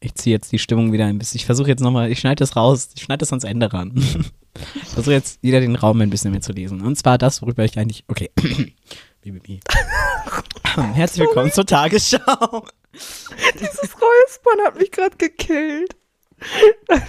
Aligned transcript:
Ich 0.00 0.14
ziehe 0.14 0.34
jetzt 0.34 0.52
die 0.52 0.58
Stimmung 0.58 0.92
wieder 0.92 1.06
ein 1.06 1.18
bisschen. 1.18 1.38
Ich 1.38 1.46
versuche 1.46 1.68
jetzt 1.68 1.80
nochmal, 1.80 2.10
ich 2.10 2.18
schneide 2.18 2.40
das 2.40 2.56
raus, 2.56 2.90
ich 2.94 3.02
schneide 3.02 3.20
das 3.20 3.32
ans 3.32 3.44
Ende 3.44 3.72
ran. 3.72 3.92
Ich 4.74 4.88
versuche 4.88 5.12
jetzt 5.12 5.42
wieder 5.42 5.60
den 5.60 5.76
Raum 5.76 6.00
ein 6.00 6.08
bisschen 6.08 6.30
mehr 6.30 6.40
zu 6.40 6.52
lesen. 6.52 6.80
Und 6.80 6.96
zwar 6.96 7.18
das, 7.18 7.42
worüber 7.42 7.62
ich 7.66 7.78
eigentlich. 7.78 8.04
Okay. 8.08 8.30
Bibi. 9.20 9.60
Herzlich 10.94 11.26
willkommen 11.26 11.52
zur 11.52 11.66
Tagesschau. 11.66 12.64
Dieses 13.60 13.82
Räuspern 13.82 14.64
hat 14.64 14.78
mich 14.78 14.90
gerade 14.90 15.14
gekillt. 15.18 15.94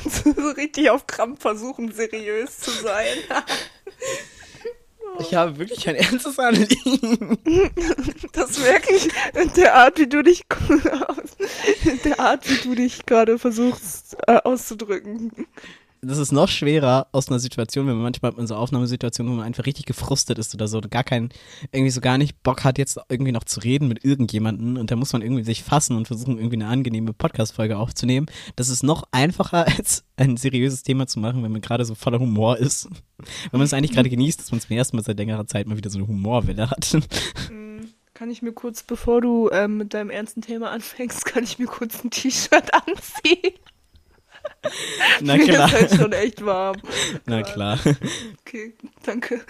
So 0.09 0.49
richtig 0.57 0.89
auf 0.89 1.07
Krampf 1.07 1.41
versuchen, 1.41 1.93
seriös 1.93 2.59
zu 2.59 2.71
sein. 2.71 3.17
Ich 5.20 5.34
habe 5.34 5.57
wirklich 5.57 5.88
ein 5.89 5.95
ernstes 5.95 6.39
Anliegen. 6.39 7.38
Das 8.33 8.59
merke 8.59 8.93
ich 8.93 9.09
in 9.33 9.51
der 9.54 9.75
Art, 9.75 9.97
wie 9.97 10.07
du 10.07 10.21
dich 10.21 10.43
in 11.86 12.00
der 12.04 12.20
Art, 12.20 12.47
wie 12.47 12.68
du 12.68 12.75
dich 12.75 13.05
gerade 13.05 13.39
versuchst 13.39 14.15
äh, 14.27 14.38
auszudrücken. 14.43 15.32
Das 16.01 16.18
ist 16.18 16.32
noch 16.32 16.47
schwerer 16.47 17.07
aus 17.11 17.29
einer 17.29 17.39
Situation, 17.39 17.87
wenn 17.87 17.96
man 17.96 18.04
manchmal 18.04 18.33
in 18.38 18.47
so 18.47 18.55
Aufnahmesituationen, 18.55 19.32
wo 19.32 19.38
man 19.38 19.46
einfach 19.46 19.65
richtig 19.65 19.86
gefrustet 19.86 20.38
ist 20.38 20.54
oder 20.54 20.68
so, 20.68 20.79
gar 20.82 21.04
keinen, 21.04 21.29
irgendwie 21.71 21.89
so 21.89 22.01
gar 22.01 22.18
nicht 22.18 22.43
Bock 22.43 22.64
hat, 22.64 22.78
jetzt 22.78 23.00
irgendwie 23.10 23.32
noch 23.32 23.43
zu 23.43 23.60
reden 23.60 23.88
mit 23.88 24.05
irgendjemandem 24.05 24.78
und 24.78 24.91
da 24.91 24.96
muss 24.96 25.14
man 25.14 25.21
irgendwie 25.21 25.43
sich 25.43 25.64
fassen 25.64 25.97
und 25.97 26.07
versuchen, 26.07 26.38
irgendwie 26.38 26.57
eine 26.57 26.68
angenehme 26.68 27.14
Podcast-Folge 27.14 27.78
aufzunehmen. 27.78 28.28
Das 28.55 28.69
ist 28.69 28.83
noch 28.83 29.04
einfacher, 29.11 29.65
als 29.78 30.04
ein 30.18 30.38
seriöses 30.38 30.83
Thema 30.83 31.07
zu 31.07 31.19
machen, 31.19 31.43
wenn 31.43 31.52
man 31.52 31.61
gerade 31.61 31.86
so 31.86 31.96
voller 31.96 32.19
Humor 32.19 32.58
ist. 32.58 32.88
Wenn 33.52 33.59
man 33.59 33.64
es 33.64 33.73
eigentlich 33.73 33.94
gerade 33.94 34.09
genießt, 34.09 34.39
dass 34.39 34.52
man 34.52 34.61
zum 34.61 34.75
ersten 34.75 34.97
Mal 34.97 35.03
seit 35.03 35.17
längerer 35.17 35.47
Zeit 35.47 35.67
mal 35.67 35.77
wieder 35.77 35.89
so 35.89 35.97
eine 35.97 36.08
Humorwelle 36.08 36.69
hat. 36.69 36.97
Kann 38.17 38.31
ich 38.31 38.41
mir 38.41 38.52
kurz, 38.52 38.81
bevor 38.81 39.22
du 39.22 39.52
ähm, 39.52 39.77
mit 39.77 39.94
deinem 39.94 40.09
ernsten 40.09 40.41
Thema 40.41 40.72
anfängst, 40.72 41.23
kann 41.23 41.44
ich 41.44 41.59
mir 41.59 41.67
kurz 41.67 42.03
ein 42.03 42.09
T-Shirt 42.09 42.73
anziehen? 42.88 43.53
Na 45.22 45.38
Mir 45.38 45.45
klar. 45.45 45.67
ist 45.67 45.73
halt 45.73 45.95
schon 46.02 46.14
echt 46.14 46.45
warm. 46.45 46.77
Na 47.25 47.41
klar. 47.44 47.80
Okay, 48.45 48.73
danke. 49.03 49.41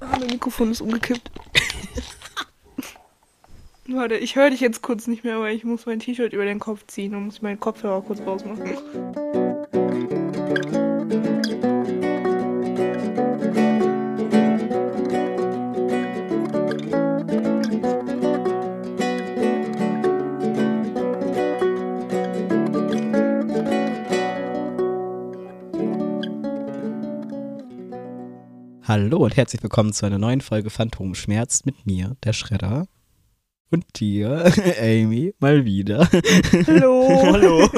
Ah, 0.00 0.16
mein 0.18 0.28
Mikrofon 0.28 0.70
ist 0.70 0.80
umgekippt. 0.80 1.22
Warte, 3.88 4.16
ich 4.16 4.36
höre 4.36 4.50
dich 4.50 4.60
jetzt 4.60 4.82
kurz 4.82 5.06
nicht 5.06 5.24
mehr, 5.24 5.40
weil 5.40 5.56
ich 5.56 5.64
muss 5.64 5.86
mein 5.86 5.98
T-Shirt 5.98 6.34
über 6.34 6.44
den 6.44 6.58
Kopf 6.58 6.86
ziehen 6.86 7.14
und 7.14 7.24
muss 7.24 7.40
meinen 7.40 7.58
Kopfhörer 7.58 8.02
kurz 8.02 8.20
rausmachen. 8.20 9.47
Hallo 28.88 29.18
und 29.18 29.36
herzlich 29.36 29.62
willkommen 29.62 29.92
zu 29.92 30.06
einer 30.06 30.16
neuen 30.16 30.40
Folge 30.40 30.70
Phantomschmerz 30.70 31.66
mit 31.66 31.84
mir, 31.84 32.16
der 32.24 32.32
Schredder. 32.32 32.86
Und 33.70 33.84
dir, 34.00 34.50
Amy, 34.80 35.34
mal 35.40 35.66
wieder. 35.66 36.08
Hallo. 36.66 37.06
Hallo. 37.22 37.68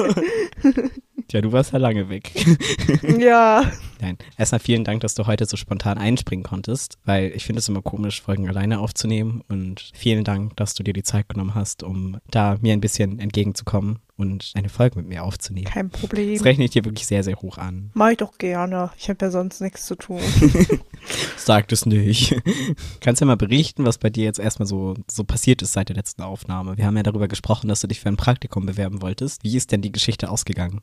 Tja, 1.31 1.39
du 1.39 1.53
warst 1.53 1.71
ja 1.71 1.79
lange 1.79 2.09
weg. 2.09 2.29
Ja, 3.17 3.71
Nein, 4.01 4.17
erstmal 4.35 4.59
vielen 4.59 4.83
Dank, 4.83 5.01
dass 5.01 5.13
du 5.13 5.27
heute 5.27 5.45
so 5.45 5.55
spontan 5.55 5.99
einspringen 5.99 6.43
konntest, 6.43 6.97
weil 7.05 7.31
ich 7.35 7.45
finde 7.45 7.59
es 7.59 7.69
immer 7.69 7.83
komisch, 7.83 8.21
Folgen 8.21 8.49
alleine 8.49 8.79
aufzunehmen. 8.79 9.43
Und 9.47 9.91
vielen 9.93 10.23
Dank, 10.23 10.57
dass 10.57 10.73
du 10.73 10.81
dir 10.81 10.93
die 10.93 11.03
Zeit 11.03 11.29
genommen 11.29 11.53
hast, 11.53 11.83
um 11.83 12.17
da 12.31 12.57
mir 12.61 12.73
ein 12.73 12.81
bisschen 12.81 13.19
entgegenzukommen 13.19 13.99
und 14.17 14.51
eine 14.55 14.69
Folge 14.69 14.97
mit 14.97 15.07
mir 15.07 15.23
aufzunehmen. 15.23 15.67
kein 15.67 15.91
Problem. 15.91 16.33
Das 16.33 16.43
rechne 16.45 16.65
ich 16.65 16.71
dir 16.71 16.83
wirklich 16.83 17.05
sehr, 17.05 17.23
sehr 17.23 17.35
hoch 17.37 17.59
an. 17.59 17.91
Mach 17.93 18.09
ich 18.09 18.17
doch 18.17 18.39
gerne. 18.39 18.89
Ich 18.97 19.07
habe 19.07 19.23
ja 19.23 19.29
sonst 19.31 19.61
nichts 19.61 19.85
zu 19.85 19.95
tun. 19.95 20.19
Sag 21.37 21.67
das 21.67 21.85
nicht. 21.85 22.35
Kannst 23.01 23.21
du 23.21 23.25
ja 23.25 23.27
mal 23.27 23.37
berichten, 23.37 23.85
was 23.85 23.99
bei 23.99 24.09
dir 24.09 24.23
jetzt 24.23 24.39
erstmal 24.39 24.67
so, 24.67 24.95
so 25.09 25.23
passiert 25.23 25.61
ist 25.61 25.73
seit 25.73 25.89
der 25.89 25.95
letzten 25.95 26.23
Aufnahme? 26.23 26.77
Wir 26.77 26.87
haben 26.87 26.97
ja 26.97 27.03
darüber 27.03 27.27
gesprochen, 27.27 27.67
dass 27.67 27.81
du 27.81 27.87
dich 27.87 27.99
für 27.99 28.09
ein 28.09 28.17
Praktikum 28.17 28.65
bewerben 28.65 29.01
wolltest. 29.03 29.43
Wie 29.43 29.55
ist 29.55 29.71
denn 29.71 29.81
die 29.81 29.91
Geschichte 29.91 30.29
ausgegangen? 30.29 30.81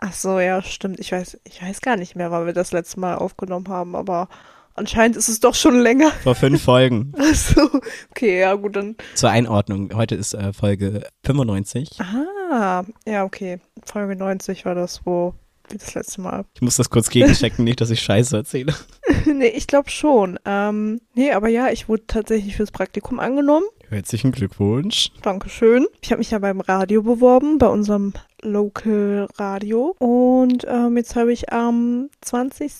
Ach 0.00 0.12
so, 0.12 0.40
ja, 0.40 0.62
stimmt. 0.62 1.00
Ich 1.00 1.12
weiß, 1.12 1.38
ich 1.44 1.62
weiß 1.62 1.80
gar 1.80 1.96
nicht 1.96 2.16
mehr, 2.16 2.30
wann 2.30 2.46
wir 2.46 2.52
das 2.52 2.72
letzte 2.72 3.00
Mal 3.00 3.16
aufgenommen 3.16 3.68
haben, 3.68 3.96
aber 3.96 4.28
anscheinend 4.74 5.16
ist 5.16 5.28
es 5.28 5.40
doch 5.40 5.54
schon 5.54 5.80
länger. 5.80 6.10
Vor 6.22 6.34
fünf 6.34 6.62
Folgen. 6.62 7.12
Ach 7.18 7.34
so, 7.34 7.80
okay, 8.10 8.40
ja, 8.40 8.54
gut, 8.54 8.76
dann. 8.76 8.96
Zur 9.14 9.30
Einordnung, 9.30 9.90
heute 9.94 10.14
ist 10.14 10.34
äh, 10.34 10.52
Folge 10.52 11.06
95. 11.24 12.00
Ah, 12.00 12.84
ja, 13.06 13.24
okay. 13.24 13.60
Folge 13.84 14.16
90 14.16 14.64
war 14.64 14.74
das, 14.74 15.00
wo 15.04 15.34
wie 15.70 15.78
das 15.78 15.94
letzte 15.94 16.20
Mal. 16.20 16.44
Ich 16.54 16.62
muss 16.62 16.76
das 16.76 16.90
kurz 16.90 17.10
gegenchecken, 17.10 17.64
nicht, 17.64 17.80
dass 17.80 17.90
ich 17.90 18.00
Scheiße 18.00 18.36
erzähle. 18.36 18.74
nee, 19.26 19.48
ich 19.48 19.66
glaube 19.66 19.90
schon. 19.90 20.38
Ähm, 20.44 21.00
nee, 21.14 21.32
aber 21.32 21.48
ja, 21.48 21.70
ich 21.70 21.88
wurde 21.88 22.06
tatsächlich 22.06 22.56
fürs 22.56 22.70
Praktikum 22.70 23.18
angenommen. 23.18 23.66
Herzlichen 23.88 24.32
Glückwunsch. 24.32 25.12
Dankeschön. 25.22 25.86
Ich 26.00 26.10
habe 26.10 26.18
mich 26.18 26.32
ja 26.32 26.40
beim 26.40 26.60
Radio 26.60 27.02
beworben, 27.02 27.58
bei 27.58 27.68
unserem 27.68 28.14
Local 28.42 29.28
Radio. 29.38 29.94
Und 29.98 30.66
ähm, 30.68 30.96
jetzt 30.96 31.14
habe 31.14 31.32
ich 31.32 31.52
am 31.52 32.10
20. 32.20 32.72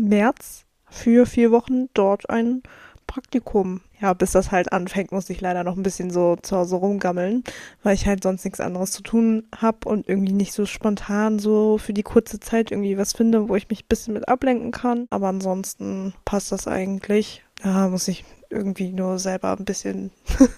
März 0.00 0.66
für 0.90 1.24
vier 1.24 1.50
Wochen 1.50 1.88
dort 1.94 2.28
ein 2.28 2.62
Praktikum. 3.06 3.80
Ja, 4.00 4.12
bis 4.12 4.32
das 4.32 4.52
halt 4.52 4.72
anfängt, 4.72 5.12
muss 5.12 5.30
ich 5.30 5.40
leider 5.40 5.64
noch 5.64 5.76
ein 5.76 5.82
bisschen 5.82 6.10
so 6.10 6.36
zu 6.36 6.56
Hause 6.56 6.76
rumgammeln, 6.76 7.42
weil 7.82 7.94
ich 7.94 8.06
halt 8.06 8.22
sonst 8.22 8.44
nichts 8.44 8.60
anderes 8.60 8.92
zu 8.92 9.02
tun 9.02 9.44
habe 9.56 9.88
und 9.88 10.08
irgendwie 10.08 10.32
nicht 10.32 10.52
so 10.52 10.66
spontan 10.66 11.38
so 11.38 11.78
für 11.78 11.92
die 11.92 12.02
kurze 12.02 12.38
Zeit 12.38 12.70
irgendwie 12.70 12.98
was 12.98 13.14
finde, 13.14 13.48
wo 13.48 13.56
ich 13.56 13.68
mich 13.68 13.84
ein 13.84 13.88
bisschen 13.88 14.14
mit 14.14 14.28
ablenken 14.28 14.72
kann. 14.72 15.06
Aber 15.10 15.28
ansonsten 15.28 16.12
passt 16.24 16.52
das 16.52 16.68
eigentlich. 16.68 17.42
Da 17.62 17.88
muss 17.88 18.08
ich 18.08 18.24
irgendwie 18.50 18.92
nur 18.92 19.18
selber 19.18 19.56
ein 19.56 19.64
bisschen 19.64 20.10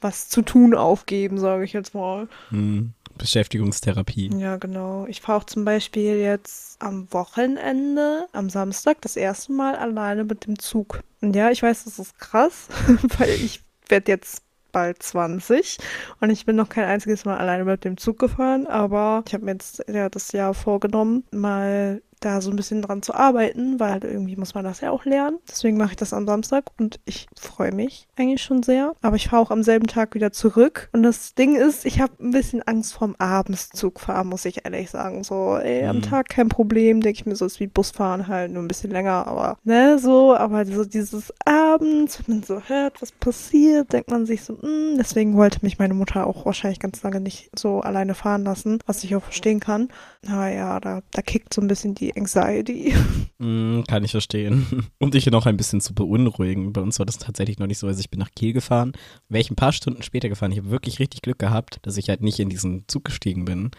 was 0.00 0.28
zu 0.28 0.42
tun 0.42 0.74
aufgeben, 0.74 1.38
sage 1.38 1.64
ich 1.64 1.72
jetzt 1.72 1.94
mal. 1.94 2.28
Hm. 2.50 2.92
Beschäftigungstherapie. 3.18 4.30
Ja, 4.38 4.56
genau. 4.56 5.06
Ich 5.06 5.20
fahre 5.20 5.38
auch 5.38 5.44
zum 5.44 5.64
Beispiel 5.64 6.16
jetzt 6.16 6.80
am 6.82 7.12
Wochenende, 7.12 8.26
am 8.32 8.48
Samstag, 8.48 9.00
das 9.02 9.16
erste 9.16 9.52
Mal 9.52 9.76
alleine 9.76 10.24
mit 10.24 10.46
dem 10.46 10.58
Zug. 10.58 11.00
Und 11.20 11.36
ja, 11.36 11.50
ich 11.50 11.62
weiß, 11.62 11.84
das 11.84 11.98
ist 11.98 12.18
krass, 12.18 12.68
weil 13.18 13.30
ich 13.30 13.62
werde 13.88 14.10
jetzt 14.10 14.42
bald 14.72 15.02
20 15.02 15.78
und 16.20 16.30
ich 16.30 16.46
bin 16.46 16.56
noch 16.56 16.70
kein 16.70 16.86
einziges 16.86 17.26
Mal 17.26 17.36
alleine 17.36 17.64
mit 17.64 17.84
dem 17.84 17.98
Zug 17.98 18.18
gefahren, 18.18 18.66
aber 18.66 19.22
ich 19.26 19.34
habe 19.34 19.44
mir 19.44 19.52
jetzt 19.52 19.84
ja 19.86 20.08
das 20.08 20.32
Jahr 20.32 20.54
vorgenommen, 20.54 21.24
mal 21.30 22.00
da 22.24 22.40
so 22.40 22.50
ein 22.50 22.56
bisschen 22.56 22.82
dran 22.82 23.02
zu 23.02 23.14
arbeiten, 23.14 23.78
weil 23.80 23.92
halt 23.92 24.04
irgendwie 24.04 24.36
muss 24.36 24.54
man 24.54 24.64
das 24.64 24.80
ja 24.80 24.90
auch 24.90 25.04
lernen. 25.04 25.38
Deswegen 25.48 25.76
mache 25.76 25.90
ich 25.92 25.96
das 25.96 26.12
am 26.12 26.26
Samstag 26.26 26.64
und 26.78 27.00
ich 27.04 27.26
freue 27.38 27.72
mich 27.72 28.06
eigentlich 28.16 28.42
schon 28.42 28.62
sehr. 28.62 28.92
Aber 29.02 29.16
ich 29.16 29.28
fahre 29.28 29.42
auch 29.42 29.50
am 29.50 29.62
selben 29.62 29.86
Tag 29.86 30.14
wieder 30.14 30.32
zurück. 30.32 30.88
Und 30.92 31.02
das 31.02 31.34
Ding 31.34 31.56
ist, 31.56 31.84
ich 31.84 32.00
habe 32.00 32.12
ein 32.20 32.30
bisschen 32.30 32.62
Angst 32.62 32.94
vorm 32.94 33.14
Abendszug 33.18 34.00
fahren, 34.00 34.28
muss 34.28 34.44
ich 34.44 34.64
ehrlich 34.64 34.90
sagen. 34.90 35.24
So, 35.24 35.56
ey, 35.56 35.86
am 35.86 35.96
Mhm. 35.96 36.02
Tag 36.02 36.28
kein 36.28 36.48
Problem, 36.48 37.00
denke 37.00 37.18
ich 37.20 37.26
mir 37.26 37.36
so, 37.36 37.44
ist 37.46 37.60
wie 37.60 37.66
Busfahren 37.66 38.28
halt, 38.28 38.50
nur 38.52 38.62
ein 38.62 38.68
bisschen 38.68 38.90
länger, 38.90 39.26
aber 39.26 39.56
ne, 39.64 39.98
so, 39.98 40.34
aber 40.34 40.64
so 40.66 40.84
dieses 40.84 41.32
Abends, 41.44 42.18
wenn 42.26 42.36
man 42.36 42.44
so 42.44 42.60
hört, 42.60 43.00
was 43.02 43.12
passiert, 43.12 43.92
denkt 43.92 44.10
man 44.10 44.26
sich 44.26 44.42
so, 44.44 44.54
mm, 44.54 44.96
deswegen 44.98 45.36
wollte 45.36 45.58
mich 45.62 45.78
meine 45.78 45.94
Mutter 45.94 46.26
auch 46.26 46.44
wahrscheinlich 46.46 46.80
ganz 46.80 47.02
lange 47.02 47.20
nicht 47.20 47.50
so 47.58 47.80
alleine 47.80 48.14
fahren 48.14 48.44
lassen, 48.44 48.78
was 48.86 49.04
ich 49.04 49.14
auch 49.16 49.22
verstehen 49.22 49.60
kann. 49.60 49.88
Aber 50.26 50.48
ja, 50.48 50.78
da, 50.78 51.02
da 51.10 51.20
kickt 51.22 51.52
so 51.52 51.60
ein 51.60 51.66
bisschen 51.66 51.94
die 51.96 52.16
Anxiety. 52.16 52.94
Hm, 53.40 53.82
kann 53.88 54.04
ich 54.04 54.12
verstehen. 54.12 54.86
Um 54.98 55.10
dich 55.10 55.26
noch 55.26 55.46
ein 55.46 55.56
bisschen 55.56 55.80
zu 55.80 55.94
beunruhigen. 55.94 56.72
Bei 56.72 56.80
uns 56.80 56.98
war 57.00 57.06
das 57.06 57.18
tatsächlich 57.18 57.58
noch 57.58 57.66
nicht 57.66 57.78
so. 57.78 57.88
Also 57.88 57.98
ich 58.00 58.08
bin 58.10 58.20
nach 58.20 58.30
Kiel 58.36 58.52
gefahren, 58.52 58.92
wäre 59.28 59.40
ich 59.40 59.50
ein 59.50 59.56
paar 59.56 59.72
Stunden 59.72 60.02
später 60.02 60.28
gefahren. 60.28 60.52
Ich 60.52 60.58
habe 60.58 60.70
wirklich 60.70 61.00
richtig 61.00 61.22
Glück 61.22 61.38
gehabt, 61.40 61.78
dass 61.82 61.96
ich 61.96 62.08
halt 62.08 62.22
nicht 62.22 62.38
in 62.38 62.48
diesen 62.50 62.84
Zug 62.86 63.04
gestiegen 63.04 63.44
bin. 63.44 63.70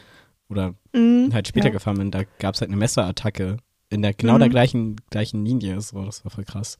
Oder 0.49 0.75
Mm, 0.93 1.29
halt 1.33 1.47
später 1.47 1.67
ja. 1.67 1.71
gefahren 1.71 1.97
bin. 1.97 2.11
Da 2.11 2.23
gab 2.39 2.55
es 2.55 2.61
halt 2.61 2.69
eine 2.69 2.77
Messerattacke 2.77 3.57
in 3.89 4.01
der 4.01 4.13
genau 4.13 4.37
der 4.37 4.47
Mhm. 4.47 4.51
gleichen, 4.51 4.95
gleichen 5.09 5.45
Linie. 5.45 5.79
So, 5.81 6.03
das 6.03 6.23
war 6.25 6.31
voll 6.31 6.43
krass. 6.43 6.77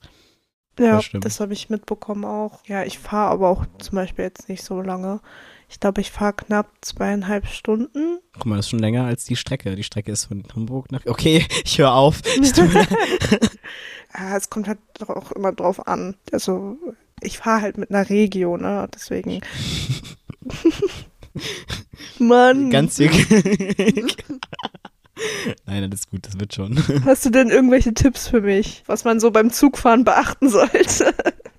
Ja, 0.78 0.96
Das 0.96 1.10
das 1.20 1.40
habe 1.40 1.52
ich 1.52 1.70
mitbekommen 1.70 2.24
auch. 2.24 2.60
Ja, 2.66 2.84
ich 2.84 2.98
fahre 2.98 3.30
aber 3.30 3.48
auch 3.48 3.64
zum 3.78 3.96
Beispiel 3.96 4.24
jetzt 4.24 4.48
nicht 4.48 4.62
so 4.64 4.80
lange. 4.80 5.20
Ich 5.68 5.80
glaube, 5.80 6.00
ich 6.00 6.10
fahre 6.10 6.34
knapp 6.34 6.68
zweieinhalb 6.82 7.46
Stunden. 7.46 8.18
Guck 8.34 8.46
mal, 8.46 8.56
das 8.56 8.66
ist 8.66 8.70
schon 8.70 8.78
länger 8.78 9.04
als 9.04 9.24
die 9.24 9.36
Strecke. 9.36 9.74
Die 9.76 9.82
Strecke 9.82 10.12
ist 10.12 10.26
von 10.26 10.44
Hamburg 10.54 10.92
nach. 10.92 11.04
Okay, 11.06 11.46
ich 11.64 11.78
höre 11.78 11.94
auf. 11.94 12.20
Ja, 14.16 14.36
es 14.36 14.48
kommt 14.48 14.68
halt 14.68 14.78
doch 15.00 15.08
auch 15.08 15.32
immer 15.32 15.50
drauf 15.50 15.88
an. 15.88 16.14
Also, 16.30 16.78
ich 17.20 17.38
fahre 17.38 17.62
halt 17.62 17.78
mit 17.78 17.90
einer 17.90 18.08
Regio, 18.08 18.56
ne? 18.56 18.88
Deswegen. 18.94 19.40
Mann. 22.20 22.70
Ganz 22.70 22.94
dick. 22.94 23.12
Nein, 25.66 25.90
das 25.90 26.00
ist 26.00 26.10
gut, 26.10 26.26
das 26.26 26.38
wird 26.38 26.54
schon. 26.54 26.78
Hast 27.04 27.24
du 27.24 27.30
denn 27.30 27.48
irgendwelche 27.50 27.94
Tipps 27.94 28.28
für 28.28 28.40
mich, 28.40 28.82
was 28.86 29.04
man 29.04 29.20
so 29.20 29.30
beim 29.30 29.50
Zugfahren 29.50 30.04
beachten 30.04 30.48
sollte? 30.48 31.14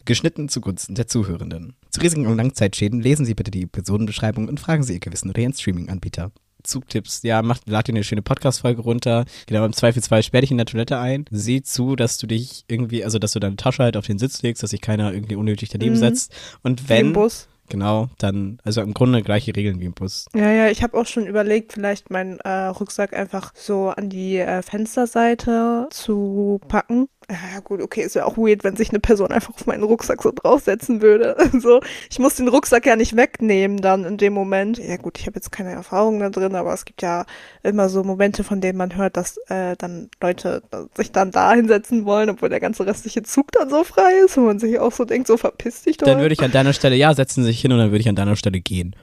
Geschnitten 0.06 0.50
zugunsten 0.50 0.94
der 0.96 1.08
Zuhörenden. 1.08 1.76
Zu 1.90 2.02
Risiken 2.02 2.28
und 2.28 2.38
Langzeitschäden 2.38 3.02
lesen 3.02 3.26
Sie 3.26 3.34
bitte 3.34 3.52
die 3.52 3.64
Episodenbeschreibung 3.64 4.48
und 4.48 4.60
fragen 4.60 4.84
Sie 4.84 4.94
Ihr 4.94 5.00
Gewissen 5.00 5.30
oder 5.30 5.42
Ihren 5.42 5.54
Streaming-Anbieter. 5.54 6.32
Zugtipps. 6.64 7.22
Ja, 7.24 7.42
mach, 7.44 7.60
lad 7.68 7.88
dir 7.88 7.94
eine 7.94 8.04
schöne 8.04 8.22
Podcast-Folge 8.24 8.82
runter. 8.82 9.26
Genau, 9.46 9.66
im 9.66 9.74
Zweifelsfall 9.74 10.24
sperr 10.24 10.42
dich 10.42 10.50
in 10.52 10.58
der 10.58 10.66
Toilette 10.66 10.98
ein. 10.98 11.26
Sieh 11.30 11.62
zu, 11.62 11.96
dass 11.96 12.18
du 12.18 12.26
dich 12.28 12.64
irgendwie, 12.68 13.04
also 13.04 13.20
dass 13.20 13.34
du 13.34 13.40
deine 13.40 13.56
Tasche 13.56 13.84
halt 13.84 13.98
auf 13.98 14.06
den 14.08 14.18
Sitz 14.18 14.42
legst, 14.42 14.64
dass 14.64 14.72
sich 14.72 14.82
keiner 14.82 15.14
irgendwie 15.14 15.36
unnötig 15.36 15.70
daneben 15.70 15.96
Mhm. 15.96 16.00
setzt. 16.00 16.34
Und 16.64 16.82
Wie 16.90 16.94
im 16.94 17.08
wenn, 17.08 17.14
Bus. 17.14 17.48
Genau, 17.70 18.10
dann, 18.18 18.60
also 18.64 18.82
im 18.82 18.94
Grunde 18.94 19.22
gleiche 19.22 19.56
Regeln 19.56 19.80
wie 19.80 19.86
im 19.86 19.94
Bus. 19.94 20.28
Ja, 20.34 20.52
ja, 20.52 20.70
ich 20.70 20.84
habe 20.84 20.98
auch 20.98 21.06
schon 21.06 21.28
überlegt, 21.28 21.74
vielleicht 21.74 22.10
meinen 22.10 22.40
äh, 22.40 22.66
Rucksack 22.68 23.14
einfach 23.14 23.52
so 23.56 23.90
an 23.90 24.10
die 24.10 24.38
äh, 24.38 24.62
Fensterseite 24.62 25.88
zu 25.92 26.60
packen. 26.68 27.08
Ja, 27.30 27.60
gut, 27.60 27.82
okay, 27.82 28.02
ist 28.02 28.16
ja 28.16 28.26
auch 28.26 28.38
weird, 28.38 28.64
wenn 28.64 28.76
sich 28.76 28.90
eine 28.90 29.00
Person 29.00 29.32
einfach 29.32 29.54
auf 29.56 29.66
meinen 29.66 29.84
Rucksack 29.84 30.22
so 30.22 30.32
draufsetzen 30.34 31.02
würde. 31.02 31.36
So, 31.66 31.80
ich 32.12 32.20
muss 32.20 32.36
den 32.36 32.48
Rucksack 32.50 32.86
ja 32.86 32.96
nicht 32.96 33.16
wegnehmen 33.16 33.78
dann 33.78 34.04
in 34.04 34.18
dem 34.18 34.34
Moment. 34.34 34.78
Ja 34.78 34.98
gut, 34.98 35.18
ich 35.18 35.26
habe 35.26 35.36
jetzt 35.36 35.52
keine 35.52 35.72
Erfahrung 35.72 36.20
da 36.20 36.30
drin, 36.30 36.54
aber 36.54 36.74
es 36.74 36.86
gibt 36.86 37.02
ja 37.02 37.26
immer 37.64 37.88
so 37.88 38.04
Momente, 38.04 38.44
von 38.44 38.62
denen 38.62 38.78
man 38.78 38.96
hört, 38.96 39.16
dass 39.16 39.38
äh, 39.48 39.76
dann 39.78 40.10
Leute 40.22 40.62
sich 40.96 41.12
dann 41.12 41.32
da 41.32 41.54
hinsetzen 41.54 42.06
wollen, 42.06 42.30
obwohl 42.30 42.50
der 42.50 42.60
ganze 42.60 42.86
restliche 42.86 43.24
Zug 43.24 43.52
dann 43.54 43.70
so 43.70 43.84
frei 43.84 44.12
ist, 44.26 44.38
wo 44.38 44.42
man 44.42 44.60
sich 44.60 44.80
auch 44.80 44.92
so 44.92 45.06
denkt, 45.06 45.28
so 45.28 45.38
verpiss 45.38 45.84
dich 45.84 45.98
doch. 45.98 46.06
Dann 46.06 46.20
würde 46.20 46.34
ich 46.34 46.42
an 46.42 46.52
deiner 46.52 46.74
Stelle, 46.74 46.96
ja, 46.96 47.14
setzen 47.14 47.44
sich 47.44 47.60
hin 47.62 47.72
und 47.72 47.80
dann 47.80 47.92
würde 47.92 48.02
ich 48.02 48.10
an 48.10 48.16
deiner 48.16 48.36
Stelle 48.36 48.60
gehen. 48.60 48.96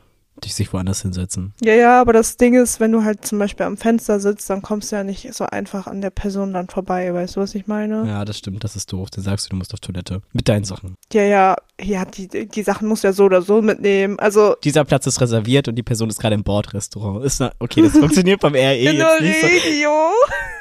Dich 0.45 0.55
sich 0.55 0.73
woanders 0.73 1.03
hinsetzen. 1.03 1.55
Ja, 1.63 1.75
ja, 1.75 2.01
aber 2.01 2.13
das 2.13 2.37
Ding 2.37 2.55
ist, 2.55 2.81
wenn 2.81 2.93
du 2.93 3.05
halt 3.05 3.25
zum 3.25 3.39
Beispiel 3.39 3.67
am 3.67 3.77
Fenster 3.77 4.19
sitzt, 4.21 4.51
dann 4.51 4.63
kommst 4.63 4.91
du 4.91 4.97
ja 4.97 5.05
nicht 5.05 5.33
so 5.35 5.45
einfach 5.45 5.87
an 5.87 6.01
der 6.01 6.11
Person 6.11 6.53
dann 6.53 6.69
vorbei, 6.69 7.13
weißt 7.15 7.37
du, 7.37 7.41
was 7.41 7.55
ich 7.55 7.67
meine? 7.67 8.07
Ja, 8.07 8.25
das 8.25 8.39
stimmt, 8.39 8.65
das 8.65 8.75
ist 8.77 8.93
doof. 8.93 9.11
Dann 9.11 9.23
sagst 9.23 9.47
du, 9.47 9.51
du 9.51 9.57
musst 9.57 9.73
auf 9.73 9.81
Toilette. 9.81 10.23
Mit 10.33 10.49
deinen 10.49 10.65
Sachen. 10.65 10.97
Ja, 11.13 11.23
ja, 11.23 11.57
ja, 11.81 12.05
die, 12.05 12.49
die 12.49 12.63
Sachen 12.63 12.89
musst 12.89 13.05
du 13.05 13.09
ja 13.09 13.13
so 13.13 13.25
oder 13.25 13.43
so 13.43 13.63
mitnehmen. 13.63 14.19
Also, 14.19 14.57
Dieser 14.65 14.85
Platz 14.85 15.07
ist 15.07 15.21
reserviert 15.21 15.69
und 15.69 15.77
die 15.77 15.83
Person 15.83 16.09
ist 16.11 16.21
gerade 16.21 16.35
im 16.35 16.45
Bordrestaurant. 16.45 17.25
Ist 17.25 17.41
na, 17.41 17.53
okay, 17.59 17.83
das 17.83 17.93
funktioniert 17.99 18.41
beim 18.41 18.55
RE 18.55 18.75
in 18.77 18.97
der 18.97 19.19
jetzt 19.21 19.21
nicht 19.21 19.41
so. 19.41 19.47
Regio. 19.47 19.91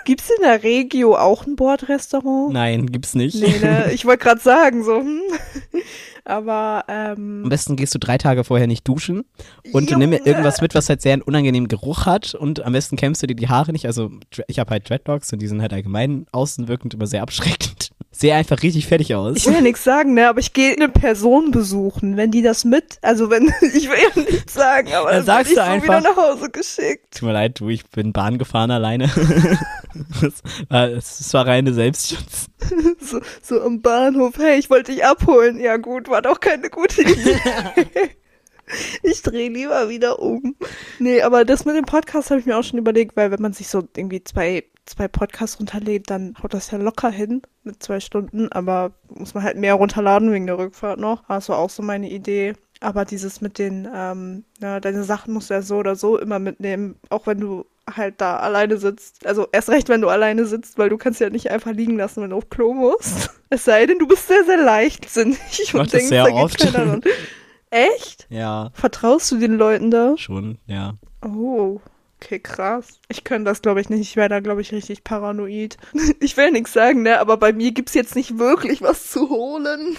Gibt's 0.05 0.29
in 0.29 0.43
der 0.43 0.63
Regio 0.63 1.15
auch 1.15 1.45
ein 1.45 1.55
Bordrestaurant? 1.55 2.53
Nein, 2.53 2.87
gibt's 2.87 3.15
nicht. 3.15 3.35
Nee, 3.35 3.59
ne? 3.59 3.91
Ich 3.93 4.05
wollte 4.05 4.23
gerade 4.23 4.41
sagen, 4.41 4.83
so, 4.83 4.97
hm. 4.97 5.21
Aber, 6.25 6.85
Am 6.87 7.43
ähm. 7.43 7.49
besten 7.49 7.75
gehst 7.75 7.93
du 7.95 7.99
drei 7.99 8.17
Tage 8.17 8.43
vorher 8.43 8.67
nicht 8.67 8.87
duschen 8.87 9.25
und 9.73 9.89
du 9.91 9.97
nimm 9.97 10.13
Junge. 10.13 10.25
irgendwas 10.25 10.61
mit, 10.61 10.75
was 10.75 10.87
halt 10.89 11.01
sehr 11.01 11.13
einen 11.13 11.21
unangenehmen 11.21 11.67
Geruch 11.67 12.05
hat 12.05 12.35
und 12.35 12.63
am 12.63 12.73
besten 12.73 12.95
kämmst 12.95 13.21
du 13.23 13.27
dir 13.27 13.35
die 13.35 13.49
Haare 13.49 13.71
nicht. 13.71 13.85
Also 13.85 14.11
ich 14.47 14.59
habe 14.59 14.71
halt 14.71 14.89
Dreadlocks 14.89 15.31
und 15.33 15.41
die 15.41 15.47
sind 15.47 15.61
halt 15.61 15.73
allgemein 15.73 16.25
außenwirkend 16.31 16.93
immer 16.93 17.07
sehr 17.07 17.21
abschreckend. 17.23 17.89
Sehe 18.13 18.35
einfach 18.35 18.61
richtig 18.61 18.87
fertig 18.87 19.15
aus. 19.15 19.37
Ich 19.37 19.45
will 19.47 19.53
ja 19.53 19.61
nichts 19.61 19.83
sagen, 19.85 20.13
ne, 20.13 20.27
aber 20.27 20.39
ich 20.41 20.51
gehe 20.53 20.73
eine 20.75 20.89
Person 20.89 21.49
besuchen, 21.51 22.17
wenn 22.17 22.29
die 22.29 22.41
das 22.41 22.65
mit, 22.65 22.97
also 23.01 23.29
wenn, 23.29 23.45
ich 23.73 23.89
will 23.89 23.97
ja 24.15 24.21
nichts 24.21 24.53
sagen, 24.53 24.89
aber 24.93 25.07
Dann 25.11 25.17
dann 25.19 25.25
sagst 25.25 25.51
du 25.51 25.55
so 25.55 25.61
einfach- 25.61 25.83
wieder 25.87 26.01
nach 26.01 26.17
Hause 26.17 26.49
geschickt. 26.51 27.17
Tut 27.17 27.27
mir 27.27 27.33
leid, 27.33 27.59
du, 27.59 27.69
ich 27.69 27.85
bin 27.89 28.11
Bahn 28.11 28.37
gefahren 28.37 28.69
alleine. 28.69 29.09
das, 30.21 31.33
war, 31.33 31.47
reine 31.47 31.73
Selbstschutz. 31.73 32.47
So, 32.99 33.19
so 33.41 33.61
am 33.61 33.81
Bahnhof, 33.81 34.37
hey, 34.37 34.57
ich 34.59 34.69
wollte 34.69 34.91
dich 34.91 35.03
abholen. 35.03 35.59
Ja 35.59 35.77
gut, 35.77 36.07
war 36.09 36.21
doch 36.21 36.39
keine 36.39 36.69
gute 36.69 37.01
Idee. 37.01 37.39
ich 39.03 39.21
drehe 39.23 39.49
lieber 39.49 39.89
wieder 39.89 40.19
um. 40.19 40.55
Nee, 40.99 41.21
aber 41.21 41.43
das 41.43 41.65
mit 41.65 41.75
dem 41.75 41.85
Podcast 41.85 42.29
habe 42.29 42.39
ich 42.39 42.45
mir 42.45 42.57
auch 42.57 42.63
schon 42.63 42.79
überlegt, 42.79 43.17
weil 43.17 43.31
wenn 43.31 43.41
man 43.41 43.53
sich 43.53 43.67
so 43.67 43.83
irgendwie 43.95 44.23
zwei, 44.23 44.63
zwei 44.85 45.07
Podcasts 45.07 45.59
runterlädt, 45.59 46.09
dann 46.09 46.35
haut 46.41 46.53
das 46.53 46.71
ja 46.71 46.77
locker 46.77 47.09
hin 47.09 47.41
mit 47.63 47.81
zwei 47.83 47.99
Stunden, 47.99 48.51
aber 48.51 48.93
muss 49.09 49.33
man 49.33 49.43
halt 49.43 49.57
mehr 49.57 49.73
runterladen 49.73 50.31
wegen 50.31 50.47
der 50.47 50.57
Rückfahrt 50.57 50.99
noch. 50.99 51.27
War 51.27 51.41
auch 51.49 51.69
so 51.69 51.83
meine 51.83 52.09
Idee. 52.09 52.53
Aber 52.79 53.05
dieses 53.05 53.41
mit 53.41 53.59
den, 53.59 53.87
ähm, 53.93 54.43
ja, 54.59 54.79
deine 54.79 55.03
Sachen 55.03 55.33
musst 55.33 55.49
du 55.49 55.53
ja 55.53 55.61
so 55.61 55.77
oder 55.77 55.95
so 55.95 56.17
immer 56.17 56.39
mitnehmen, 56.39 56.95
auch 57.09 57.27
wenn 57.27 57.39
du 57.39 57.65
halt 57.97 58.19
da 58.21 58.37
alleine 58.37 58.77
sitzt. 58.77 59.25
Also 59.25 59.47
erst 59.51 59.69
recht, 59.69 59.89
wenn 59.89 60.01
du 60.01 60.09
alleine 60.09 60.45
sitzt, 60.45 60.77
weil 60.77 60.89
du 60.89 60.97
kannst 60.97 61.19
ja 61.19 61.29
nicht 61.29 61.51
einfach 61.51 61.71
liegen 61.71 61.97
lassen, 61.97 62.21
wenn 62.23 62.29
du 62.31 62.37
auf 62.37 62.49
Klo 62.49 62.73
musst. 62.73 63.29
Es 63.53 63.65
sei 63.65 63.85
denn, 63.85 63.99
du 63.99 64.07
bist 64.07 64.29
sehr, 64.29 64.45
sehr 64.45 64.55
leichtsinnig 64.63 65.37
Ich 65.61 65.73
und 65.73 65.81
das 65.81 65.91
denkst, 65.91 66.07
sehr 66.07 66.23
da 66.23 66.29
geht 66.29 66.39
oft. 66.39 66.57
keiner 66.57 66.89
ran. 66.89 67.01
Echt? 67.69 68.25
Ja, 68.29 68.71
Vertraust 68.73 69.29
du 69.31 69.37
den 69.37 69.55
Leuten 69.57 69.91
da? 69.91 70.15
schon, 70.17 70.57
ja. 70.67 70.93
Oh, 71.21 71.81
okay, 72.21 72.39
krass. 72.39 72.99
Ich 73.09 73.25
könnte 73.25 73.49
das, 73.51 73.61
glaube 73.61 73.81
ich, 73.81 73.89
nicht. 73.89 73.99
Ich 74.01 74.15
wäre 74.15 74.29
da, 74.29 74.39
glaube 74.39 74.61
ich, 74.61 74.71
richtig 74.71 75.03
paranoid. 75.03 75.75
Ich 76.21 76.37
will 76.37 76.51
nichts 76.51 76.71
sagen, 76.71 77.01
ne? 77.03 77.19
Aber 77.19 77.35
bei 77.35 77.51
mir 77.51 77.71
gibt's 77.73 77.93
jetzt 77.93 78.15
nicht 78.15 78.37
wirklich 78.37 78.81
was 78.81 79.09
zu 79.09 79.29
holen. 79.29 79.97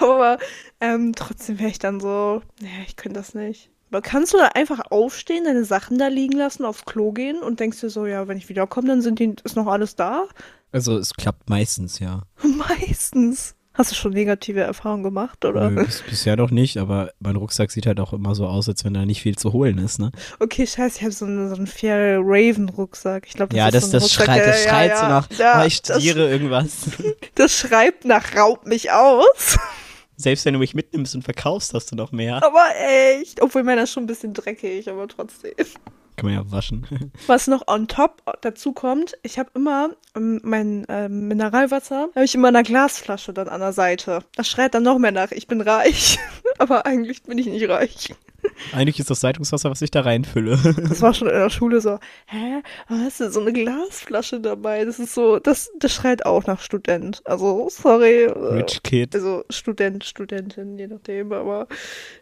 Aber 0.00 0.38
ähm, 0.80 1.14
trotzdem 1.16 1.58
wäre 1.58 1.70
ich 1.70 1.80
dann 1.80 1.98
so, 1.98 2.42
ne, 2.60 2.68
ich 2.86 2.94
könnte 2.94 3.18
das 3.18 3.34
nicht. 3.34 3.70
Aber 3.90 4.02
kannst 4.02 4.32
du 4.34 4.38
da 4.38 4.46
einfach 4.54 4.80
aufstehen, 4.90 5.44
deine 5.44 5.64
Sachen 5.64 5.98
da 5.98 6.08
liegen 6.08 6.36
lassen, 6.36 6.64
aufs 6.64 6.84
Klo 6.84 7.12
gehen 7.12 7.38
und 7.42 7.60
denkst 7.60 7.80
dir 7.80 7.90
so, 7.90 8.06
ja, 8.06 8.26
wenn 8.26 8.36
ich 8.38 8.48
wiederkomme, 8.48 8.88
dann 8.88 9.02
sind 9.02 9.18
die, 9.20 9.34
ist 9.44 9.54
noch 9.56 9.66
alles 9.68 9.94
da? 9.94 10.24
Also 10.72 10.96
es 10.98 11.14
klappt 11.14 11.48
meistens, 11.48 11.98
ja. 12.00 12.22
Meistens. 12.42 13.54
Hast 13.76 13.90
du 13.90 13.96
schon 13.96 14.12
negative 14.12 14.60
Erfahrungen 14.60 15.02
gemacht, 15.02 15.44
oder? 15.44 15.68
Nö, 15.68 15.84
bis, 15.84 16.02
bisher 16.02 16.36
noch 16.36 16.52
nicht, 16.52 16.76
aber 16.78 17.10
mein 17.18 17.34
Rucksack 17.34 17.72
sieht 17.72 17.86
halt 17.86 17.98
auch 17.98 18.12
immer 18.12 18.36
so 18.36 18.46
aus, 18.46 18.68
als 18.68 18.84
wenn 18.84 18.94
da 18.94 19.04
nicht 19.04 19.20
viel 19.20 19.36
zu 19.36 19.52
holen 19.52 19.78
ist, 19.78 19.98
ne? 19.98 20.12
Okay, 20.38 20.64
scheiße, 20.64 20.98
ich 20.98 21.02
habe 21.02 21.10
so 21.12 21.24
einen, 21.24 21.48
so 21.48 21.56
einen 21.56 21.66
Fair 21.66 22.20
Raven 22.22 22.68
Rucksack. 22.68 23.24
Ich 23.26 23.34
glaube, 23.34 23.48
das 23.50 23.58
ja, 23.58 23.66
ist 23.66 23.74
das, 23.74 23.82
so 23.82 23.88
ein 23.88 23.92
das 23.92 24.02
Rucksack, 24.04 24.24
schreit, 24.26 24.38
der- 24.38 24.46
das 24.46 24.64
ja, 24.64 24.70
schreit 24.70 24.90
ja, 24.90 24.96
so 24.96 25.06
nach, 25.06 25.28
ja, 25.38 25.60
oh, 25.62 25.66
ich 25.66 25.82
das- 25.82 25.96
studiere 25.96 26.30
irgendwas. 26.30 26.72
Das 27.34 27.52
schreibt 27.58 28.04
nach 28.04 28.36
Raub 28.36 28.64
mich 28.64 28.92
aus. 28.92 29.58
Selbst 30.16 30.44
wenn 30.44 30.54
du 30.54 30.60
mich 30.60 30.74
mitnimmst 30.74 31.14
und 31.14 31.22
verkaufst, 31.22 31.74
hast 31.74 31.90
du 31.90 31.96
noch 31.96 32.12
mehr. 32.12 32.42
Aber 32.44 32.66
echt. 32.76 33.42
Obwohl 33.42 33.64
meiner 33.64 33.82
ist 33.82 33.92
schon 33.92 34.04
ein 34.04 34.08
bisschen 34.08 34.32
dreckig, 34.32 34.88
aber 34.88 35.08
trotzdem. 35.08 35.54
Kann 36.16 36.30
man 36.30 36.34
ja 36.34 36.50
waschen. 36.50 36.86
Was 37.26 37.46
noch 37.46 37.66
on 37.66 37.88
top 37.88 38.22
dazu 38.40 38.72
kommt, 38.72 39.14
ich 39.22 39.38
habe 39.38 39.50
immer 39.54 39.90
ähm, 40.14 40.40
mein 40.44 40.84
ähm, 40.88 41.28
Mineralwasser, 41.28 42.08
habe 42.14 42.24
ich 42.24 42.34
immer 42.34 42.48
in 42.48 42.56
einer 42.56 42.64
Glasflasche 42.64 43.32
dann 43.32 43.48
an 43.48 43.60
der 43.60 43.72
Seite. 43.72 44.20
Das 44.36 44.48
schreit 44.48 44.74
dann 44.74 44.84
noch 44.84 44.98
mehr 44.98 45.12
nach, 45.12 45.32
ich 45.32 45.46
bin 45.46 45.60
reich. 45.60 46.18
aber 46.58 46.86
eigentlich 46.86 47.22
bin 47.24 47.38
ich 47.38 47.46
nicht 47.46 47.68
reich. 47.68 48.14
Eigentlich 48.72 49.00
ist 49.00 49.10
das 49.10 49.22
Leitungswasser, 49.22 49.70
was 49.70 49.82
ich 49.82 49.90
da 49.90 50.02
reinfülle. 50.02 50.58
Das 50.88 51.00
war 51.02 51.14
schon 51.14 51.28
in 51.28 51.34
der 51.34 51.50
Schule 51.50 51.80
so, 51.80 51.98
hä, 52.26 52.62
hast 52.86 53.20
du 53.20 53.30
so 53.30 53.40
eine 53.40 53.52
Glasflasche 53.52 54.40
dabei? 54.40 54.84
Das 54.84 54.98
ist 54.98 55.14
so, 55.14 55.38
das, 55.38 55.70
das 55.78 55.92
schreit 55.92 56.26
auch 56.26 56.46
nach 56.46 56.60
Student. 56.60 57.22
Also, 57.24 57.68
sorry. 57.70 58.24
äh, 58.24 58.30
Rich 58.30 58.82
Kid. 58.82 59.14
Also 59.14 59.44
Student, 59.50 60.04
Studentin, 60.04 60.78
je 60.78 60.86
nachdem, 60.86 61.32
aber 61.32 61.68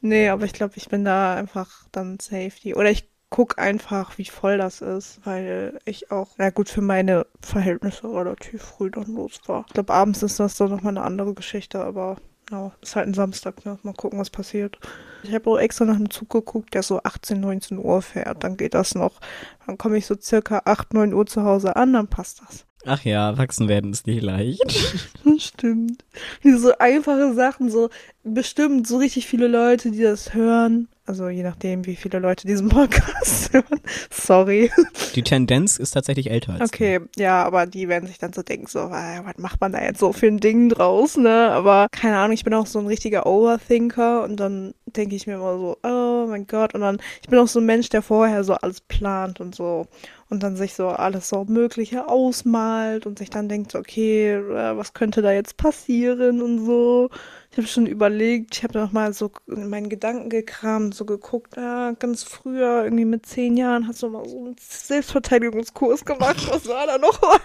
nee, 0.01 0.29
aber 0.29 0.45
ich 0.45 0.53
glaube, 0.53 0.75
ich 0.77 0.89
bin 0.89 1.05
da 1.05 1.35
einfach 1.35 1.87
dann 1.93 2.19
Safety. 2.21 2.75
Oder 2.75 2.91
ich 2.91 3.12
guck 3.33 3.59
einfach, 3.59 4.19
wie 4.19 4.27
voll 4.27 4.59
das 4.59 4.83
ist, 4.83 5.21
weil 5.25 5.79
ich 5.87 6.11
auch, 6.11 6.29
na 6.37 6.51
gut, 6.51 6.69
für 6.69 6.83
meine 6.83 7.27
Verhältnisse 7.41 8.05
relativ 8.05 8.63
früh 8.63 8.91
dann 8.91 9.07
los 9.07 9.41
war. 9.47 9.65
Ich 9.69 9.73
glaube, 9.73 9.93
abends 9.93 10.23
ist 10.23 10.39
das 10.39 10.57
dann 10.57 10.71
nochmal 10.71 10.97
eine 10.97 11.07
andere 11.07 11.33
Geschichte, 11.33 11.83
aber 11.83 12.19
ja, 12.51 12.73
ist 12.83 12.95
halt 12.95 13.09
ein 13.09 13.15
Samstag, 13.15 13.65
ne? 13.65 13.79
Mal 13.83 13.95
gucken, 13.95 14.19
was 14.19 14.29
passiert. 14.29 14.79
Ich 15.23 15.33
habe 15.33 15.49
auch 15.49 15.57
extra 15.57 15.87
nach 15.87 15.97
einem 15.97 16.11
Zug 16.11 16.29
geguckt, 16.29 16.75
der 16.75 16.83
so 16.83 17.01
18, 17.03 17.41
19 17.41 17.79
Uhr 17.79 18.03
fährt. 18.03 18.45
Dann 18.45 18.59
geht 18.59 18.75
das 18.75 18.95
noch. 18.95 19.19
Dann 19.67 19.79
komme 19.79 19.97
ich 19.97 20.05
so 20.05 20.15
circa 20.21 20.61
8, 20.67 20.93
9 20.93 21.15
Uhr 21.15 21.25
zu 21.25 21.43
Hause 21.43 21.75
an, 21.75 21.95
dann 21.95 22.09
passt 22.09 22.43
das. 22.43 22.67
Ach 22.85 23.03
ja, 23.05 23.31
erwachsen 23.31 23.69
werden 23.69 23.93
ist 23.93 24.07
nicht 24.07 24.23
leicht. 24.23 24.61
Stimmt. 25.39 26.05
Diese 26.43 26.59
so 26.59 26.73
einfache 26.79 27.33
Sachen, 27.33 27.71
so 27.71 27.89
bestimmt 28.25 28.87
so 28.87 28.99
richtig 28.99 29.27
viele 29.27 29.49
Leute, 29.49 29.91
die 29.91 30.03
das 30.03 30.35
hören. 30.35 30.89
Also 31.05 31.29
je 31.29 31.43
nachdem, 31.43 31.85
wie 31.85 31.97
viele 31.97 32.21
Leute 32.21 32.47
diesen 32.47 32.69
Podcast 32.71 33.53
hören. 33.53 33.81
Sorry. 34.11 34.71
Die 35.17 35.23
Tendenz 35.23 35.77
ist 35.77 35.91
tatsächlich 35.91 36.31
älter 36.31 36.55
als 36.55 36.73
Okay, 36.73 37.01
ja, 37.17 37.43
aber 37.43 37.67
die 37.67 37.89
werden 37.89 38.07
sich 38.07 38.19
dann 38.19 38.33
so 38.33 38.43
denken, 38.43 38.67
so, 38.69 38.79
äh, 38.79 39.21
was 39.25 39.37
macht 39.39 39.61
man 39.61 39.73
da 39.73 39.83
jetzt 39.83 39.99
so 39.99 40.13
für 40.13 40.29
ein 40.29 40.39
Ding 40.39 40.69
draus, 40.69 41.17
ne? 41.17 41.51
Aber 41.51 41.89
keine 41.91 42.19
Ahnung, 42.19 42.35
ich 42.35 42.45
bin 42.45 42.55
auch 42.55 42.67
so 42.67 42.79
ein 42.79 42.87
richtiger 42.87 43.27
Overthinker 43.27 44.23
und 44.23 44.37
dann 44.37 44.75
denke 44.87 45.17
ich 45.17 45.27
mir 45.27 45.35
immer 45.35 45.59
so, 45.59 45.77
oh 45.83 46.27
mein 46.29 46.47
Gott. 46.47 46.75
Und 46.75 46.83
dann, 46.83 46.99
ich 47.21 47.29
bin 47.29 47.39
auch 47.41 47.49
so 47.49 47.59
ein 47.59 47.67
Mensch, 47.67 47.89
der 47.89 48.03
vorher 48.03 48.45
so 48.45 48.55
alles 48.55 48.81
plant 48.81 49.41
und 49.41 49.55
so 49.57 49.89
und 50.33 50.43
dann 50.43 50.57
sich 50.57 50.73
so 50.73 50.89
alles 50.89 51.29
so 51.29 51.45
Mögliche 51.45 52.09
ausmalt 52.09 53.05
und 53.05 53.19
sich 53.19 53.29
dann 53.29 53.51
denkt, 53.51 53.75
okay, 53.75 54.33
äh, 54.33 54.77
was 54.77 54.95
könnte 54.95 55.21
da 55.21 55.31
jetzt 55.31 55.59
passieren 55.59 56.41
und 56.41 56.65
so. 56.65 57.11
Ich 57.53 57.59
habe 57.59 57.69
schon 57.69 57.85
überlegt, 57.85 58.57
ich 58.57 58.65
habe 58.65 58.79
noch 58.79 58.93
mal 58.93 59.13
so 59.13 59.31
in 59.47 59.69
meinen 59.69 59.91
Gedanken 59.91 60.31
gekramt, 60.31 60.95
so 60.95 61.05
geguckt, 61.05 61.55
ja, 61.59 61.93
ganz 61.93 62.23
früher, 62.23 62.85
irgendwie 62.85 63.05
mit 63.05 63.27
zehn 63.27 63.59
Jahren, 63.59 63.87
hast 63.87 64.03
du 64.03 64.09
mal 64.09 64.27
so 64.27 64.39
einen 64.39 64.57
Selbstverteidigungskurs 64.59 66.07
gemacht. 66.07 66.49
Was 66.51 66.67
war 66.67 66.87
da 66.87 66.97
noch 66.97 67.21
mal? 67.21 67.39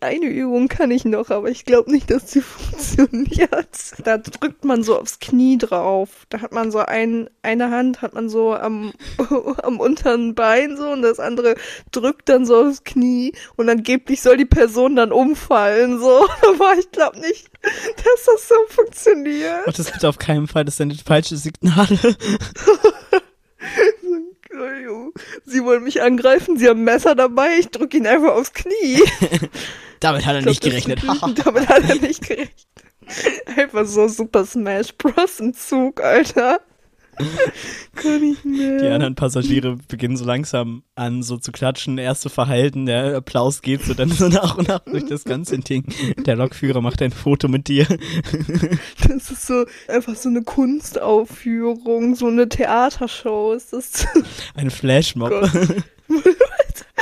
Eine 0.00 0.26
Übung 0.26 0.68
kann 0.68 0.90
ich 0.90 1.04
noch, 1.04 1.30
aber 1.30 1.48
ich 1.48 1.64
glaube 1.64 1.90
nicht, 1.90 2.10
dass 2.10 2.26
die 2.26 2.40
funktioniert. 2.42 3.68
Da 4.04 4.18
drückt 4.18 4.64
man 4.64 4.82
so 4.82 4.98
aufs 4.98 5.18
Knie 5.18 5.58
drauf. 5.58 6.26
Da 6.28 6.40
hat 6.40 6.52
man 6.52 6.70
so 6.70 6.78
ein, 6.78 7.30
eine 7.42 7.70
Hand 7.70 8.02
hat 8.02 8.14
man 8.14 8.28
so 8.28 8.54
am, 8.54 8.92
am 9.62 9.80
unteren 9.80 10.34
Bein 10.34 10.76
so 10.76 10.90
und 10.90 11.02
das 11.02 11.20
andere 11.20 11.56
drückt 11.92 12.28
dann 12.28 12.46
so 12.46 12.56
aufs 12.56 12.84
Knie 12.84 13.32
und 13.56 13.68
angeblich 13.68 14.22
soll 14.22 14.36
die 14.36 14.44
Person 14.44 14.96
dann 14.96 15.12
umfallen 15.12 15.98
so. 15.98 16.26
Aber 16.48 16.78
ich 16.78 16.90
glaube 16.90 17.20
nicht, 17.20 17.50
dass 17.62 18.24
das 18.26 18.48
so 18.48 18.54
funktioniert. 18.68 19.66
Mach 19.66 19.74
das 19.74 19.90
bitte 19.90 20.08
auf 20.08 20.18
keinen 20.18 20.46
Fall, 20.46 20.64
das 20.64 20.76
sendet 20.76 21.02
falsche 21.02 21.36
Signale. 21.36 22.16
Sie 25.44 25.64
wollen 25.64 25.84
mich 25.84 26.02
angreifen, 26.02 26.56
sie 26.56 26.68
haben 26.68 26.84
Messer 26.84 27.14
dabei, 27.14 27.58
ich 27.58 27.68
drücke 27.68 27.96
ihn 27.96 28.06
einfach 28.06 28.34
aufs 28.34 28.52
Knie. 28.52 29.02
Damit 30.00 30.26
hat 30.26 30.34
er 30.34 30.42
glaub, 30.42 30.50
nicht 30.50 30.62
gerechnet. 30.62 31.02
Damit 31.44 31.68
hat 31.68 31.88
er 31.88 31.96
nicht 31.96 32.22
gerechnet. 32.22 32.66
Einfach 33.56 33.86
so 33.86 34.08
Super 34.08 34.44
Smash 34.44 34.92
Bros. 34.96 35.40
im 35.40 35.54
Zug, 35.54 36.02
Alter. 36.02 36.60
Kann 37.94 38.22
ich 38.22 38.44
mehr. 38.44 38.78
Die 38.78 38.88
anderen 38.88 39.14
Passagiere 39.14 39.76
beginnen 39.88 40.16
so 40.16 40.24
langsam 40.24 40.82
an, 40.94 41.22
so 41.22 41.36
zu 41.38 41.52
klatschen. 41.52 41.98
Erste 41.98 42.28
Verhalten, 42.28 42.86
der 42.86 43.16
Applaus 43.16 43.62
geht 43.62 43.82
so 43.82 43.94
dann 43.94 44.10
so 44.10 44.28
nach 44.28 44.58
und 44.58 44.68
nach 44.68 44.80
durch 44.80 45.06
das 45.06 45.24
ganze 45.24 45.58
Ding. 45.58 45.84
Der 46.26 46.36
Lokführer 46.36 46.80
macht 46.80 47.02
ein 47.02 47.12
Foto 47.12 47.48
mit 47.48 47.68
dir. 47.68 47.86
Das 49.08 49.30
ist 49.30 49.46
so 49.46 49.64
einfach 49.88 50.14
so 50.16 50.28
eine 50.28 50.42
Kunstaufführung, 50.42 52.14
so 52.16 52.26
eine 52.26 52.48
Theatershow 52.48 53.52
ist 53.52 53.72
das. 53.72 54.06
Ein 54.54 54.70
Flashmob. 54.70 55.30
Gott. 55.30 55.50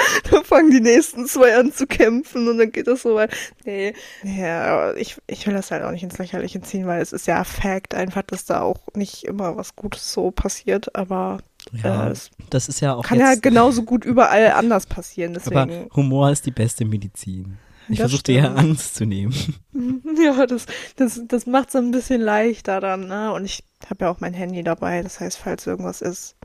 da 0.31 0.43
fangen 0.43 0.71
die 0.71 0.81
nächsten 0.81 1.27
zwei 1.27 1.57
an 1.57 1.73
zu 1.73 1.87
kämpfen 1.87 2.49
und 2.49 2.59
dann 2.59 2.73
geht 2.73 2.87
das 2.87 3.03
so 3.03 3.15
weit. 3.15 3.35
Nee, 3.65 3.95
ja, 4.23 4.95
ich, 4.95 5.17
ich 5.27 5.47
will 5.47 5.55
das 5.55 5.71
halt 5.71 5.83
auch 5.83 5.91
nicht 5.91 6.03
ins 6.03 6.19
Lächerliche 6.19 6.61
ziehen, 6.61 6.87
weil 6.87 7.01
es 7.01 7.13
ist 7.13 7.27
ja 7.27 7.45
Fact 7.45 7.95
einfach, 7.95 8.23
dass 8.23 8.45
da 8.45 8.61
auch 8.61 8.81
nicht 8.95 9.25
immer 9.25 9.57
was 9.57 9.77
Gutes 9.77 10.13
so 10.13 10.31
passiert, 10.31 10.95
aber 10.95 11.39
Ja, 11.83 12.09
äh, 12.09 12.11
es 12.11 12.31
das 12.51 12.69
ist 12.69 12.81
ja 12.81 12.95
auch 12.95 13.05
kann 13.05 13.19
ja 13.19 13.35
genauso 13.35 13.83
gut 13.83 14.05
überall 14.05 14.53
anders 14.53 14.87
passieren, 14.87 15.37
aber 15.45 15.67
deswegen. 15.67 15.91
Humor 15.95 16.31
ist 16.31 16.47
die 16.47 16.51
beste 16.51 16.85
Medizin. 16.85 17.59
Ich 17.89 18.23
dir 18.23 18.35
ja. 18.35 18.55
Angst 18.55 18.95
zu 18.95 19.07
nehmen. 19.07 19.35
Ja, 20.23 20.47
das, 20.47 20.67
das, 20.97 21.21
das 21.27 21.47
macht 21.47 21.69
es 21.71 21.77
ein 21.77 21.91
bisschen 21.91 22.21
leichter 22.21 22.81
dann, 22.81 23.09
ne? 23.09 23.33
Und 23.33 23.45
ich 23.45 23.65
habe 23.91 24.05
ja 24.05 24.11
auch 24.11 24.21
mein 24.21 24.33
Handy 24.33 24.63
dabei, 24.63 25.03
das 25.03 25.19
heißt, 25.21 25.37
falls 25.37 25.67
irgendwas 25.67 26.01
ist. 26.01 26.37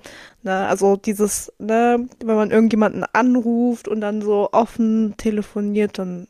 Ne? 0.42 0.68
Also 0.68 0.96
dieses, 0.96 1.54
ne, 1.60 2.08
wenn 2.24 2.36
man 2.36 2.52
irgendjemanden 2.52 3.06
anruft 3.14 3.88
und 3.88 4.02
dann 4.02 4.22
so 4.22 4.50
offen 4.52 5.16
telefoniert, 5.18 6.00
dann 6.00 6.28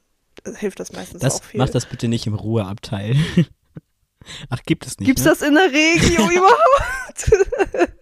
hilft 0.57 0.79
das 0.79 0.91
meistens 0.91 1.21
Das, 1.21 1.35
auch 1.35 1.43
viel. 1.43 1.59
mach 1.59 1.69
das 1.69 1.85
bitte 1.85 2.07
nicht 2.09 2.27
im 2.27 2.33
Ruheabteil. 2.35 3.15
Ach, 4.49 4.61
gibt 4.65 4.85
es 4.85 4.99
nicht. 4.99 5.07
Gibt's 5.07 5.23
ne? 5.23 5.29
das 5.29 5.41
in 5.41 5.55
der 5.55 5.71
Regio 5.71 6.29
überhaupt? 6.29 7.98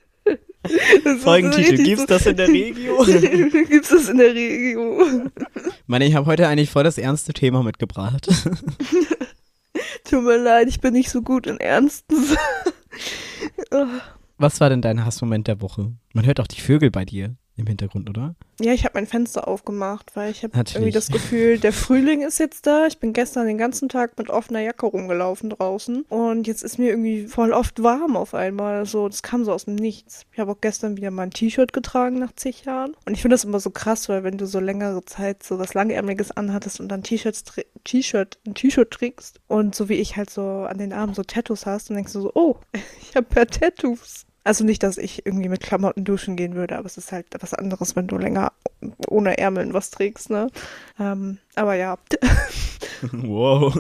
Das 1.04 1.14
so 1.14 1.20
Folgentitel, 1.20 1.70
richtig 1.72 1.86
gibt's 1.86 2.06
das 2.06 2.26
in 2.26 2.38
der 2.38 2.48
Regio? 2.48 3.04
Gibt's 3.70 3.90
das 3.90 4.10
in 4.10 4.18
der 4.18 4.34
Regio? 4.34 5.02
Ich 5.66 5.72
meine, 5.88 6.06
ich 6.06 6.16
habe 6.16 6.26
heute 6.26 6.48
eigentlich 6.48 6.70
voll 6.70 6.84
das 6.84 6.98
ernste 6.98 7.34
Thema 7.34 7.64
mitgebracht. 7.64 8.28
Tut 10.04 10.24
mir 10.24 10.38
leid, 10.38 10.68
ich 10.68 10.80
bin 10.80 10.94
nicht 10.94 11.10
so 11.10 11.22
gut 11.22 11.48
in 11.48 11.60
Ernsten. 11.60 12.16
Was 14.38 14.60
war 14.60 14.70
denn 14.70 14.82
dein 14.82 15.06
Hassmoment 15.06 15.48
der 15.48 15.62
Woche? 15.62 15.92
Man 16.14 16.26
hört 16.26 16.40
auch 16.40 16.48
die 16.48 16.62
Vögel 16.62 16.92
bei 16.92 17.06
dir 17.06 17.36
im 17.58 17.68
Hintergrund, 17.68 18.10
oder? 18.10 18.36
Ja, 18.60 18.74
ich 18.74 18.86
habe 18.86 18.94
mein 18.96 19.08
Fenster 19.08 19.48
aufgemacht, 19.48 20.16
weil 20.16 20.32
ich 20.32 20.44
habe 20.44 20.58
irgendwie 20.58 20.92
das 20.92 21.10
Gefühl, 21.10 21.60
der 21.60 21.74
Frühling 21.74 22.22
ist 22.22 22.40
jetzt 22.40 22.66
da. 22.66 22.88
Ich 22.88 23.00
bin 23.00 23.14
gestern 23.14 23.48
den 23.48 23.58
ganzen 23.58 23.90
Tag 23.90 24.18
mit 24.18 24.30
offener 24.30 24.62
Jacke 24.62 24.86
rumgelaufen 24.86 25.50
draußen 25.50 26.04
und 26.04 26.48
jetzt 26.48 26.64
ist 26.64 26.78
mir 26.78 26.90
irgendwie 26.90 27.28
voll 27.28 27.52
oft 27.52 27.82
warm 27.84 28.16
auf 28.16 28.34
einmal. 28.34 28.86
So, 28.86 29.08
das 29.08 29.24
kam 29.24 29.44
so 29.44 29.52
aus 29.52 29.66
dem 29.66 29.76
Nichts. 29.76 30.26
Ich 30.32 30.40
habe 30.40 30.52
auch 30.52 30.62
gestern 30.62 30.98
wieder 30.98 31.12
mal 31.12 31.24
ein 31.24 31.32
T-Shirt 31.32 31.74
getragen 31.74 32.20
nach 32.20 32.34
zig 32.36 32.66
Jahren 32.66 32.96
und 33.06 33.14
ich 33.14 33.22
finde 33.22 33.34
das 33.34 33.44
immer 33.44 33.60
so 33.60 33.72
krass, 33.72 34.08
weil 34.08 34.24
wenn 34.24 34.38
du 34.38 34.46
so 34.46 34.60
längere 34.60 35.04
Zeit 35.06 35.44
so 35.44 35.60
was 35.60 35.74
langärmeliges 35.74 36.32
anhattest 36.32 36.80
und 36.80 36.90
dann 36.90 37.04
T-Shirts, 37.04 37.44
T-Shirt, 37.84 38.40
ein 38.48 38.54
T-Shirt 38.54 38.92
trägst 38.92 39.40
und 39.48 39.76
so 39.76 39.90
wie 39.90 39.96
ich 39.96 40.16
halt 40.16 40.30
so 40.30 40.42
an 40.42 40.78
den 40.78 40.94
Armen 40.94 41.16
so 41.16 41.24
Tattoos 41.24 41.66
hast, 41.66 41.90
dann 41.90 41.96
denkst 41.96 42.14
du 42.14 42.22
so, 42.22 42.32
oh, 42.36 42.58
ich 43.02 43.16
habe 43.16 43.28
ja 43.36 43.46
Tattoos. 43.46 44.27
Also 44.48 44.64
nicht, 44.64 44.82
dass 44.82 44.98
ich 44.98 45.26
irgendwie 45.26 45.50
mit 45.50 45.62
Klamotten 45.62 46.06
duschen 46.06 46.38
gehen 46.38 46.56
würde, 46.56 46.78
aber 46.78 46.86
es 46.86 46.96
ist 46.96 47.12
halt 47.12 47.26
was 47.38 47.54
anderes, 47.54 47.98
wenn 47.98 48.08
du 48.08 48.18
länger 48.18 48.54
ohne 49.10 49.38
Ärmeln 49.38 49.74
was 49.74 49.92
trägst, 49.92 50.30
ne? 50.30 50.50
Ähm, 50.98 51.40
aber 51.56 51.74
ja. 51.74 51.98
wow. 53.12 53.78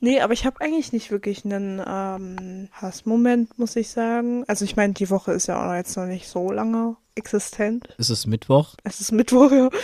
Nee, 0.00 0.20
aber 0.20 0.32
ich 0.32 0.46
habe 0.46 0.60
eigentlich 0.60 0.92
nicht 0.92 1.10
wirklich 1.10 1.44
einen 1.44 1.82
ähm, 1.84 2.68
Hassmoment, 2.72 3.58
muss 3.58 3.76
ich 3.76 3.90
sagen. 3.90 4.44
Also 4.46 4.64
ich 4.64 4.76
meine, 4.76 4.92
die 4.92 5.10
Woche 5.10 5.32
ist 5.32 5.48
ja 5.48 5.68
auch 5.68 5.74
jetzt 5.74 5.96
noch 5.96 6.06
nicht 6.06 6.28
so 6.28 6.50
lange 6.52 6.96
existent. 7.18 7.88
Es 7.98 8.08
ist 8.08 8.26
Mittwoch. 8.26 8.76
Es 8.84 9.00
ist 9.00 9.12
Mittwoch, 9.12 9.50
ja. 9.50 9.68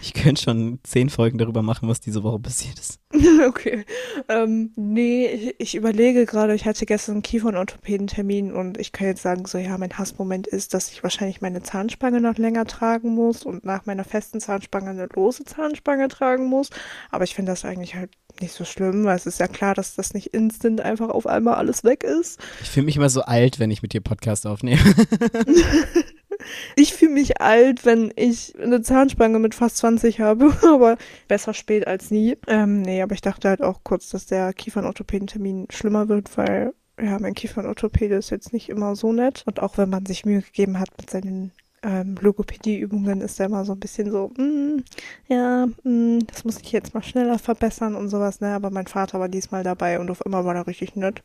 Ich 0.00 0.14
könnte 0.14 0.40
schon 0.40 0.78
zehn 0.82 1.10
Folgen 1.10 1.36
darüber 1.36 1.62
machen, 1.62 1.88
was 1.88 2.00
diese 2.00 2.22
Woche 2.22 2.38
passiert 2.38 2.78
ist. 2.78 3.00
okay. 3.46 3.84
Ähm, 4.28 4.72
nee, 4.76 5.26
ich, 5.26 5.54
ich 5.58 5.74
überlege 5.74 6.24
gerade, 6.24 6.54
ich 6.54 6.64
hatte 6.64 6.86
gestern 6.86 7.16
einen 7.16 7.22
Kiefernorthopäden-Termin 7.22 8.52
und 8.52 8.78
ich 8.78 8.92
kann 8.92 9.08
jetzt 9.08 9.22
sagen, 9.22 9.44
so 9.44 9.58
ja, 9.58 9.76
mein 9.76 9.98
Hassmoment 9.98 10.46
ist, 10.46 10.72
dass 10.72 10.90
ich 10.90 11.02
wahrscheinlich 11.02 11.42
meine 11.42 11.62
Zahnspange 11.62 12.20
noch 12.20 12.38
länger 12.38 12.64
tragen 12.64 13.14
muss 13.14 13.44
und 13.44 13.64
nach 13.64 13.84
meiner 13.84 14.04
festen 14.04 14.40
Zahnspange 14.40 14.90
eine 14.90 15.08
lose 15.14 15.44
Zahnspange 15.44 16.08
tragen 16.08 16.46
muss. 16.46 16.70
Aber 17.10 17.24
ich 17.24 17.34
finde 17.34 17.52
das 17.52 17.64
eigentlich 17.64 17.96
halt 17.96 18.10
nicht 18.40 18.52
so 18.52 18.64
schlimm, 18.64 19.04
weil 19.04 19.16
es 19.16 19.26
ist 19.26 19.40
ja 19.40 19.48
klar, 19.48 19.74
dass 19.74 19.94
das 19.94 20.14
nicht 20.14 20.28
instant 20.28 20.80
einfach 20.80 21.08
auf 21.08 21.26
einmal 21.26 21.54
alles 21.54 21.84
weg 21.84 22.04
ist. 22.04 22.40
Ich 22.62 22.70
fühle 22.70 22.86
mich 22.86 22.96
immer 22.96 23.10
so 23.10 23.22
alt, 23.22 23.58
wenn 23.58 23.70
ich 23.70 23.82
mit 23.82 23.92
dir 23.92 24.00
Podcast 24.00 24.46
aufnehme. 24.46 24.80
Ich 26.76 26.94
fühle 26.94 27.12
mich 27.12 27.40
alt, 27.40 27.84
wenn 27.84 28.12
ich 28.16 28.54
eine 28.58 28.82
Zahnspange 28.82 29.38
mit 29.38 29.54
fast 29.54 29.76
20 29.78 30.20
habe, 30.20 30.52
aber 30.66 30.96
besser 31.28 31.54
spät 31.54 31.86
als 31.86 32.10
nie. 32.10 32.36
Ähm, 32.46 32.82
nee, 32.82 33.02
aber 33.02 33.14
ich 33.14 33.20
dachte 33.20 33.48
halt 33.48 33.62
auch 33.62 33.80
kurz, 33.84 34.10
dass 34.10 34.26
der 34.26 34.52
Kiefernorthopäden-Termin 34.52 35.66
schlimmer 35.70 36.08
wird, 36.08 36.36
weil 36.36 36.72
ja, 37.00 37.18
mein 37.18 37.34
Kiefernorthopäde 37.34 38.14
ist 38.14 38.30
jetzt 38.30 38.52
nicht 38.52 38.68
immer 38.68 38.94
so 38.94 39.12
nett. 39.12 39.42
Und 39.46 39.60
auch 39.60 39.78
wenn 39.78 39.90
man 39.90 40.06
sich 40.06 40.24
Mühe 40.24 40.42
gegeben 40.42 40.78
hat 40.78 40.90
mit 40.98 41.10
seinen 41.10 41.52
ähm, 41.82 42.16
Logopädie-Übungen, 42.20 43.20
ist 43.20 43.40
er 43.40 43.46
immer 43.46 43.64
so 43.64 43.72
ein 43.72 43.80
bisschen 43.80 44.10
so, 44.10 44.28
mm, 44.36 44.84
ja, 45.28 45.66
mm, 45.84 46.20
das 46.26 46.44
muss 46.44 46.58
ich 46.58 46.72
jetzt 46.72 46.94
mal 46.94 47.02
schneller 47.02 47.38
verbessern 47.38 47.94
und 47.94 48.08
sowas, 48.08 48.40
ne? 48.40 48.54
Aber 48.54 48.70
mein 48.70 48.86
Vater 48.86 49.20
war 49.20 49.28
diesmal 49.28 49.62
dabei 49.62 49.98
und 49.98 50.10
auf 50.10 50.24
einmal 50.24 50.44
war 50.44 50.54
er 50.54 50.66
richtig 50.66 50.96
nett. 50.96 51.22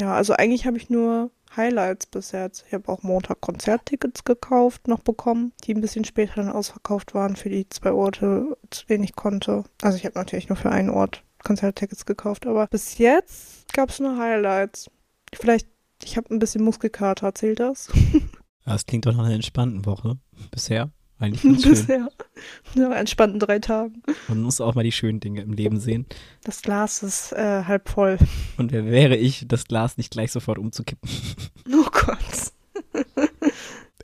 Ja, 0.00 0.14
also 0.14 0.34
eigentlich 0.34 0.66
habe 0.66 0.76
ich 0.76 0.90
nur 0.90 1.30
Highlights 1.56 2.06
bis 2.06 2.32
jetzt. 2.32 2.64
Ich 2.66 2.74
habe 2.74 2.88
auch 2.88 3.02
Montag 3.02 3.40
Konzerttickets 3.40 4.24
gekauft, 4.24 4.88
noch 4.88 5.00
bekommen, 5.00 5.52
die 5.64 5.74
ein 5.74 5.80
bisschen 5.80 6.04
später 6.04 6.34
dann 6.36 6.50
ausverkauft 6.50 7.14
waren 7.14 7.36
für 7.36 7.48
die 7.48 7.68
zwei 7.68 7.92
Orte, 7.92 8.56
zu 8.70 8.86
denen 8.86 9.04
ich 9.04 9.16
konnte. 9.16 9.64
Also 9.82 9.96
ich 9.96 10.04
habe 10.04 10.18
natürlich 10.18 10.48
nur 10.48 10.56
für 10.56 10.70
einen 10.70 10.90
Ort 10.90 11.22
Konzerttickets 11.44 12.04
gekauft, 12.06 12.46
aber 12.46 12.66
bis 12.66 12.98
jetzt 12.98 13.72
gab 13.72 13.90
es 13.90 14.00
nur 14.00 14.18
Highlights. 14.18 14.90
Vielleicht, 15.32 15.68
ich 16.02 16.16
habe 16.16 16.34
ein 16.34 16.38
bisschen 16.38 16.62
Muskelkater, 16.64 17.34
zählt 17.34 17.60
das? 17.60 17.88
Das 18.66 18.84
klingt 18.84 19.06
doch 19.06 19.12
nach 19.12 19.24
einer 19.24 19.34
entspannten 19.34 19.86
Woche. 19.86 20.18
Bisher. 20.50 20.90
Eigentlich 21.18 21.42
ganz 21.44 21.62
schön. 21.62 21.72
Bisher. 21.72 22.08
Ja, 22.74 22.92
entspannten 22.92 23.40
drei 23.40 23.58
Tagen. 23.58 24.02
Man 24.28 24.42
muss 24.42 24.60
auch 24.60 24.74
mal 24.74 24.84
die 24.84 24.92
schönen 24.92 25.20
Dinge 25.20 25.40
im 25.40 25.52
Leben 25.52 25.80
sehen. 25.80 26.04
Das 26.44 26.60
Glas 26.60 27.02
ist 27.02 27.32
äh, 27.32 27.64
halb 27.64 27.88
voll. 27.88 28.18
Und 28.58 28.72
wer 28.72 28.84
wäre 28.84 29.16
ich, 29.16 29.46
das 29.48 29.64
Glas 29.64 29.96
nicht 29.96 30.10
gleich 30.10 30.32
sofort 30.32 30.58
umzukippen? 30.58 31.08
Oh. 31.72 31.86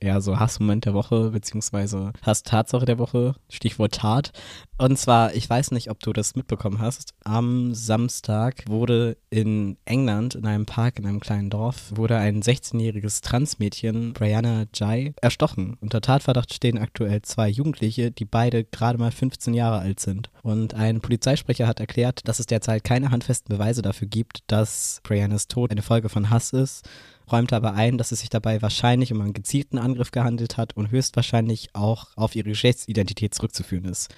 Eher 0.03 0.21
so 0.21 0.39
Hassmoment 0.39 0.85
der 0.85 0.95
Woche, 0.95 1.31
beziehungsweise 1.31 2.13
Hass-Tatsache 2.23 2.85
der 2.85 2.99
Woche, 2.99 3.35
Stichwort 3.49 3.95
Tat. 3.95 4.33
Und 4.79 4.99
zwar, 4.99 5.35
ich 5.35 5.49
weiß 5.49 5.71
nicht, 5.71 5.91
ob 5.91 6.01
du 6.01 6.13
das 6.13 6.35
mitbekommen 6.35 6.81
hast, 6.81 7.15
am 7.25 7.73
Samstag 7.73 8.65
wurde 8.67 9.17
in 9.31 9.77
England, 9.85 10.35
in 10.35 10.45
einem 10.45 10.67
Park, 10.67 10.99
in 10.99 11.07
einem 11.07 11.21
kleinen 11.21 11.51
Dorf, 11.51 11.93
wurde 11.95 12.17
ein 12.17 12.43
16-jähriges 12.43 13.23
Transmädchen, 13.23 14.13
Brianna 14.13 14.65
Jai, 14.75 15.15
erstochen. 15.21 15.77
Unter 15.81 16.01
Tatverdacht 16.01 16.53
stehen 16.53 16.79
aktuell 16.79 17.23
zwei 17.23 17.49
Jugendliche, 17.49 18.11
die 18.11 18.25
beide 18.25 18.65
gerade 18.65 18.99
mal 18.99 19.13
15 19.13 19.55
Jahre 19.55 19.79
alt 19.79 20.01
sind. 20.01 20.31
Und 20.43 20.75
ein 20.75 21.01
Polizeisprecher 21.01 21.69
hat 21.69 21.79
erklärt, 21.79 22.27
dass 22.27 22.41
es 22.41 22.47
derzeit 22.47 22.83
keine 22.83 23.11
handfesten 23.11 23.57
Beweise 23.57 23.83
dafür 23.83 24.09
gibt, 24.09 24.41
dass 24.49 25.01
Briannas 25.05 25.47
Tod 25.47 25.71
eine 25.71 25.83
Folge 25.83 26.09
von 26.09 26.31
Hass 26.31 26.53
ist 26.53 26.89
räumte 27.31 27.57
aber 27.57 27.75
ein, 27.75 27.99
dass 27.99 28.13
es 28.13 28.21
sich 28.21 28.29
dabei 28.29 28.63
wahrscheinlich 28.63 29.13
um 29.13 29.21
einen 29.21 29.33
gezielten 29.33 29.79
Angriff 29.79 30.11
gehandelt 30.11 30.57
hat 30.57 30.77
und 30.77 30.91
höchstwahrscheinlich 30.91 31.71
auch 31.75 32.09
auf 32.17 32.35
ihre 32.35 32.51
Geschlechtsidentität 32.51 33.35
zurückzuführen 33.35 33.85
ist. 33.85 34.15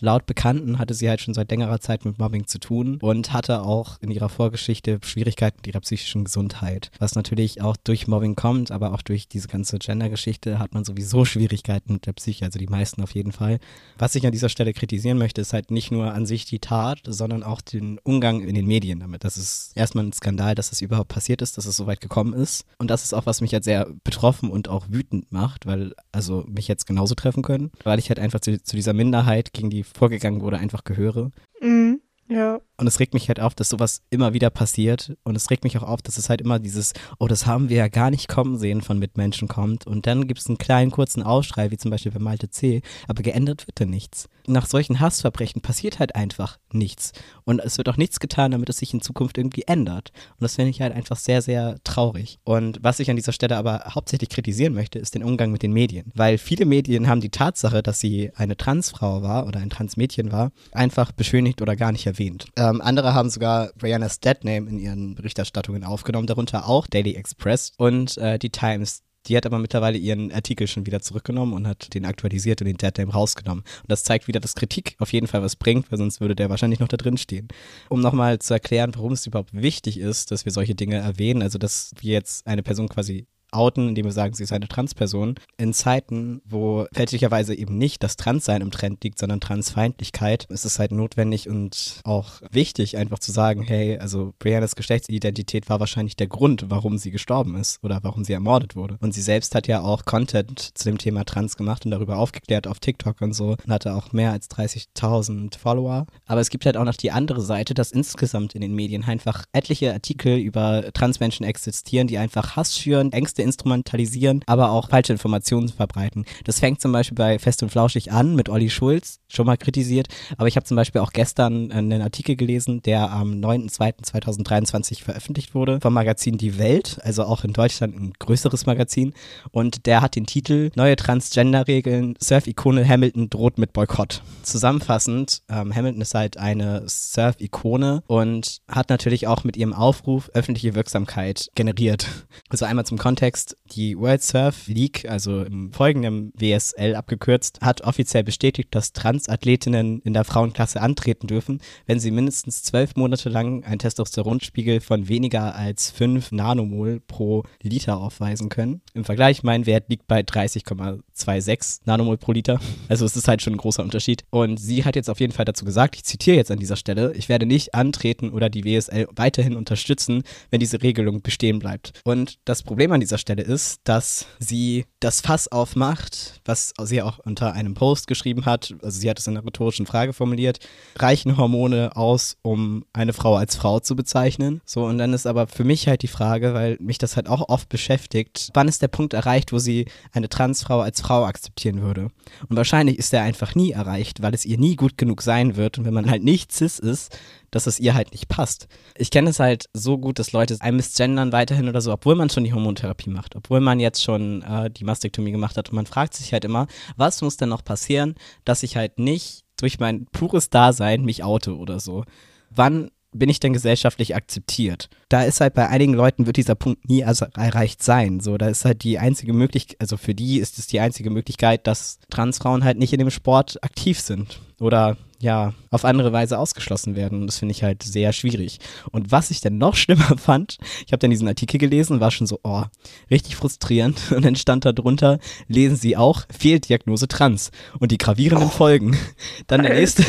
Laut 0.00 0.26
Bekannten 0.26 0.78
hatte 0.78 0.94
sie 0.94 1.08
halt 1.08 1.20
schon 1.20 1.34
seit 1.34 1.50
längerer 1.50 1.80
Zeit 1.80 2.04
mit 2.04 2.18
Mobbing 2.18 2.46
zu 2.46 2.58
tun 2.58 2.98
und 3.02 3.32
hatte 3.32 3.62
auch 3.62 3.98
in 4.00 4.10
ihrer 4.10 4.28
Vorgeschichte 4.28 4.98
Schwierigkeiten 5.04 5.58
mit 5.58 5.66
ihrer 5.68 5.80
psychischen 5.80 6.24
Gesundheit. 6.24 6.90
Was 6.98 7.14
natürlich 7.14 7.62
auch 7.62 7.76
durch 7.76 8.08
Mobbing 8.08 8.34
kommt, 8.34 8.70
aber 8.70 8.94
auch 8.94 9.02
durch 9.02 9.28
diese 9.28 9.48
ganze 9.48 9.78
Gender-Geschichte 9.78 10.58
hat 10.58 10.74
man 10.74 10.84
sowieso 10.84 11.24
Schwierigkeiten 11.24 11.92
mit 11.94 12.06
der 12.06 12.14
Psyche, 12.14 12.44
also 12.44 12.58
die 12.58 12.66
meisten 12.66 13.02
auf 13.02 13.14
jeden 13.14 13.32
Fall. 13.32 13.58
Was 13.98 14.14
ich 14.14 14.24
an 14.26 14.32
dieser 14.32 14.48
Stelle 14.48 14.72
kritisieren 14.72 15.18
möchte, 15.18 15.40
ist 15.40 15.52
halt 15.52 15.70
nicht 15.70 15.92
nur 15.92 16.12
an 16.12 16.26
sich 16.26 16.46
die 16.46 16.58
Tat, 16.58 17.00
sondern 17.06 17.42
auch 17.42 17.60
den 17.60 17.98
Umgang 18.02 18.40
in 18.40 18.54
den 18.54 18.66
Medien 18.66 19.00
damit. 19.00 19.24
Das 19.24 19.36
ist 19.36 19.72
erstmal 19.76 20.04
ein 20.04 20.12
Skandal, 20.12 20.54
dass 20.54 20.70
das 20.70 20.80
überhaupt 20.80 21.10
passiert 21.10 21.42
ist, 21.42 21.58
dass 21.58 21.66
es 21.66 21.76
so 21.76 21.86
weit 21.86 22.00
gekommen 22.00 22.32
ist. 22.32 22.64
Und 22.78 22.90
das 22.90 23.04
ist 23.04 23.12
auch, 23.12 23.26
was 23.26 23.40
mich 23.40 23.52
halt 23.52 23.64
sehr 23.64 23.86
betroffen 24.04 24.50
und 24.50 24.68
auch 24.68 24.86
wütend 24.88 25.30
macht, 25.30 25.66
weil, 25.66 25.94
also 26.12 26.44
mich 26.48 26.66
jetzt 26.66 26.86
genauso 26.86 27.14
treffen 27.14 27.42
können, 27.42 27.70
weil 27.84 27.98
ich 27.98 28.08
halt 28.08 28.18
einfach 28.18 28.40
zu, 28.40 28.60
zu 28.60 28.74
dieser 28.74 28.94
Minderheit, 28.94 29.52
gegen 29.52 29.70
die 29.70 29.81
vorgegangen 29.82 30.40
wurde, 30.40 30.58
einfach 30.58 30.84
gehöre. 30.84 31.30
Mhm. 31.60 32.00
Ja. 32.28 32.60
Und 32.82 32.88
es 32.88 32.98
regt 32.98 33.14
mich 33.14 33.28
halt 33.28 33.38
auf, 33.38 33.54
dass 33.54 33.68
sowas 33.68 34.02
immer 34.10 34.32
wieder 34.32 34.50
passiert. 34.50 35.16
Und 35.22 35.36
es 35.36 35.50
regt 35.50 35.62
mich 35.62 35.78
auch 35.78 35.84
auf, 35.84 36.02
dass 36.02 36.16
es 36.18 36.28
halt 36.28 36.40
immer 36.40 36.58
dieses, 36.58 36.94
oh, 37.20 37.28
das 37.28 37.46
haben 37.46 37.68
wir 37.68 37.76
ja 37.76 37.86
gar 37.86 38.10
nicht 38.10 38.26
kommen 38.26 38.58
sehen 38.58 38.82
von 38.82 38.98
Mitmenschen 38.98 39.46
kommt. 39.46 39.86
Und 39.86 40.08
dann 40.08 40.26
gibt 40.26 40.40
es 40.40 40.48
einen 40.48 40.58
kleinen 40.58 40.90
kurzen 40.90 41.22
Aufschrei, 41.22 41.70
wie 41.70 41.76
zum 41.76 41.92
Beispiel 41.92 42.10
bei 42.10 42.18
Malte 42.18 42.50
C. 42.50 42.82
Aber 43.06 43.22
geändert 43.22 43.68
wird 43.68 43.78
da 43.78 43.84
nichts. 43.84 44.28
Nach 44.48 44.66
solchen 44.66 44.98
Hassverbrechen 44.98 45.62
passiert 45.62 46.00
halt 46.00 46.16
einfach 46.16 46.58
nichts. 46.72 47.12
Und 47.44 47.60
es 47.60 47.78
wird 47.78 47.88
auch 47.88 47.96
nichts 47.96 48.18
getan, 48.18 48.50
damit 48.50 48.68
es 48.68 48.78
sich 48.78 48.92
in 48.92 49.00
Zukunft 49.00 49.38
irgendwie 49.38 49.62
ändert. 49.68 50.10
Und 50.30 50.42
das 50.42 50.56
finde 50.56 50.70
ich 50.70 50.80
halt 50.80 50.92
einfach 50.92 51.16
sehr, 51.16 51.40
sehr 51.40 51.76
traurig. 51.84 52.40
Und 52.42 52.80
was 52.82 52.98
ich 52.98 53.08
an 53.10 53.14
dieser 53.14 53.30
Stelle 53.30 53.56
aber 53.56 53.84
hauptsächlich 53.94 54.30
kritisieren 54.30 54.74
möchte, 54.74 54.98
ist 54.98 55.14
den 55.14 55.22
Umgang 55.22 55.52
mit 55.52 55.62
den 55.62 55.72
Medien. 55.72 56.10
Weil 56.16 56.36
viele 56.38 56.64
Medien 56.64 57.06
haben 57.06 57.20
die 57.20 57.30
Tatsache, 57.30 57.80
dass 57.80 58.00
sie 58.00 58.32
eine 58.34 58.56
Transfrau 58.56 59.22
war 59.22 59.46
oder 59.46 59.60
ein 59.60 59.70
Transmädchen 59.70 60.32
war, 60.32 60.50
einfach 60.72 61.12
beschönigt 61.12 61.62
oder 61.62 61.76
gar 61.76 61.92
nicht 61.92 62.06
erwähnt. 62.06 62.46
Ähm, 62.56 62.71
andere 62.80 63.14
haben 63.14 63.30
sogar 63.30 63.72
Brianna's 63.78 64.20
Deadname 64.20 64.68
in 64.68 64.78
ihren 64.78 65.14
Berichterstattungen 65.14 65.84
aufgenommen, 65.84 66.26
darunter 66.26 66.68
auch 66.68 66.86
Daily 66.86 67.14
Express 67.14 67.72
und 67.76 68.16
äh, 68.18 68.38
die 68.38 68.50
Times. 68.50 69.02
Die 69.26 69.36
hat 69.36 69.46
aber 69.46 69.58
mittlerweile 69.58 69.98
ihren 69.98 70.32
Artikel 70.32 70.66
schon 70.66 70.84
wieder 70.84 71.00
zurückgenommen 71.00 71.52
und 71.52 71.68
hat 71.68 71.94
den 71.94 72.04
aktualisiert 72.04 72.60
und 72.60 72.66
den 72.66 72.76
Deadname 72.76 73.12
rausgenommen. 73.12 73.62
Und 73.62 73.90
das 73.90 74.02
zeigt 74.02 74.26
wieder, 74.26 74.40
dass 74.40 74.56
Kritik 74.56 74.96
auf 74.98 75.12
jeden 75.12 75.28
Fall 75.28 75.42
was 75.42 75.54
bringt, 75.54 75.92
weil 75.92 75.98
sonst 75.98 76.20
würde 76.20 76.34
der 76.34 76.50
wahrscheinlich 76.50 76.80
noch 76.80 76.88
da 76.88 76.96
drin 76.96 77.16
stehen. 77.16 77.46
Um 77.88 78.00
nochmal 78.00 78.40
zu 78.40 78.52
erklären, 78.54 78.92
warum 78.96 79.12
es 79.12 79.26
überhaupt 79.26 79.52
wichtig 79.52 79.98
ist, 79.98 80.32
dass 80.32 80.44
wir 80.44 80.50
solche 80.50 80.74
Dinge 80.74 80.96
erwähnen, 80.96 81.42
also 81.42 81.58
dass 81.58 81.92
wir 82.00 82.14
jetzt 82.14 82.46
eine 82.48 82.64
Person 82.64 82.88
quasi 82.88 83.26
outen, 83.52 83.88
indem 83.88 84.06
wir 84.06 84.12
sagen, 84.12 84.34
sie 84.34 84.44
ist 84.44 84.52
eine 84.52 84.68
Transperson, 84.68 85.36
in 85.58 85.72
Zeiten, 85.72 86.40
wo 86.44 86.86
fälschlicherweise 86.92 87.54
eben 87.54 87.78
nicht 87.78 88.02
das 88.02 88.16
Transsein 88.16 88.62
im 88.62 88.70
Trend 88.70 89.02
liegt, 89.04 89.18
sondern 89.18 89.40
Transfeindlichkeit, 89.40 90.46
ist 90.46 90.64
es 90.64 90.78
halt 90.78 90.92
notwendig 90.92 91.48
und 91.48 92.00
auch 92.04 92.40
wichtig, 92.50 92.96
einfach 92.96 93.18
zu 93.18 93.32
sagen, 93.32 93.62
hey, 93.62 93.98
also 93.98 94.34
Briannas 94.38 94.76
Geschlechtsidentität 94.76 95.68
war 95.68 95.80
wahrscheinlich 95.80 96.16
der 96.16 96.26
Grund, 96.26 96.66
warum 96.68 96.98
sie 96.98 97.10
gestorben 97.10 97.56
ist 97.56 97.78
oder 97.82 98.00
warum 98.02 98.24
sie 98.24 98.32
ermordet 98.32 98.76
wurde. 98.76 98.96
Und 99.00 99.14
sie 99.14 99.22
selbst 99.22 99.54
hat 99.54 99.66
ja 99.66 99.80
auch 99.80 100.04
Content 100.04 100.70
zu 100.74 100.88
dem 100.88 100.98
Thema 100.98 101.24
Trans 101.24 101.56
gemacht 101.56 101.84
und 101.84 101.90
darüber 101.90 102.18
aufgeklärt 102.18 102.66
auf 102.66 102.80
TikTok 102.80 103.20
und 103.20 103.34
so 103.34 103.56
und 103.64 103.72
hatte 103.72 103.94
auch 103.94 104.12
mehr 104.12 104.32
als 104.32 104.50
30.000 104.50 105.58
Follower. 105.58 106.06
Aber 106.26 106.40
es 106.40 106.50
gibt 106.50 106.66
halt 106.66 106.76
auch 106.76 106.84
noch 106.84 106.96
die 106.96 107.10
andere 107.10 107.40
Seite, 107.40 107.74
dass 107.74 107.92
insgesamt 107.92 108.54
in 108.54 108.60
den 108.60 108.74
Medien 108.74 109.04
einfach 109.04 109.44
etliche 109.52 109.92
Artikel 109.92 110.36
über 110.38 110.92
Transmenschen 110.92 111.44
existieren, 111.44 112.06
die 112.06 112.18
einfach 112.18 112.56
Hass 112.56 112.78
schüren, 112.78 113.12
Ängste 113.12 113.41
instrumentalisieren, 113.42 114.42
aber 114.46 114.70
auch 114.70 114.90
falsche 114.90 115.12
Informationen 115.12 115.68
verbreiten. 115.68 116.24
Das 116.44 116.60
fängt 116.60 116.80
zum 116.80 116.92
Beispiel 116.92 117.16
bei 117.16 117.38
Fest 117.38 117.62
und 117.62 117.70
Flauschig 117.70 118.12
an 118.12 118.34
mit 118.34 118.48
Olli 118.48 118.70
Schulz, 118.70 119.20
schon 119.28 119.46
mal 119.46 119.56
kritisiert, 119.56 120.08
aber 120.36 120.48
ich 120.48 120.56
habe 120.56 120.64
zum 120.64 120.76
Beispiel 120.76 121.00
auch 121.00 121.12
gestern 121.12 121.72
einen 121.72 122.02
Artikel 122.02 122.36
gelesen, 122.36 122.82
der 122.82 123.10
am 123.10 123.32
9.2.2023 123.32 125.02
veröffentlicht 125.02 125.54
wurde 125.54 125.80
vom 125.80 125.94
Magazin 125.94 126.38
Die 126.38 126.58
Welt, 126.58 126.98
also 127.02 127.24
auch 127.24 127.44
in 127.44 127.52
Deutschland 127.52 127.96
ein 127.96 128.12
größeres 128.18 128.66
Magazin 128.66 129.14
und 129.50 129.86
der 129.86 130.02
hat 130.02 130.16
den 130.16 130.26
Titel 130.26 130.70
Neue 130.74 130.96
Transgender-Regeln, 130.96 132.14
Surf-Ikone 132.20 132.86
Hamilton 132.86 133.30
droht 133.30 133.58
mit 133.58 133.72
Boykott. 133.72 134.22
Zusammenfassend, 134.42 135.42
ähm, 135.48 135.74
Hamilton 135.74 136.02
ist 136.02 136.14
halt 136.14 136.36
eine 136.36 136.84
Surf-Ikone 136.86 138.02
und 138.06 138.58
hat 138.68 138.90
natürlich 138.90 139.26
auch 139.26 139.44
mit 139.44 139.56
ihrem 139.56 139.72
Aufruf 139.72 140.30
öffentliche 140.34 140.74
Wirksamkeit 140.74 141.50
generiert. 141.54 142.06
Also 142.48 142.64
einmal 142.64 142.86
zum 142.86 142.98
Kontext, 142.98 143.22
Kontext, 143.32 143.56
die 143.74 143.98
World 143.98 144.22
Surf 144.22 144.66
League, 144.66 145.08
also 145.08 145.42
im 145.42 145.72
folgenden 145.72 146.32
WSL 146.36 146.94
abgekürzt, 146.94 147.60
hat 147.62 147.80
offiziell 147.80 148.24
bestätigt, 148.24 148.68
dass 148.74 148.92
Transathletinnen 148.92 150.02
in 150.02 150.12
der 150.12 150.24
Frauenklasse 150.24 150.82
antreten 150.82 151.28
dürfen, 151.28 151.62
wenn 151.86 151.98
sie 151.98 152.10
mindestens 152.10 152.62
zwölf 152.62 152.94
Monate 152.94 153.30
lang 153.30 153.64
einen 153.64 153.78
Testosteronspiegel 153.78 154.80
von 154.80 155.08
weniger 155.08 155.54
als 155.54 155.90
5 155.90 156.32
Nanomol 156.32 157.00
pro 157.00 157.44
Liter 157.62 157.96
aufweisen 157.96 158.50
können. 158.50 158.82
Im 158.92 159.04
Vergleich, 159.04 159.42
mein 159.42 159.64
Wert 159.64 159.88
liegt 159.88 160.06
bei 160.06 160.20
30,26 160.20 161.80
Nanomol 161.86 162.18
pro 162.18 162.32
Liter. 162.32 162.60
Also 162.90 163.06
es 163.06 163.16
ist 163.16 163.28
halt 163.28 163.40
schon 163.40 163.54
ein 163.54 163.58
großer 163.58 163.82
Unterschied. 163.82 164.24
Und 164.28 164.60
sie 164.60 164.84
hat 164.84 164.94
jetzt 164.94 165.08
auf 165.08 165.20
jeden 165.20 165.32
Fall 165.32 165.46
dazu 165.46 165.64
gesagt, 165.64 165.96
ich 165.96 166.04
zitiere 166.04 166.36
jetzt 166.36 166.50
an 166.50 166.58
dieser 166.58 166.76
Stelle, 166.76 167.14
ich 167.14 167.30
werde 167.30 167.46
nicht 167.46 167.74
antreten 167.74 168.28
oder 168.28 168.50
die 168.50 168.64
WSL 168.64 169.08
weiterhin 169.16 169.56
unterstützen, 169.56 170.22
wenn 170.50 170.60
diese 170.60 170.82
Regelung 170.82 171.22
bestehen 171.22 171.58
bleibt. 171.58 171.94
Und 172.04 172.38
das 172.44 172.62
Problem 172.62 172.92
an 172.92 173.00
dieser 173.00 173.21
Stelle 173.22 173.42
ist, 173.42 173.80
dass 173.84 174.26
sie 174.38 174.84
das 175.00 175.22
Fass 175.22 175.48
aufmacht, 175.48 176.40
was 176.44 176.74
sie 176.84 177.00
auch 177.00 177.18
unter 177.20 177.54
einem 177.54 177.74
Post 177.74 178.06
geschrieben 178.06 178.44
hat. 178.44 178.74
Also 178.82 179.00
sie 179.00 179.08
hat 179.08 179.18
es 179.18 179.26
in 179.26 179.36
einer 179.36 179.46
rhetorischen 179.46 179.86
Frage 179.86 180.12
formuliert. 180.12 180.58
Reichen 180.96 181.38
Hormone 181.38 181.96
aus, 181.96 182.36
um 182.42 182.84
eine 182.92 183.12
Frau 183.14 183.36
als 183.36 183.56
Frau 183.56 183.80
zu 183.80 183.96
bezeichnen? 183.96 184.60
So, 184.66 184.84
und 184.84 184.98
dann 184.98 185.14
ist 185.14 185.26
aber 185.26 185.46
für 185.46 185.64
mich 185.64 185.88
halt 185.88 186.02
die 186.02 186.08
Frage, 186.08 186.52
weil 186.52 186.76
mich 186.80 186.98
das 186.98 187.16
halt 187.16 187.28
auch 187.28 187.48
oft 187.48 187.68
beschäftigt, 187.68 188.50
wann 188.54 188.68
ist 188.68 188.82
der 188.82 188.88
Punkt 188.88 189.14
erreicht, 189.14 189.52
wo 189.52 189.58
sie 189.58 189.86
eine 190.12 190.28
Transfrau 190.28 190.80
als 190.80 191.00
Frau 191.00 191.24
akzeptieren 191.24 191.80
würde? 191.80 192.08
Und 192.48 192.56
wahrscheinlich 192.56 192.98
ist 192.98 193.12
der 193.12 193.22
einfach 193.22 193.54
nie 193.54 193.70
erreicht, 193.70 194.22
weil 194.22 194.34
es 194.34 194.44
ihr 194.44 194.58
nie 194.58 194.76
gut 194.76 194.98
genug 194.98 195.22
sein 195.22 195.56
wird. 195.56 195.78
Und 195.78 195.84
wenn 195.84 195.94
man 195.94 196.10
halt 196.10 196.22
nicht 196.22 196.52
cis 196.52 196.78
ist, 196.78 197.16
dass 197.52 197.68
es 197.68 197.78
ihr 197.78 197.94
halt 197.94 198.10
nicht 198.10 198.26
passt. 198.26 198.66
Ich 198.96 199.12
kenne 199.12 199.30
es 199.30 199.38
halt 199.38 199.66
so 199.72 199.98
gut, 199.98 200.18
dass 200.18 200.32
Leute 200.32 200.56
ein 200.58 200.74
misgendern 200.74 201.30
weiterhin 201.30 201.68
oder 201.68 201.80
so, 201.80 201.92
obwohl 201.92 202.16
man 202.16 202.30
schon 202.30 202.42
die 202.42 202.52
Hormontherapie 202.52 203.10
macht, 203.10 203.36
obwohl 203.36 203.60
man 203.60 203.78
jetzt 203.78 204.02
schon 204.02 204.42
äh, 204.42 204.68
die 204.70 204.84
Mastektomie 204.84 205.30
gemacht 205.30 205.56
hat 205.56 205.68
und 205.68 205.76
man 205.76 205.86
fragt 205.86 206.14
sich 206.14 206.32
halt 206.32 206.44
immer, 206.44 206.66
was 206.96 207.22
muss 207.22 207.36
denn 207.36 207.50
noch 207.50 207.62
passieren, 207.62 208.16
dass 208.44 208.64
ich 208.64 208.76
halt 208.76 208.98
nicht 208.98 209.44
durch 209.58 209.78
mein 209.78 210.06
pures 210.06 210.50
Dasein 210.50 211.04
mich 211.04 211.22
oute 211.22 211.56
oder 211.56 211.78
so. 211.78 212.04
Wann 212.50 212.90
bin 213.14 213.28
ich 213.28 213.40
denn 213.40 213.52
gesellschaftlich 213.52 214.16
akzeptiert? 214.16 214.88
Da 215.10 215.22
ist 215.22 215.42
halt 215.42 215.52
bei 215.52 215.68
einigen 215.68 215.92
Leuten 215.92 216.24
wird 216.24 216.38
dieser 216.38 216.54
Punkt 216.54 216.88
nie 216.88 217.00
erreicht 217.00 217.82
sein. 217.82 218.20
So, 218.20 218.38
da 218.38 218.48
ist 218.48 218.64
halt 218.64 218.82
die 218.82 218.98
einzige 218.98 219.34
Möglichkeit, 219.34 219.76
also 219.80 219.98
für 219.98 220.14
die 220.14 220.38
ist 220.38 220.58
es 220.58 220.66
die 220.66 220.80
einzige 220.80 221.10
Möglichkeit, 221.10 221.66
dass 221.66 221.98
Transfrauen 222.08 222.64
halt 222.64 222.78
nicht 222.78 222.94
in 222.94 222.98
dem 222.98 223.10
Sport 223.10 223.62
aktiv 223.62 224.00
sind 224.00 224.40
oder 224.62 224.96
ja, 225.18 225.54
auf 225.70 225.84
andere 225.84 226.12
Weise 226.12 226.36
ausgeschlossen 226.36 226.96
werden. 226.96 227.20
Und 227.20 227.26
das 227.28 227.38
finde 227.38 227.52
ich 227.52 227.62
halt 227.62 227.84
sehr 227.84 228.12
schwierig. 228.12 228.58
Und 228.90 229.12
was 229.12 229.30
ich 229.30 229.40
dann 229.40 229.56
noch 229.56 229.76
schlimmer 229.76 230.16
fand, 230.16 230.58
ich 230.84 230.92
habe 230.92 230.98
dann 230.98 231.10
diesen 231.10 231.28
Artikel 231.28 231.58
gelesen 231.58 232.00
war 232.00 232.10
schon 232.10 232.26
so, 232.26 232.40
oh, 232.42 232.64
richtig 233.10 233.36
frustrierend. 233.36 234.00
Und 234.12 234.24
dann 234.24 234.36
stand 234.36 234.64
da 234.64 234.72
drunter, 234.72 235.18
lesen 235.46 235.76
Sie 235.76 235.96
auch 235.96 236.22
Fehldiagnose 236.30 237.08
Trans 237.08 237.50
und 237.78 237.92
die 237.92 237.98
gravierenden 237.98 238.48
oh, 238.48 238.50
Folgen. 238.50 238.96
Dann 239.46 239.62
der 239.62 239.74
nächste, 239.74 240.04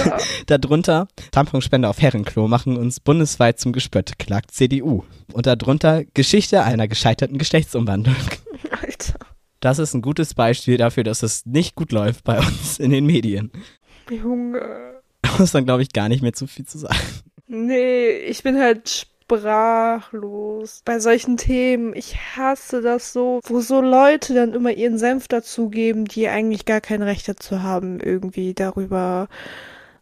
darunter, 0.45 1.07
Tamponspender 1.31 1.89
auf 1.89 2.01
Herrenklo 2.01 2.47
machen 2.47 2.77
uns 2.77 2.99
bundesweit 2.99 3.59
zum 3.59 3.73
Gespött, 3.73 4.17
klagt 4.19 4.51
CDU. 4.51 5.03
Und 5.31 5.45
darunter 5.45 6.03
Geschichte 6.13 6.63
einer 6.63 6.87
gescheiterten 6.87 7.37
Geschlechtsumwandlung. 7.37 8.15
Alter. 8.81 9.19
Das 9.63 9.79
ist 9.79 9.93
ein 9.93 10.01
gutes 10.01 10.33
Beispiel 10.33 10.75
dafür, 10.75 11.05
dass 11.05 11.23
es 11.23 11.45
nicht 11.45 11.75
gut 11.75 11.93
läuft 11.93 12.25
bei 12.25 12.37
uns 12.37 12.79
in 12.79 12.91
den 12.91 13.05
Medien. 13.05 13.49
Junge. 14.09 15.01
Da 15.21 15.29
muss 15.39 15.51
dann, 15.51 15.65
glaube 15.65 15.81
ich, 15.81 15.93
gar 15.93 16.09
nicht 16.09 16.21
mehr 16.21 16.33
zu 16.33 16.47
viel 16.47 16.65
zu 16.65 16.77
sagen. 16.77 16.97
Nee, 17.47 18.09
ich 18.09 18.43
bin 18.43 18.59
halt 18.59 18.89
sprachlos 18.89 20.81
bei 20.85 20.99
solchen 20.99 21.37
Themen. 21.37 21.95
Ich 21.95 22.15
hasse 22.35 22.81
das 22.81 23.13
so, 23.13 23.39
wo 23.43 23.61
so 23.61 23.81
Leute 23.81 24.33
dann 24.33 24.53
immer 24.53 24.71
ihren 24.71 24.97
Senf 24.97 25.27
dazugeben, 25.27 26.05
die 26.05 26.27
eigentlich 26.27 26.65
gar 26.65 26.81
kein 26.81 27.01
Recht 27.01 27.27
dazu 27.27 27.61
haben, 27.61 27.99
irgendwie 27.99 28.53
darüber 28.53 29.27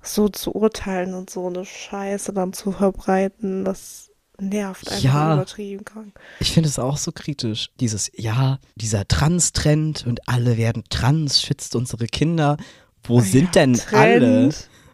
so 0.02 0.30
zu 0.30 0.56
urteilen 0.56 1.14
und 1.14 1.30
so 1.30 1.48
eine 1.48 1.66
Scheiße 1.66 2.34
dann 2.34 2.54
zu 2.54 2.72
verbreiten. 2.72 3.64
Das 3.66 4.12
nervt 4.40 4.90
einfach 4.90 5.04
ja, 5.04 5.34
übertrieben 5.36 5.86
krank. 5.86 6.20
Ich 6.40 6.52
finde 6.52 6.70
es 6.70 6.80
auch 6.80 6.98
so 6.98 7.12
kritisch. 7.12 7.70
Dieses, 7.80 8.12
ja, 8.16 8.60
dieser 8.76 9.08
Trans-Trend 9.08 10.06
und 10.08 10.28
alle 10.28 10.58
werden 10.58 10.84
trans, 10.90 11.42
schützt 11.42 11.76
unsere 11.76 12.08
Kinder. 12.08 12.58
Wo 13.04 13.22
sind 13.22 13.56
ja, 13.56 13.66
denn 13.66 13.74
Trend. 13.74 14.24
alle? 14.24 14.50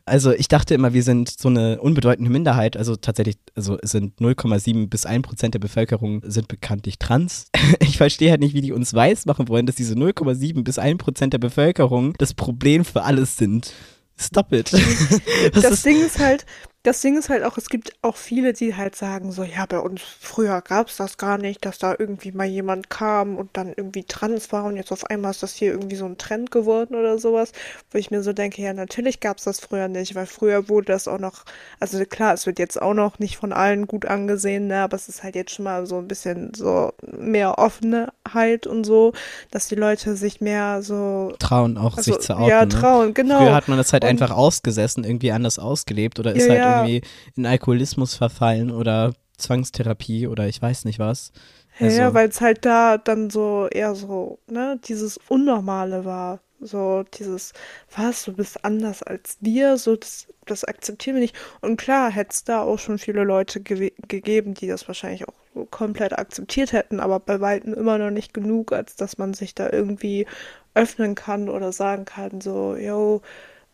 Also 0.08 0.32
ich 0.32 0.48
dachte 0.48 0.74
immer, 0.74 0.94
wir 0.94 1.04
sind 1.04 1.30
so 1.30 1.50
eine 1.50 1.82
unbedeutende 1.82 2.32
Minderheit. 2.32 2.78
Also 2.78 2.96
tatsächlich, 2.96 3.38
also 3.56 3.78
es 3.82 3.92
sind 3.92 4.20
0,7 4.22 4.88
bis 4.88 5.06
1 5.06 5.28
Prozent 5.28 5.54
der 5.54 5.60
Bevölkerung 5.60 6.22
sind 6.26 6.48
bekanntlich 6.48 6.98
trans. 6.98 7.48
Ich 7.80 7.98
verstehe 7.98 8.30
halt 8.32 8.40
nicht, 8.40 8.54
wie 8.54 8.62
die 8.62 8.72
uns 8.72 8.94
weismachen 8.94 9.50
wollen, 9.50 9.66
dass 9.66 9.76
diese 9.76 9.96
0,7 9.96 10.64
bis 10.64 10.80
1 10.80 10.98
Prozent 11.00 11.34
der 11.34 11.40
Bevölkerung 11.40 12.14
das 12.18 12.34
Problem 12.34 12.86
für 12.86 13.04
alles 13.04 13.36
sind. 13.38 13.74
Stop 14.18 14.54
it. 14.54 14.72
das 15.54 15.84
Ding 15.84 16.00
ist 16.00 16.20
halt, 16.20 16.46
das 16.88 17.02
Ding 17.02 17.18
ist 17.18 17.28
halt 17.28 17.44
auch, 17.44 17.58
es 17.58 17.68
gibt 17.68 17.92
auch 18.02 18.16
viele, 18.16 18.54
die 18.54 18.74
halt 18.76 18.96
sagen 18.96 19.34
so, 19.34 19.44
ja, 19.44 19.66
bei 19.66 19.80
uns 19.80 20.02
früher 20.02 20.62
gab 20.62 20.88
es 20.88 20.96
das 20.96 21.18
gar 21.18 21.38
nicht, 21.38 21.66
dass 21.66 21.80
da 21.80 21.94
irgendwie 22.00 22.32
mal 22.32 22.46
jemand 22.46 22.90
kam 22.90 23.36
und 23.36 23.50
dann 23.58 23.74
irgendwie 23.76 24.06
trans 24.06 24.54
war 24.54 24.64
und 24.64 24.78
jetzt 24.78 24.94
auf 24.94 25.06
einmal 25.08 25.32
ist 25.32 25.44
das 25.44 25.54
hier 25.54 25.72
irgendwie 25.74 25.98
so 25.98 26.06
ein 26.06 26.18
Trend 26.18 26.50
geworden 26.50 26.96
oder 26.96 27.20
sowas, 27.20 27.52
wo 27.92 27.98
ich 27.98 28.10
mir 28.10 28.24
so 28.24 28.32
denke, 28.32 28.62
ja, 28.62 28.72
natürlich 28.72 29.20
gab 29.20 29.38
es 29.38 29.44
das 29.44 29.60
früher 29.60 29.90
nicht, 29.90 30.16
weil 30.16 30.28
früher 30.28 30.70
wurde 30.70 30.86
das 30.94 31.10
auch 31.10 31.20
noch, 31.20 31.44
also 31.82 32.04
klar, 32.06 32.34
es 32.34 32.46
wird 32.46 32.58
jetzt 32.58 32.82
auch 32.82 32.94
noch 32.94 33.20
nicht 33.20 33.36
von 33.36 33.52
allen 33.52 33.86
gut 33.86 34.06
angesehen, 34.06 34.68
ne, 34.68 34.78
aber 34.84 34.96
es 34.96 35.10
ist 35.10 35.24
halt 35.24 35.36
jetzt 35.36 35.52
schon 35.52 35.66
mal 35.66 35.86
so 35.88 35.98
ein 35.98 36.08
bisschen 36.08 36.54
so 36.56 36.94
mehr 37.02 37.58
Offenheit 37.58 38.66
und 38.66 38.86
so, 38.86 39.12
dass 39.52 39.68
die 39.68 39.76
Leute 39.76 40.16
sich 40.16 40.40
mehr 40.40 40.82
so 40.82 41.34
trauen, 41.38 41.78
auch 41.78 41.98
also, 41.98 42.14
sich 42.14 42.22
zu 42.22 42.34
outen. 42.38 42.50
Ja, 42.50 42.62
ne? 42.64 42.70
trauen, 42.70 43.14
genau. 43.14 43.40
Früher 43.40 43.56
hat 43.56 43.68
man 43.68 43.78
das 43.78 43.92
halt 43.92 44.04
Und- 44.04 44.10
einfach 44.10 44.32
ausgesessen, 44.32 45.04
irgendwie 45.04 45.34
anders 45.34 45.60
ausgelebt 45.60 46.18
oder 46.20 46.34
ist 46.34 46.48
Ja, 46.48 46.54
halt 46.54 46.77
ja. 46.78 46.86
irgendwie 46.88 47.08
in 47.36 47.46
Alkoholismus 47.46 48.16
verfallen 48.16 48.72
oder 48.72 49.14
Zwangstherapie 49.38 50.28
oder 50.28 50.48
ich 50.48 50.62
weiß 50.62 50.86
nicht 50.86 51.00
was. 51.00 51.32
Ja, 51.80 51.88
ja, 51.88 52.04
Also- 52.06 52.14
weil 52.16 52.30
es 52.30 52.42
halt 52.42 52.66
da 52.66 52.98
dann 52.98 53.30
so 53.30 53.68
eher 53.70 53.96
so, 53.96 54.40
ne, 54.50 54.80
dieses 54.88 55.18
Unnormale 55.30 56.06
war. 56.06 56.40
So 56.60 57.04
dieses, 57.04 57.54
was, 57.96 58.24
du 58.26 58.34
bist 58.34 58.66
anders 58.66 59.04
als 59.04 59.38
wir, 59.42 59.78
so 59.78 59.96
das, 59.96 60.26
das 60.48 60.64
akzeptieren 60.64 61.18
wir 61.18 61.22
nicht. 61.22 61.36
Und 61.62 61.78
klar, 61.78 62.10
hätte 62.10 62.32
es 62.32 62.44
da 62.46 62.64
auch 62.64 62.80
schon 62.80 62.98
viele 62.98 63.24
Leute 63.24 63.60
gewe- 63.60 63.94
gegeben, 64.08 64.56
die 64.56 64.66
das 64.68 64.88
wahrscheinlich 64.88 65.28
auch 65.28 65.36
so 65.54 65.66
komplett 65.66 66.18
akzeptiert 66.18 66.72
hätten, 66.72 67.00
aber 67.00 67.20
bei 67.20 67.40
weitem 67.42 67.76
immer 67.76 68.00
noch 68.00 68.10
nicht 68.10 68.34
genug, 68.34 68.74
als 68.74 68.96
dass 68.96 69.20
man 69.20 69.36
sich 69.36 69.54
da 69.54 69.70
irgendwie 69.72 70.26
öffnen 70.74 71.14
kann 71.14 71.48
oder 71.48 71.72
sagen 71.72 72.06
kann, 72.06 72.42
so, 72.42 72.76
yo, 72.76 73.22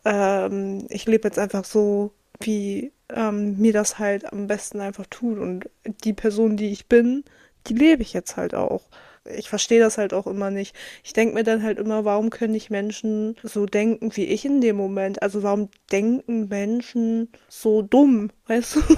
ähm, 0.04 0.86
ich 0.90 1.06
lebe 1.06 1.28
jetzt 1.28 1.38
einfach 1.38 1.64
so, 1.64 2.12
wie 2.40 2.92
ähm, 3.14 3.58
mir 3.58 3.72
das 3.72 3.98
halt 3.98 4.30
am 4.32 4.46
besten 4.46 4.80
einfach 4.80 5.06
tut. 5.06 5.38
Und 5.38 5.70
die 6.04 6.12
Person, 6.12 6.56
die 6.56 6.70
ich 6.70 6.86
bin, 6.86 7.24
die 7.66 7.74
lebe 7.74 8.02
ich 8.02 8.12
jetzt 8.12 8.36
halt 8.36 8.54
auch. 8.54 8.82
Ich 9.24 9.48
verstehe 9.48 9.80
das 9.80 9.96
halt 9.96 10.12
auch 10.12 10.26
immer 10.26 10.50
nicht. 10.50 10.76
Ich 11.02 11.14
denke 11.14 11.34
mir 11.34 11.44
dann 11.44 11.62
halt 11.62 11.78
immer, 11.78 12.04
warum 12.04 12.28
können 12.28 12.52
nicht 12.52 12.68
Menschen 12.68 13.36
so 13.42 13.64
denken 13.64 14.14
wie 14.16 14.24
ich 14.24 14.44
in 14.44 14.60
dem 14.60 14.76
Moment? 14.76 15.22
Also 15.22 15.42
warum 15.42 15.70
denken 15.90 16.48
Menschen 16.48 17.30
so 17.48 17.80
dumm, 17.80 18.30
weißt 18.46 18.76
du? 18.76 18.80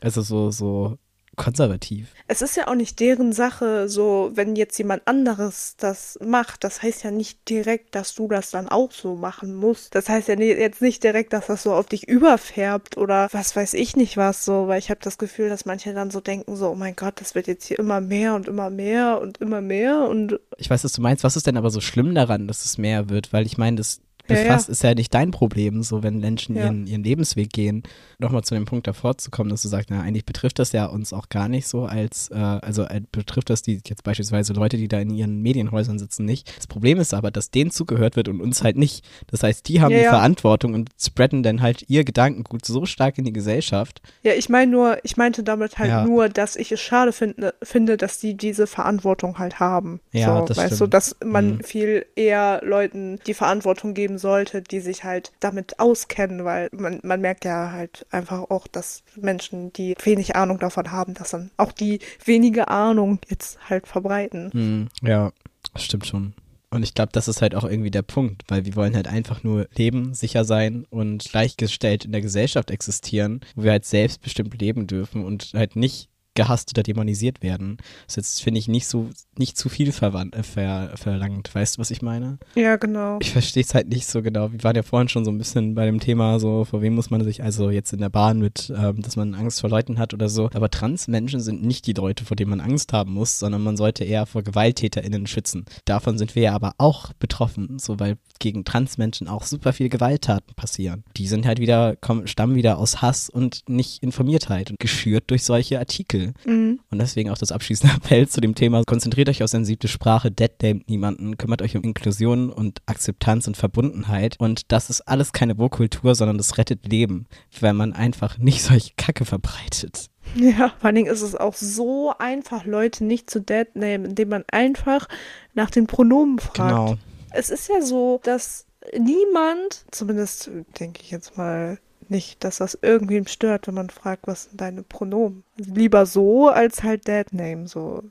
Also 0.00 0.22
so, 0.22 0.52
so 0.52 0.96
konservativ. 1.38 2.08
Es 2.26 2.42
ist 2.42 2.56
ja 2.56 2.68
auch 2.68 2.74
nicht 2.74 3.00
deren 3.00 3.32
Sache, 3.32 3.88
so 3.88 4.30
wenn 4.34 4.56
jetzt 4.56 4.76
jemand 4.76 5.06
anderes 5.06 5.76
das 5.78 6.18
macht. 6.22 6.64
Das 6.64 6.82
heißt 6.82 7.04
ja 7.04 7.10
nicht 7.10 7.48
direkt, 7.48 7.94
dass 7.94 8.14
du 8.14 8.28
das 8.28 8.50
dann 8.50 8.68
auch 8.68 8.92
so 8.92 9.16
machen 9.16 9.54
musst. 9.54 9.94
Das 9.94 10.10
heißt 10.10 10.28
ja 10.28 10.38
jetzt 10.38 10.82
nicht 10.82 11.02
direkt, 11.02 11.32
dass 11.32 11.46
das 11.46 11.62
so 11.62 11.72
auf 11.72 11.86
dich 11.86 12.06
überfärbt 12.06 12.98
oder 12.98 13.28
was 13.32 13.56
weiß 13.56 13.72
ich 13.74 13.96
nicht 13.96 14.18
was 14.18 14.44
so, 14.44 14.68
weil 14.68 14.78
ich 14.78 14.90
habe 14.90 15.00
das 15.02 15.16
Gefühl, 15.16 15.48
dass 15.48 15.64
manche 15.64 15.94
dann 15.94 16.10
so 16.10 16.20
denken, 16.20 16.56
so, 16.56 16.68
oh 16.68 16.74
mein 16.74 16.96
Gott, 16.96 17.20
das 17.20 17.34
wird 17.34 17.46
jetzt 17.46 17.66
hier 17.66 17.78
immer 17.78 18.02
mehr 18.02 18.34
und 18.34 18.46
immer 18.48 18.68
mehr 18.68 19.20
und 19.22 19.38
immer 19.38 19.62
mehr 19.62 20.06
und 20.08 20.38
Ich 20.58 20.68
weiß, 20.68 20.84
was 20.84 20.92
du 20.92 21.00
meinst. 21.00 21.24
Was 21.24 21.36
ist 21.36 21.46
denn 21.46 21.56
aber 21.56 21.70
so 21.70 21.80
schlimm 21.80 22.14
daran, 22.14 22.48
dass 22.48 22.64
es 22.64 22.76
mehr 22.76 23.08
wird? 23.08 23.32
Weil 23.32 23.46
ich 23.46 23.56
meine, 23.56 23.76
das 23.76 24.00
Ja, 24.28 24.36
ja. 24.36 24.42
befasst 24.44 24.68
ist 24.68 24.82
ja 24.82 24.94
nicht 24.94 25.12
dein 25.14 25.30
Problem, 25.30 25.82
so 25.82 26.02
wenn 26.02 26.18
Menschen 26.20 26.56
Ja. 26.56 26.64
ihren, 26.64 26.86
ihren 26.86 27.04
Lebensweg 27.04 27.52
gehen. 27.52 27.82
Nochmal 28.18 28.42
zu 28.44 28.54
dem 28.54 28.64
Punkt 28.64 28.86
davor 28.86 29.16
zu 29.18 29.30
kommen, 29.30 29.50
dass 29.50 29.62
du 29.62 29.68
sagst, 29.68 29.90
na, 29.90 30.00
eigentlich 30.00 30.24
betrifft 30.26 30.58
das 30.58 30.72
ja 30.72 30.86
uns 30.86 31.12
auch 31.12 31.28
gar 31.28 31.48
nicht 31.48 31.66
so 31.68 31.84
als, 31.84 32.30
äh, 32.30 32.34
also 32.34 32.82
äh, 32.84 33.00
betrifft 33.12 33.50
das 33.50 33.62
die 33.62 33.80
jetzt 33.86 34.02
beispielsweise 34.02 34.52
Leute, 34.52 34.76
die 34.76 34.88
da 34.88 34.98
in 34.98 35.10
ihren 35.10 35.40
Medienhäusern 35.42 35.98
sitzen, 35.98 36.24
nicht. 36.24 36.54
Das 36.56 36.66
Problem 36.66 36.98
ist 36.98 37.14
aber, 37.14 37.30
dass 37.30 37.50
denen 37.50 37.70
zugehört 37.70 38.16
wird 38.16 38.28
und 38.28 38.40
uns 38.40 38.62
halt 38.62 38.76
nicht. 38.76 39.04
Das 39.28 39.42
heißt, 39.42 39.68
die 39.68 39.80
haben 39.80 39.92
Ja, 39.92 39.98
die 39.98 40.04
ja. 40.04 40.10
Verantwortung 40.10 40.74
und 40.74 40.90
spreaden 41.00 41.42
dann 41.42 41.62
halt 41.62 41.84
ihr 41.88 42.04
Gedankengut 42.04 42.64
so 42.64 42.84
stark 42.86 43.18
in 43.18 43.24
die 43.24 43.32
Gesellschaft. 43.32 44.02
ja, 44.22 44.32
ich 44.32 44.48
meine 44.48 44.70
nur, 44.70 44.98
ich 45.04 45.16
meinte 45.16 45.42
damit 45.42 45.78
halt 45.78 45.90
Ja. 45.90 46.04
nur, 46.04 46.28
dass 46.28 46.56
ich 46.56 46.72
es 46.72 46.80
schade 46.80 47.12
finde, 47.12 47.54
finde, 47.62 47.96
dass 47.96 48.18
die 48.18 48.36
diese 48.36 48.66
Verantwortung 48.66 49.38
halt 49.38 49.60
haben. 49.60 50.00
Ja, 50.12 50.40
so, 50.40 50.46
das 50.46 50.56
weißt 50.56 50.72
du, 50.72 50.76
stimmt. 50.76 50.94
dass 50.94 51.16
man 51.24 51.48
Mhm. 51.56 51.62
viel 51.62 52.06
eher 52.16 52.60
Leuten 52.64 53.18
die 53.26 53.34
Verantwortung 53.34 53.94
geben 53.94 54.17
sollte, 54.18 54.62
die 54.62 54.80
sich 54.80 55.04
halt 55.04 55.32
damit 55.40 55.78
auskennen, 55.80 56.44
weil 56.44 56.68
man, 56.72 57.00
man 57.02 57.20
merkt 57.20 57.44
ja 57.44 57.70
halt 57.72 58.06
einfach 58.10 58.50
auch, 58.50 58.66
dass 58.66 59.02
Menschen, 59.16 59.72
die 59.72 59.94
wenig 60.02 60.36
Ahnung 60.36 60.58
davon 60.58 60.90
haben, 60.90 61.14
dass 61.14 61.30
dann 61.30 61.50
auch 61.56 61.72
die 61.72 62.00
wenige 62.24 62.68
Ahnung 62.68 63.18
jetzt 63.28 63.58
halt 63.68 63.86
verbreiten. 63.86 64.50
Hm, 64.52 64.88
ja, 65.02 65.32
das 65.72 65.84
stimmt 65.84 66.06
schon. 66.06 66.34
Und 66.70 66.82
ich 66.82 66.94
glaube, 66.94 67.12
das 67.12 67.28
ist 67.28 67.40
halt 67.40 67.54
auch 67.54 67.64
irgendwie 67.64 67.90
der 67.90 68.02
Punkt, 68.02 68.42
weil 68.48 68.66
wir 68.66 68.76
wollen 68.76 68.94
halt 68.94 69.08
einfach 69.08 69.42
nur 69.42 69.68
leben, 69.74 70.12
sicher 70.12 70.44
sein 70.44 70.84
und 70.90 71.24
gleichgestellt 71.24 72.04
in 72.04 72.12
der 72.12 72.20
Gesellschaft 72.20 72.70
existieren, 72.70 73.40
wo 73.54 73.62
wir 73.62 73.70
halt 73.70 73.86
selbstbestimmt 73.86 74.60
leben 74.60 74.86
dürfen 74.86 75.24
und 75.24 75.52
halt 75.54 75.76
nicht 75.76 76.10
gehasst 76.38 76.70
oder 76.72 76.84
dämonisiert 76.84 77.42
werden. 77.42 77.78
Das 78.06 78.12
ist 78.12 78.16
jetzt, 78.16 78.42
finde 78.42 78.60
ich, 78.60 78.68
nicht 78.68 78.86
so, 78.86 79.10
nicht 79.36 79.58
zu 79.58 79.68
viel 79.68 79.90
verwandt, 79.90 80.36
äh, 80.36 80.44
ver, 80.44 80.92
verlangt. 80.94 81.52
Weißt 81.52 81.76
du, 81.76 81.80
was 81.80 81.90
ich 81.90 82.00
meine? 82.00 82.38
Ja, 82.54 82.76
genau. 82.76 83.18
Ich 83.20 83.32
verstehe 83.32 83.64
es 83.64 83.74
halt 83.74 83.88
nicht 83.88 84.06
so 84.06 84.22
genau. 84.22 84.52
Wir 84.52 84.62
waren 84.62 84.76
ja 84.76 84.84
vorhin 84.84 85.08
schon 85.08 85.24
so 85.24 85.32
ein 85.32 85.38
bisschen 85.38 85.74
bei 85.74 85.84
dem 85.84 85.98
Thema, 85.98 86.38
so, 86.38 86.64
vor 86.64 86.80
wem 86.80 86.94
muss 86.94 87.10
man 87.10 87.24
sich, 87.24 87.42
also 87.42 87.70
jetzt 87.70 87.92
in 87.92 87.98
der 87.98 88.08
Bahn 88.08 88.38
mit, 88.38 88.72
ähm, 88.74 89.02
dass 89.02 89.16
man 89.16 89.34
Angst 89.34 89.60
vor 89.60 89.68
Leuten 89.68 89.98
hat 89.98 90.14
oder 90.14 90.28
so. 90.28 90.48
Aber 90.54 90.70
Transmenschen 90.70 91.40
sind 91.40 91.64
nicht 91.64 91.86
die 91.88 91.92
Leute, 91.92 92.24
vor 92.24 92.36
denen 92.36 92.50
man 92.50 92.60
Angst 92.60 92.92
haben 92.92 93.12
muss, 93.12 93.40
sondern 93.40 93.62
man 93.62 93.76
sollte 93.76 94.04
eher 94.04 94.24
vor 94.24 94.42
GewalttäterInnen 94.42 95.26
schützen. 95.26 95.64
Davon 95.86 96.18
sind 96.18 96.36
wir 96.36 96.42
ja 96.44 96.54
aber 96.54 96.74
auch 96.78 97.12
betroffen, 97.14 97.80
so 97.80 97.98
weil 97.98 98.16
gegen 98.38 98.64
Transmenschen 98.64 99.26
auch 99.26 99.42
super 99.42 99.72
viele 99.72 99.88
Gewalttaten 99.88 100.54
passieren. 100.54 101.02
Die 101.16 101.26
sind 101.26 101.46
halt 101.46 101.58
wieder, 101.58 101.96
kommen, 101.96 102.28
stammen 102.28 102.54
wieder 102.54 102.78
aus 102.78 103.02
Hass 103.02 103.28
und 103.28 103.68
nicht 103.68 104.04
Informiertheit 104.04 104.70
und 104.70 104.78
geschürt 104.78 105.24
durch 105.30 105.42
solche 105.42 105.78
Artikel. 105.78 106.27
Mhm. 106.44 106.80
Und 106.90 106.98
deswegen 106.98 107.30
auch 107.30 107.38
das 107.38 107.52
abschließende 107.52 107.96
Appell 107.96 108.28
zu 108.28 108.40
dem 108.40 108.54
Thema. 108.54 108.82
Konzentriert 108.84 109.28
euch 109.28 109.42
auf 109.42 109.50
sensible 109.50 109.88
Sprache, 109.88 110.30
deadnamet 110.30 110.88
niemanden, 110.88 111.36
kümmert 111.36 111.62
euch 111.62 111.76
um 111.76 111.82
Inklusion 111.82 112.50
und 112.50 112.80
Akzeptanz 112.86 113.46
und 113.46 113.56
Verbundenheit. 113.56 114.36
Und 114.38 114.72
das 114.72 114.90
ist 114.90 115.02
alles 115.02 115.32
keine 115.32 115.58
Wohlkultur, 115.58 116.14
sondern 116.14 116.38
das 116.38 116.58
rettet 116.58 116.86
Leben, 116.86 117.26
wenn 117.60 117.76
man 117.76 117.92
einfach 117.92 118.38
nicht 118.38 118.62
solche 118.62 118.92
Kacke 118.96 119.24
verbreitet. 119.24 120.08
Ja, 120.34 120.74
vor 120.78 120.86
allen 120.86 120.96
Dingen 120.96 121.12
ist 121.12 121.22
es 121.22 121.34
auch 121.34 121.54
so 121.54 122.12
einfach, 122.18 122.64
Leute 122.64 123.04
nicht 123.04 123.30
zu 123.30 123.40
deadnamen, 123.40 124.04
indem 124.04 124.28
man 124.28 124.44
einfach 124.50 125.08
nach 125.54 125.70
den 125.70 125.86
Pronomen 125.86 126.38
fragt. 126.38 126.56
Genau. 126.56 126.96
Es 127.30 127.50
ist 127.50 127.68
ja 127.68 127.80
so, 127.80 128.20
dass 128.22 128.66
niemand, 128.96 129.84
zumindest 129.90 130.50
denke 130.78 131.00
ich 131.02 131.10
jetzt 131.10 131.36
mal 131.36 131.78
nicht, 132.10 132.44
dass 132.44 132.58
das 132.58 132.78
irgendwem 132.80 133.26
stört, 133.26 133.66
wenn 133.66 133.74
man 133.74 133.90
fragt, 133.90 134.26
was 134.26 134.44
sind 134.44 134.60
deine 134.60 134.82
Pronomen. 134.82 135.44
Also 135.58 135.74
lieber 135.74 136.06
so 136.06 136.48
als 136.48 136.82
halt 136.82 137.06
Deadname, 137.06 137.68
so. 137.68 138.02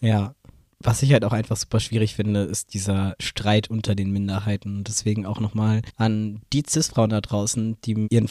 Ja. 0.00 0.34
Was 0.80 1.02
ich 1.02 1.12
halt 1.12 1.24
auch 1.24 1.32
einfach 1.32 1.56
super 1.56 1.80
schwierig 1.80 2.14
finde, 2.14 2.42
ist 2.42 2.72
dieser 2.72 3.16
Streit 3.18 3.68
unter 3.68 3.96
den 3.96 4.12
Minderheiten. 4.12 4.76
Und 4.76 4.88
deswegen 4.88 5.26
auch 5.26 5.40
nochmal 5.40 5.82
an 5.96 6.42
die 6.52 6.62
Cis-Frauen 6.64 7.10
da 7.10 7.20
draußen, 7.20 7.76
die 7.84 8.06
ihren, 8.10 8.28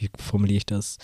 wie 0.00 0.10
formuliere 0.18 0.58
ich 0.58 0.66
das, 0.66 0.98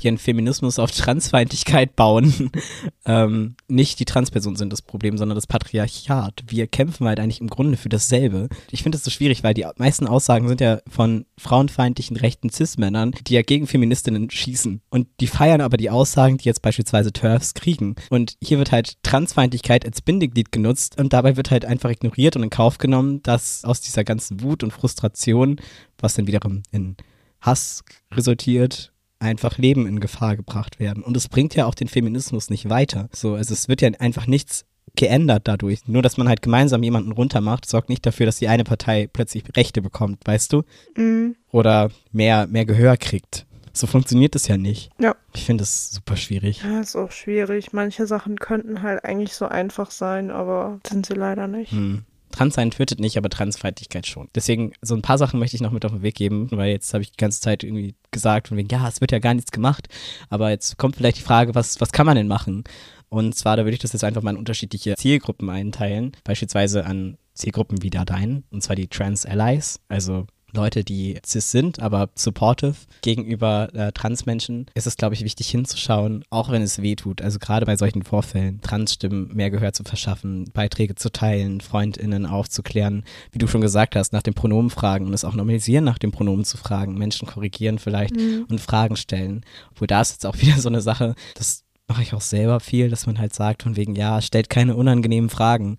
ihren 0.00 0.18
Feminismus 0.18 0.78
auf 0.78 0.90
Transfeindlichkeit 0.90 1.96
bauen. 1.96 2.50
ähm, 3.06 3.56
nicht 3.68 4.00
die 4.00 4.04
Transpersonen 4.04 4.56
sind 4.56 4.72
das 4.72 4.82
Problem, 4.82 5.18
sondern 5.18 5.36
das 5.36 5.46
Patriarchat. 5.46 6.44
Wir 6.46 6.66
kämpfen 6.66 7.06
halt 7.06 7.20
eigentlich 7.20 7.40
im 7.40 7.48
Grunde 7.48 7.76
für 7.76 7.88
dasselbe. 7.88 8.48
Ich 8.70 8.82
finde 8.82 8.96
das 8.96 9.04
so 9.04 9.10
schwierig, 9.10 9.42
weil 9.44 9.54
die 9.54 9.66
meisten 9.76 10.06
Aussagen 10.06 10.48
sind 10.48 10.60
ja 10.60 10.80
von 10.88 11.26
frauenfeindlichen 11.36 12.16
rechten 12.16 12.50
Cis-Männern, 12.50 13.12
die 13.26 13.34
ja 13.34 13.42
gegen 13.42 13.66
Feministinnen 13.66 14.30
schießen. 14.30 14.80
Und 14.90 15.08
die 15.20 15.26
feiern 15.26 15.60
aber 15.60 15.76
die 15.76 15.90
Aussagen, 15.90 16.38
die 16.38 16.44
jetzt 16.44 16.62
beispielsweise 16.62 17.12
TERFs 17.12 17.54
kriegen. 17.54 17.96
Und 18.10 18.36
hier 18.42 18.58
wird 18.58 18.72
halt 18.72 19.02
Transfeindlichkeit 19.02 19.84
als 19.84 20.02
Bindeglied 20.02 20.52
genutzt 20.52 20.98
und 20.98 21.12
dabei 21.12 21.36
wird 21.36 21.50
halt 21.50 21.64
einfach 21.64 21.90
ignoriert 21.90 22.36
und 22.36 22.42
in 22.42 22.50
Kauf 22.50 22.78
genommen, 22.78 23.22
dass 23.22 23.64
aus 23.64 23.80
dieser 23.80 24.04
ganzen 24.04 24.42
Wut 24.42 24.62
und 24.62 24.72
Frustration, 24.72 25.56
was 25.98 26.14
dann 26.14 26.26
wiederum 26.26 26.62
in 26.70 26.96
Hass 27.40 27.82
resultiert, 28.12 28.92
einfach 29.20 29.58
Leben 29.58 29.86
in 29.86 30.00
Gefahr 30.00 30.36
gebracht 30.36 30.78
werden. 30.80 31.02
Und 31.02 31.16
es 31.16 31.28
bringt 31.28 31.54
ja 31.54 31.66
auch 31.66 31.74
den 31.74 31.88
Feminismus 31.88 32.50
nicht 32.50 32.68
weiter. 32.68 33.08
So, 33.12 33.34
also 33.34 33.52
es 33.54 33.68
wird 33.68 33.80
ja 33.80 33.90
einfach 33.98 34.26
nichts 34.26 34.64
geändert 34.96 35.42
dadurch. 35.46 35.86
Nur, 35.86 36.02
dass 36.02 36.16
man 36.16 36.28
halt 36.28 36.42
gemeinsam 36.42 36.82
jemanden 36.82 37.12
runtermacht, 37.12 37.68
sorgt 37.68 37.88
nicht 37.88 38.04
dafür, 38.06 38.26
dass 38.26 38.38
die 38.38 38.48
eine 38.48 38.64
Partei 38.64 39.08
plötzlich 39.12 39.44
Rechte 39.56 39.82
bekommt, 39.82 40.26
weißt 40.26 40.52
du? 40.52 40.62
Mm, 40.96 41.32
Oder 41.50 41.90
mehr, 42.10 42.46
mehr 42.46 42.64
Gehör 42.64 42.96
kriegt. 42.96 43.46
So 43.72 43.86
funktioniert 43.86 44.34
es 44.34 44.48
ja 44.48 44.56
nicht. 44.56 44.90
ja. 44.98 45.14
Ich 45.34 45.44
finde 45.44 45.62
es 45.62 45.90
super 45.92 46.16
schwierig. 46.16 46.62
ja, 46.64 46.80
ist 46.80 46.96
auch 46.96 47.12
schwierig. 47.12 47.72
Manche 47.72 48.08
Sachen 48.08 48.36
könnten 48.36 48.82
halt 48.82 49.04
eigentlich 49.04 49.34
so 49.34 49.46
einfach 49.46 49.92
sein, 49.92 50.32
aber 50.32 50.80
sind 50.84 51.06
sie 51.06 51.14
leider 51.14 51.46
nicht. 51.46 51.70
Hm. 51.70 52.04
Transsein 52.30 52.70
tötet 52.70 53.00
nicht, 53.00 53.16
aber 53.16 53.28
Transfeindlichkeit 53.28 54.06
schon. 54.06 54.28
Deswegen, 54.34 54.72
so 54.82 54.94
ein 54.94 55.02
paar 55.02 55.18
Sachen 55.18 55.38
möchte 55.40 55.56
ich 55.56 55.62
noch 55.62 55.72
mit 55.72 55.84
auf 55.84 55.92
den 55.92 56.02
Weg 56.02 56.14
geben, 56.14 56.48
weil 56.50 56.70
jetzt 56.70 56.92
habe 56.94 57.02
ich 57.02 57.12
die 57.12 57.16
ganze 57.16 57.40
Zeit 57.40 57.64
irgendwie 57.64 57.94
gesagt, 58.10 58.48
von 58.48 58.56
wegen, 58.56 58.68
ja, 58.68 58.86
es 58.88 59.00
wird 59.00 59.12
ja 59.12 59.18
gar 59.18 59.34
nichts 59.34 59.52
gemacht. 59.52 59.88
Aber 60.28 60.50
jetzt 60.50 60.78
kommt 60.78 60.96
vielleicht 60.96 61.18
die 61.18 61.22
Frage, 61.22 61.54
was, 61.54 61.80
was 61.80 61.92
kann 61.92 62.06
man 62.06 62.16
denn 62.16 62.28
machen? 62.28 62.64
Und 63.08 63.34
zwar, 63.34 63.56
da 63.56 63.64
würde 63.64 63.74
ich 63.74 63.80
das 63.80 63.92
jetzt 63.92 64.04
einfach 64.04 64.22
mal 64.22 64.32
in 64.32 64.36
unterschiedliche 64.36 64.94
Zielgruppen 64.96 65.48
einteilen. 65.48 66.12
Beispielsweise 66.24 66.84
an 66.84 67.16
Zielgruppen 67.34 67.82
wie 67.82 67.90
da 67.90 68.04
dein, 68.04 68.44
und 68.50 68.62
zwar 68.62 68.76
die 68.76 68.88
Trans 68.88 69.24
Allies, 69.24 69.80
also 69.88 70.26
Leute, 70.52 70.82
die 70.84 71.18
cis 71.26 71.50
sind, 71.50 71.80
aber 71.80 72.08
supportive 72.14 72.74
gegenüber 73.02 73.68
äh, 73.74 73.92
Transmenschen, 73.92 74.66
ist 74.74 74.86
es, 74.86 74.96
glaube 74.96 75.14
ich, 75.14 75.22
wichtig 75.24 75.48
hinzuschauen, 75.48 76.24
auch 76.30 76.50
wenn 76.50 76.62
es 76.62 76.80
weh 76.80 76.94
tut. 76.96 77.20
Also 77.22 77.38
gerade 77.38 77.66
bei 77.66 77.76
solchen 77.76 78.02
Vorfällen, 78.02 78.60
Transstimmen 78.60 79.34
mehr 79.34 79.50
Gehör 79.50 79.72
zu 79.72 79.84
verschaffen, 79.84 80.50
Beiträge 80.52 80.94
zu 80.94 81.10
teilen, 81.10 81.60
FreundInnen 81.60 82.26
aufzuklären, 82.26 83.04
wie 83.32 83.38
du 83.38 83.46
schon 83.46 83.60
gesagt 83.60 83.94
hast, 83.96 84.12
nach 84.12 84.22
dem 84.22 84.34
Pronomen 84.34 84.70
fragen 84.70 85.06
und 85.06 85.14
es 85.14 85.24
auch 85.24 85.34
normalisieren, 85.34 85.84
nach 85.84 85.98
dem 85.98 86.12
Pronomen 86.12 86.44
zu 86.44 86.56
fragen, 86.56 86.94
Menschen 86.94 87.26
korrigieren 87.28 87.78
vielleicht 87.78 88.16
Mhm. 88.16 88.46
und 88.48 88.60
Fragen 88.60 88.96
stellen. 88.96 89.44
Obwohl 89.72 89.86
da 89.86 90.00
ist 90.00 90.12
jetzt 90.12 90.26
auch 90.26 90.36
wieder 90.40 90.58
so 90.60 90.68
eine 90.68 90.80
Sache, 90.80 91.14
das 91.34 91.64
mache 91.86 92.02
ich 92.02 92.12
auch 92.14 92.20
selber 92.20 92.60
viel, 92.60 92.90
dass 92.90 93.06
man 93.06 93.18
halt 93.18 93.34
sagt, 93.34 93.62
von 93.62 93.76
wegen, 93.76 93.94
ja, 93.96 94.20
stellt 94.20 94.50
keine 94.50 94.76
unangenehmen 94.76 95.30
Fragen. 95.30 95.78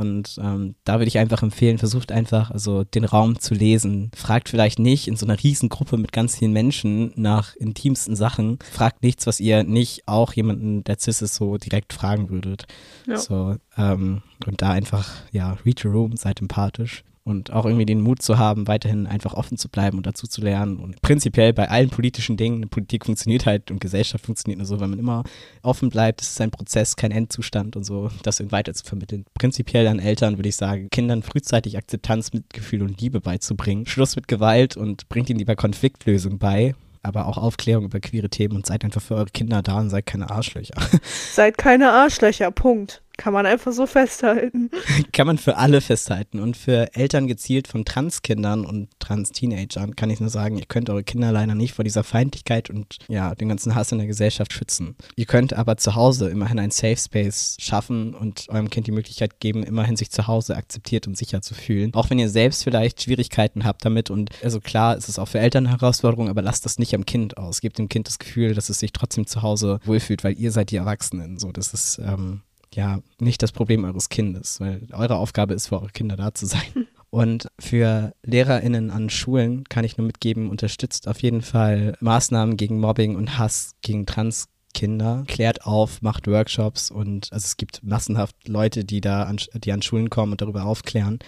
Und 0.00 0.38
ähm, 0.42 0.74
da 0.84 0.94
würde 0.94 1.08
ich 1.08 1.18
einfach 1.18 1.42
empfehlen, 1.42 1.78
versucht 1.78 2.10
einfach, 2.10 2.50
also 2.50 2.84
den 2.84 3.04
Raum 3.04 3.38
zu 3.38 3.54
lesen. 3.54 4.10
Fragt 4.16 4.48
vielleicht 4.48 4.78
nicht 4.78 5.06
in 5.08 5.16
so 5.16 5.26
einer 5.26 5.40
Riesengruppe 5.40 5.96
mit 5.96 6.12
ganz 6.12 6.38
vielen 6.38 6.52
Menschen 6.52 7.12
nach 7.16 7.54
intimsten 7.56 8.16
Sachen. 8.16 8.58
Fragt 8.72 9.02
nichts, 9.02 9.26
was 9.26 9.40
ihr 9.40 9.62
nicht 9.62 10.08
auch 10.08 10.32
jemanden, 10.32 10.82
der 10.84 10.98
cis 10.98 11.22
ist, 11.22 11.34
so 11.34 11.58
direkt 11.58 11.92
fragen 11.92 12.30
würdet. 12.30 12.64
Ja. 13.06 13.18
So, 13.18 13.56
ähm, 13.76 14.22
und 14.46 14.62
da 14.62 14.70
einfach, 14.70 15.10
ja, 15.32 15.58
read 15.64 15.84
your 15.84 15.92
room, 15.92 16.16
seid 16.16 16.40
empathisch 16.40 17.04
und 17.24 17.52
auch 17.52 17.64
irgendwie 17.64 17.86
den 17.86 18.00
Mut 18.00 18.22
zu 18.22 18.38
haben, 18.38 18.66
weiterhin 18.66 19.06
einfach 19.06 19.34
offen 19.34 19.58
zu 19.58 19.68
bleiben 19.68 19.98
und 19.98 20.06
dazu 20.06 20.26
zu 20.26 20.40
lernen. 20.40 20.78
Und 20.78 21.00
prinzipiell 21.02 21.52
bei 21.52 21.68
allen 21.68 21.90
politischen 21.90 22.36
Dingen, 22.36 22.68
Politik 22.68 23.06
funktioniert 23.06 23.46
halt 23.46 23.70
und 23.70 23.80
Gesellschaft 23.80 24.24
funktioniert 24.24 24.58
nur 24.58 24.66
so, 24.66 24.80
wenn 24.80 24.90
man 24.90 24.98
immer 24.98 25.24
offen 25.62 25.90
bleibt, 25.90 26.22
es 26.22 26.30
ist 26.30 26.40
ein 26.40 26.50
Prozess, 26.50 26.96
kein 26.96 27.10
Endzustand 27.10 27.76
und 27.76 27.84
so, 27.84 28.10
das 28.22 28.40
weiter 28.50 28.72
zu 28.74 28.84
vermitteln. 28.84 29.24
Prinzipiell 29.34 29.86
an 29.86 29.98
Eltern 29.98 30.38
würde 30.38 30.48
ich 30.48 30.56
sagen, 30.56 30.88
Kindern 30.90 31.22
frühzeitig 31.22 31.76
Akzeptanz, 31.76 32.32
Mitgefühl 32.32 32.82
und 32.82 33.00
Liebe 33.00 33.20
beizubringen. 33.20 33.86
Schluss 33.86 34.16
mit 34.16 34.28
Gewalt 34.28 34.76
und 34.76 35.08
bringt 35.08 35.28
ihnen 35.30 35.38
lieber 35.38 35.56
Konfliktlösung 35.56 36.38
bei 36.38 36.74
aber 37.02 37.26
auch 37.26 37.38
Aufklärung 37.38 37.86
über 37.86 38.00
queere 38.00 38.28
Themen 38.28 38.56
und 38.56 38.66
seid 38.66 38.84
einfach 38.84 39.00
für 39.00 39.14
eure 39.14 39.26
Kinder 39.26 39.62
da 39.62 39.78
und 39.78 39.90
seid 39.90 40.06
keine 40.06 40.30
Arschlöcher. 40.30 40.74
Seid 41.32 41.56
keine 41.56 41.90
Arschlöcher, 41.90 42.50
Punkt. 42.50 43.02
Kann 43.20 43.34
man 43.34 43.44
einfach 43.44 43.72
so 43.72 43.84
festhalten. 43.84 44.70
kann 45.12 45.26
man 45.26 45.36
für 45.36 45.58
alle 45.58 45.82
festhalten. 45.82 46.40
Und 46.40 46.56
für 46.56 46.94
Eltern 46.94 47.26
gezielt 47.26 47.68
von 47.68 47.84
Transkindern 47.84 48.64
und 48.64 48.88
Trans-Teenagern 48.98 49.94
kann 49.94 50.08
ich 50.08 50.20
nur 50.20 50.30
sagen, 50.30 50.56
ihr 50.56 50.64
könnt 50.64 50.88
eure 50.88 51.04
Kinder 51.04 51.30
leider 51.30 51.54
nicht 51.54 51.74
vor 51.74 51.84
dieser 51.84 52.02
Feindlichkeit 52.02 52.70
und 52.70 52.96
ja, 53.08 53.34
den 53.34 53.50
ganzen 53.50 53.74
Hass 53.74 53.92
in 53.92 53.98
der 53.98 54.06
Gesellschaft 54.06 54.54
schützen. 54.54 54.96
Ihr 55.16 55.26
könnt 55.26 55.52
aber 55.52 55.76
zu 55.76 55.96
Hause 55.96 56.30
immerhin 56.30 56.58
ein 56.58 56.70
Safe 56.70 56.96
Space 56.96 57.58
schaffen 57.60 58.14
und 58.14 58.48
eurem 58.48 58.70
Kind 58.70 58.86
die 58.86 58.92
Möglichkeit 58.92 59.38
geben, 59.38 59.64
immerhin 59.64 59.96
sich 59.96 60.10
zu 60.10 60.26
Hause 60.26 60.56
akzeptiert 60.56 61.06
und 61.06 61.18
sicher 61.18 61.42
zu 61.42 61.52
fühlen. 61.52 61.92
Auch 61.92 62.08
wenn 62.08 62.18
ihr 62.18 62.30
selbst 62.30 62.64
vielleicht 62.64 63.02
Schwierigkeiten 63.02 63.64
habt 63.64 63.84
damit 63.84 64.08
und 64.08 64.30
also 64.42 64.60
klar, 64.60 64.96
ist 64.96 65.10
es 65.10 65.18
auch 65.18 65.28
für 65.28 65.40
Eltern 65.40 65.66
eine 65.66 65.78
Herausforderung, 65.78 66.30
aber 66.30 66.40
lasst 66.40 66.64
das 66.64 66.78
nicht 66.78 66.94
am 66.94 67.04
Kind 67.04 67.36
aus. 67.36 67.60
Gebt 67.60 67.76
dem 67.76 67.90
Kind 67.90 68.08
das 68.08 68.18
Gefühl, 68.18 68.54
dass 68.54 68.70
es 68.70 68.78
sich 68.78 68.92
trotzdem 68.92 69.26
zu 69.26 69.42
Hause 69.42 69.78
wohlfühlt, 69.84 70.24
weil 70.24 70.38
ihr 70.38 70.52
seid 70.52 70.70
die 70.70 70.76
Erwachsenen. 70.76 71.38
So, 71.38 71.52
das 71.52 71.74
ist 71.74 71.98
ähm, 71.98 72.40
ja 72.74 73.00
nicht 73.18 73.42
das 73.42 73.52
Problem 73.52 73.84
eures 73.84 74.08
Kindes, 74.08 74.60
weil 74.60 74.86
eure 74.92 75.16
Aufgabe 75.16 75.54
ist, 75.54 75.68
für 75.68 75.80
eure 75.80 75.90
Kinder 75.90 76.16
da 76.16 76.34
zu 76.34 76.46
sein. 76.46 76.62
Hm. 76.74 76.86
Und 77.10 77.48
für 77.58 78.14
LehrerInnen 78.22 78.90
an 78.90 79.10
Schulen 79.10 79.64
kann 79.64 79.84
ich 79.84 79.98
nur 79.98 80.06
mitgeben, 80.06 80.48
unterstützt 80.48 81.08
auf 81.08 81.20
jeden 81.22 81.42
Fall 81.42 81.96
Maßnahmen 82.00 82.56
gegen 82.56 82.78
Mobbing 82.78 83.16
und 83.16 83.36
Hass 83.36 83.72
gegen 83.82 84.06
Transkinder, 84.06 85.24
klärt 85.26 85.66
auf, 85.66 86.02
macht 86.02 86.28
Workshops 86.28 86.88
und 86.92 87.32
also 87.32 87.44
es 87.44 87.56
gibt 87.56 87.82
massenhaft 87.82 88.36
Leute, 88.46 88.84
die 88.84 89.00
da 89.00 89.24
an, 89.24 89.38
die 89.54 89.72
an 89.72 89.82
Schulen 89.82 90.08
kommen 90.08 90.32
und 90.32 90.40
darüber 90.40 90.66
aufklären 90.66 91.18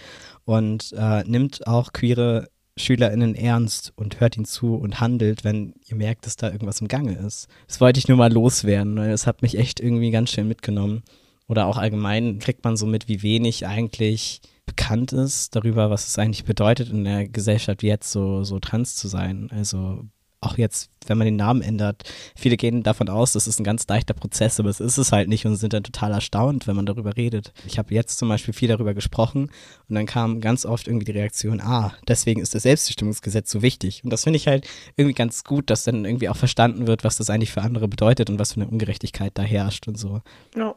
und 0.45 0.93
äh, 0.97 1.25
nimmt 1.25 1.67
auch 1.67 1.91
queere 1.91 2.47
SchülerInnen 2.77 3.35
ernst 3.35 3.91
und 3.97 4.21
hört 4.21 4.37
ihnen 4.37 4.45
zu 4.45 4.75
und 4.75 5.01
handelt, 5.01 5.43
wenn 5.43 5.75
ihr 5.85 5.97
merkt, 5.97 6.25
dass 6.25 6.37
da 6.37 6.49
irgendwas 6.49 6.79
im 6.79 6.87
Gange 6.87 7.15
ist. 7.17 7.47
Das 7.67 7.81
wollte 7.81 7.99
ich 7.99 8.07
nur 8.07 8.17
mal 8.17 8.31
loswerden, 8.31 8.95
weil 8.95 9.11
das 9.11 9.27
hat 9.27 9.41
mich 9.41 9.57
echt 9.57 9.81
irgendwie 9.81 10.11
ganz 10.11 10.31
schön 10.31 10.47
mitgenommen 10.47 11.03
oder 11.47 11.67
auch 11.67 11.77
allgemein 11.77 12.39
kriegt 12.39 12.63
man 12.63 12.77
so 12.77 12.85
mit, 12.85 13.07
wie 13.07 13.21
wenig 13.21 13.67
eigentlich 13.67 14.41
bekannt 14.65 15.11
ist 15.11 15.55
darüber, 15.55 15.89
was 15.89 16.07
es 16.07 16.17
eigentlich 16.17 16.45
bedeutet, 16.45 16.89
in 16.89 17.03
der 17.03 17.27
Gesellschaft 17.27 17.83
jetzt 17.83 18.11
so, 18.11 18.43
so 18.43 18.59
trans 18.59 18.95
zu 18.95 19.07
sein. 19.07 19.49
Also 19.51 20.05
auch 20.43 20.57
jetzt, 20.57 20.89
wenn 21.07 21.17
man 21.17 21.25
den 21.25 21.35
Namen 21.35 21.61
ändert, 21.61 22.03
viele 22.35 22.57
gehen 22.57 22.83
davon 22.83 23.09
aus, 23.09 23.33
das 23.33 23.47
ist 23.47 23.59
ein 23.59 23.63
ganz 23.63 23.87
leichter 23.87 24.13
Prozess, 24.13 24.59
aber 24.59 24.69
es 24.69 24.79
ist 24.79 24.97
es 24.97 25.11
halt 25.11 25.29
nicht 25.29 25.45
und 25.45 25.55
sind 25.55 25.73
dann 25.73 25.83
total 25.83 26.11
erstaunt, 26.11 26.67
wenn 26.67 26.75
man 26.75 26.85
darüber 26.85 27.15
redet. 27.15 27.53
Ich 27.65 27.77
habe 27.77 27.93
jetzt 27.93 28.17
zum 28.17 28.29
Beispiel 28.29 28.53
viel 28.53 28.67
darüber 28.67 28.93
gesprochen 28.93 29.49
und 29.89 29.95
dann 29.95 30.05
kam 30.05 30.41
ganz 30.41 30.65
oft 30.65 30.87
irgendwie 30.87 31.05
die 31.05 31.17
Reaktion, 31.17 31.61
ah, 31.61 31.93
deswegen 32.07 32.41
ist 32.41 32.53
das 32.55 32.63
Selbstbestimmungsgesetz 32.63 33.49
so 33.49 33.61
wichtig. 33.61 34.03
Und 34.03 34.09
das 34.11 34.23
finde 34.23 34.37
ich 34.37 34.47
halt 34.47 34.67
irgendwie 34.95 35.15
ganz 35.15 35.43
gut, 35.43 35.69
dass 35.69 35.83
dann 35.83 36.05
irgendwie 36.05 36.29
auch 36.29 36.37
verstanden 36.37 36.87
wird, 36.87 37.03
was 37.03 37.17
das 37.17 37.29
eigentlich 37.29 37.51
für 37.51 37.61
andere 37.61 37.87
bedeutet 37.87 38.29
und 38.29 38.39
was 38.39 38.53
für 38.53 38.61
eine 38.61 38.69
Ungerechtigkeit 38.69 39.31
da 39.35 39.43
herrscht 39.43 39.87
und 39.87 39.97
so. 39.97 40.21
Ja. 40.55 40.75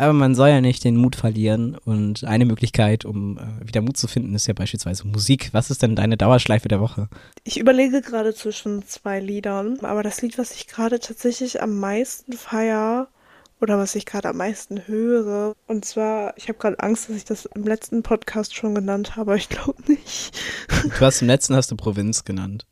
Aber 0.00 0.12
man 0.12 0.36
soll 0.36 0.48
ja 0.48 0.60
nicht 0.60 0.84
den 0.84 0.96
Mut 0.96 1.16
verlieren. 1.16 1.76
Und 1.84 2.22
eine 2.22 2.44
Möglichkeit, 2.44 3.04
um 3.04 3.36
äh, 3.36 3.66
wieder 3.66 3.82
Mut 3.82 3.96
zu 3.96 4.06
finden, 4.06 4.34
ist 4.36 4.46
ja 4.46 4.54
beispielsweise 4.54 5.06
Musik. 5.06 5.50
Was 5.52 5.70
ist 5.70 5.82
denn 5.82 5.96
deine 5.96 6.16
Dauerschleife 6.16 6.68
der 6.68 6.80
Woche? 6.80 7.08
Ich 7.42 7.58
überlege 7.58 8.00
gerade 8.00 8.32
zwischen 8.32 8.86
zwei 8.86 9.18
Liedern. 9.18 9.80
Aber 9.80 10.04
das 10.04 10.22
Lied, 10.22 10.38
was 10.38 10.52
ich 10.52 10.68
gerade 10.68 11.00
tatsächlich 11.00 11.60
am 11.60 11.80
meisten 11.80 12.32
feier 12.32 13.08
oder 13.60 13.76
was 13.76 13.96
ich 13.96 14.06
gerade 14.06 14.28
am 14.28 14.36
meisten 14.36 14.86
höre. 14.86 15.56
Und 15.66 15.84
zwar, 15.84 16.32
ich 16.36 16.48
habe 16.48 16.60
gerade 16.60 16.78
Angst, 16.78 17.08
dass 17.08 17.16
ich 17.16 17.24
das 17.24 17.46
im 17.46 17.64
letzten 17.64 18.04
Podcast 18.04 18.54
schon 18.54 18.76
genannt 18.76 19.16
habe. 19.16 19.36
Ich 19.36 19.48
glaube 19.48 19.82
nicht. 19.88 20.38
Du 20.96 21.04
hast 21.04 21.22
im 21.22 21.26
letzten 21.26 21.56
hast 21.56 21.72
du 21.72 21.76
Provinz 21.76 22.24
genannt. 22.24 22.66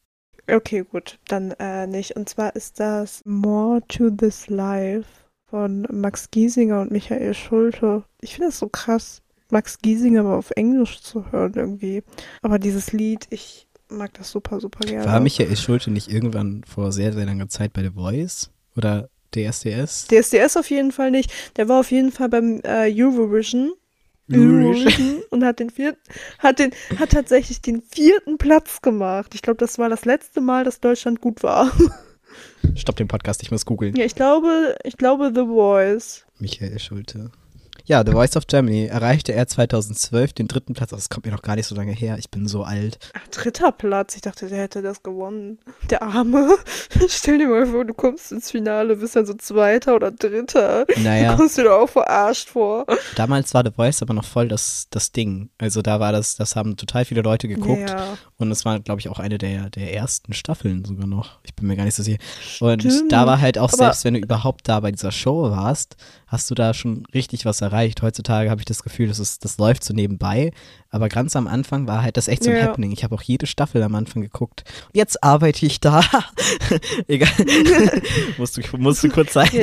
Okay, 0.49 0.85
gut, 0.89 1.19
dann 1.27 1.51
äh, 1.59 1.89
nicht. 1.89 2.15
Und 2.15 2.29
zwar 2.29 2.55
ist 2.55 2.79
das 2.79 3.21
More 3.25 3.83
to 3.89 4.11
This 4.11 4.47
Life 4.47 5.26
von 5.57 5.87
Max 5.91 6.31
Giesinger 6.31 6.83
und 6.83 6.91
Michael 6.91 7.33
Schulte. 7.33 8.05
Ich 8.21 8.35
finde 8.35 8.49
das 8.49 8.59
so 8.59 8.69
krass, 8.69 9.23
Max 9.51 9.79
Giesinger 9.79 10.23
mal 10.23 10.37
auf 10.37 10.51
Englisch 10.51 11.01
zu 11.01 11.33
hören 11.33 11.55
irgendwie. 11.57 12.03
Aber 12.43 12.59
dieses 12.59 12.93
Lied, 12.93 13.27
ich 13.31 13.67
mag 13.89 14.13
das 14.13 14.31
super, 14.31 14.61
super 14.61 14.81
gerne. 14.81 15.07
War 15.07 15.19
Michael 15.19 15.57
Schulte 15.57 15.91
nicht 15.91 16.13
irgendwann 16.13 16.63
vor 16.65 16.93
sehr, 16.93 17.15
sehr 17.15 17.25
langer 17.25 17.49
Zeit 17.49 17.73
bei 17.73 17.83
The 17.83 17.93
Voice? 17.93 18.51
Oder 18.77 19.09
DSDS? 19.35 20.09
DSDS 20.09 20.59
auf 20.59 20.69
jeden 20.69 20.93
Fall 20.93 21.11
nicht. 21.11 21.33
Der 21.57 21.71
war 21.71 21.81
auf 21.81 21.91
jeden 21.91 22.13
Fall 22.13 22.29
beim 22.29 22.61
äh, 22.63 22.93
Eurovision. 22.95 23.73
Eurovision 24.31 25.23
und 25.31 25.43
hat 25.43 25.59
den 25.59 25.71
vierten, 25.71 26.01
hat 26.39 26.59
den, 26.59 26.73
hat 26.99 27.13
tatsächlich 27.13 27.63
den 27.63 27.81
vierten 27.81 28.37
Platz 28.37 28.83
gemacht. 28.83 29.35
Ich 29.35 29.41
glaube, 29.41 29.57
das 29.57 29.79
war 29.79 29.89
das 29.89 30.05
letzte 30.05 30.43
Mal, 30.43 30.65
dass 30.65 30.81
Deutschland 30.81 31.23
gut 31.23 31.43
war. 31.43 31.73
Stopp 32.75 32.97
den 32.97 33.09
Podcast, 33.09 33.43
ich 33.43 33.51
muss 33.51 33.65
googeln. 33.67 33.97
Ja, 33.97 34.05
ich 34.05 34.15
glaube, 34.15 34.77
ich 34.85 34.97
glaube 34.97 35.33
The 35.35 35.43
Voice. 35.47 36.25
Michael 36.39 36.79
Schulte. 36.79 37.31
Ja, 37.89 38.05
The 38.05 38.11
Voice 38.11 38.37
of 38.37 38.49
Germany 38.49 38.87
erreichte 38.87 39.33
er 39.33 39.47
2012 39.47 40.33
den 40.33 40.49
dritten 40.49 40.75
Platz. 40.75 40.91
Das 40.91 41.09
kommt 41.09 41.25
mir 41.25 41.31
noch 41.31 41.43
gar 41.43 41.55
nicht 41.55 41.69
so 41.69 41.77
lange 41.77 41.93
her. 41.93 42.17
Ich 42.19 42.31
bin 42.33 42.49
so 42.49 42.65
alt. 42.65 42.99
Ach, 43.15 43.29
dritter 43.29 43.71
Platz. 43.71 44.17
Ich 44.17 44.23
dachte, 44.23 44.49
der 44.49 44.59
hätte 44.59 44.83
das 44.83 45.05
gewonnen. 45.05 45.61
Der 45.89 46.03
Arme. 46.03 46.57
Stell 47.09 47.39
dir 47.39 47.47
mal 47.47 47.65
vor, 47.65 47.85
du 47.85 47.95
kommst 47.95 48.33
ins 48.33 48.51
Finale, 48.51 48.97
bist 48.97 49.15
dann 49.15 49.25
so 49.25 49.35
Zweiter 49.35 49.95
oder 49.95 50.11
Dritter. 50.11 50.85
Naja. 50.97 51.31
Da 51.31 51.37
kommst 51.37 51.59
du 51.59 51.63
dir 51.63 51.75
auch 51.75 51.89
verarscht 51.89 52.49
vor. 52.49 52.87
Damals 53.15 53.55
war 53.55 53.65
The 53.65 53.71
Voice 53.71 54.03
aber 54.03 54.15
noch 54.15 54.25
voll 54.25 54.49
das, 54.49 54.89
das 54.91 55.13
Ding. 55.13 55.51
Also 55.59 55.81
da 55.81 56.01
war 56.01 56.11
das, 56.11 56.35
das 56.35 56.57
haben 56.57 56.77
total 56.77 57.05
viele 57.05 57.23
Leute 57.23 57.47
geguckt. 57.47 57.91
Ja. 57.91 58.19
Und 58.37 58.51
es 58.51 58.65
war, 58.65 58.81
glaube 58.81 59.01
ich, 59.01 59.09
auch 59.09 59.21
eine 59.21 59.39
der, 59.39 59.71
der 59.71 59.95
ersten 59.95 60.33
Staffeln 60.33 60.85
sogar 60.85 61.07
noch. 61.07 61.39
Ich 61.45 61.55
bin 61.55 61.69
mir 61.69 61.77
gar 61.77 61.85
nicht 61.85 61.95
so 61.95 62.03
sicher. 62.03 62.19
Und 62.59 62.83
Stimmt. 62.83 63.13
da 63.13 63.27
war 63.27 63.41
halt 63.41 63.59
auch, 63.59 63.73
aber 63.73 63.77
selbst 63.77 64.05
wenn 64.05 64.15
du 64.15 64.21
überhaupt 64.21 64.69
da 64.69 64.81
bei 64.81 64.91
dieser 64.91 65.13
Show 65.13 65.53
warst, 65.53 65.97
hast 66.27 66.51
du 66.51 66.57
da 66.57 66.75
schon 66.75 67.07
richtig 67.15 67.45
was 67.45 67.61
erreicht. 67.61 67.76
Heutzutage 68.03 68.51
habe 68.51 68.61
ich 68.61 68.65
das 68.65 68.83
Gefühl, 68.83 69.09
das, 69.09 69.19
ist, 69.19 69.45
das 69.45 69.59
läuft 69.59 69.85
so 69.85 69.95
nebenbei. 69.95 70.53
Aber 70.91 71.09
ganz 71.09 71.37
am 71.37 71.47
Anfang 71.47 71.87
war 71.87 72.03
halt 72.03 72.17
das 72.17 72.29
echt 72.29 72.45
so 72.45 72.51
ein 72.51 72.57
ja. 72.57 72.63
Happening. 72.63 72.93
Ich 72.93 73.05
habe 73.05 73.15
auch 73.15 73.23
jede 73.23 73.47
Staffel 73.47 73.83
am 73.83 73.95
Anfang 73.95 74.23
geguckt. 74.23 74.65
Und 74.87 74.97
jetzt 74.97 75.23
arbeite 75.23 75.67
ich 75.67 75.81
da. 75.81 76.03
Egal. 77.09 77.29
musst, 78.39 78.57
du, 78.57 78.63
musst 78.79 79.05
du 79.05 79.09
kurz 79.09 79.33
sein. 79.33 79.49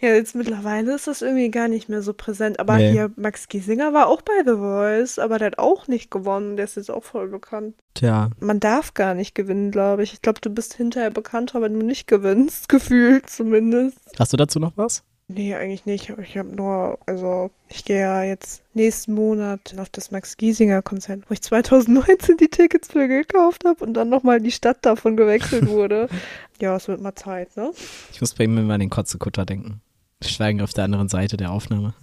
Ja, 0.00 0.10
jetzt 0.10 0.34
mittlerweile 0.34 0.94
ist 0.94 1.06
das 1.06 1.22
irgendwie 1.22 1.50
gar 1.50 1.66
nicht 1.66 1.88
mehr 1.88 2.02
so 2.02 2.12
präsent. 2.12 2.60
Aber 2.60 2.76
nee. 2.76 2.92
hier, 2.92 3.10
Max 3.16 3.48
Giesinger 3.48 3.94
war 3.94 4.08
auch 4.08 4.20
bei 4.20 4.34
The 4.44 4.58
Voice, 4.58 5.18
aber 5.18 5.38
der 5.38 5.46
hat 5.46 5.58
auch 5.58 5.88
nicht 5.88 6.10
gewonnen. 6.10 6.56
Der 6.56 6.66
ist 6.66 6.76
jetzt 6.76 6.90
auch 6.90 7.04
voll 7.04 7.28
bekannt. 7.28 7.74
Tja. 7.94 8.28
Man 8.38 8.60
darf 8.60 8.92
gar 8.92 9.14
nicht 9.14 9.34
gewinnen, 9.34 9.70
glaube 9.70 10.02
ich. 10.02 10.12
Ich 10.12 10.20
glaube, 10.20 10.42
du 10.42 10.50
bist 10.50 10.74
hinterher 10.74 11.10
bekannter, 11.10 11.62
wenn 11.62 11.80
du 11.80 11.86
nicht 11.86 12.06
gewinnst, 12.06 12.68
gefühlt 12.68 13.30
zumindest. 13.30 13.96
Hast 14.18 14.34
du 14.34 14.36
dazu 14.36 14.58
noch 14.58 14.72
was? 14.76 15.04
Nee, 15.26 15.54
eigentlich 15.54 15.86
nicht. 15.86 16.10
Ich 16.10 16.36
habe 16.36 16.54
nur, 16.54 16.98
also 17.06 17.50
ich 17.68 17.84
gehe 17.84 18.00
ja 18.00 18.22
jetzt 18.22 18.62
nächsten 18.74 19.14
Monat 19.14 19.74
auf 19.78 19.88
das 19.88 20.10
Max 20.10 20.36
Giesinger 20.36 20.82
Konzert, 20.82 21.22
wo 21.28 21.32
ich 21.32 21.40
2019 21.40 22.36
die 22.36 22.48
Tickets 22.48 22.88
für 22.92 23.08
gekauft 23.08 23.64
habe 23.64 23.82
und 23.84 23.94
dann 23.94 24.10
nochmal 24.10 24.40
die 24.40 24.50
Stadt 24.50 24.84
davon 24.84 25.16
gewechselt 25.16 25.66
wurde. 25.66 26.08
ja, 26.60 26.76
es 26.76 26.88
wird 26.88 27.00
mal 27.00 27.14
Zeit, 27.14 27.56
ne? 27.56 27.72
Ich 28.12 28.20
muss 28.20 28.34
bei 28.34 28.44
ihm 28.44 28.58
immer 28.58 28.74
an 28.74 28.80
den 28.80 28.90
Kotzekutter 28.90 29.46
denken. 29.46 29.80
Wir 30.20 30.28
schweigen 30.28 30.60
auf 30.60 30.74
der 30.74 30.84
anderen 30.84 31.08
Seite 31.08 31.38
der 31.38 31.52
Aufnahme. 31.52 31.94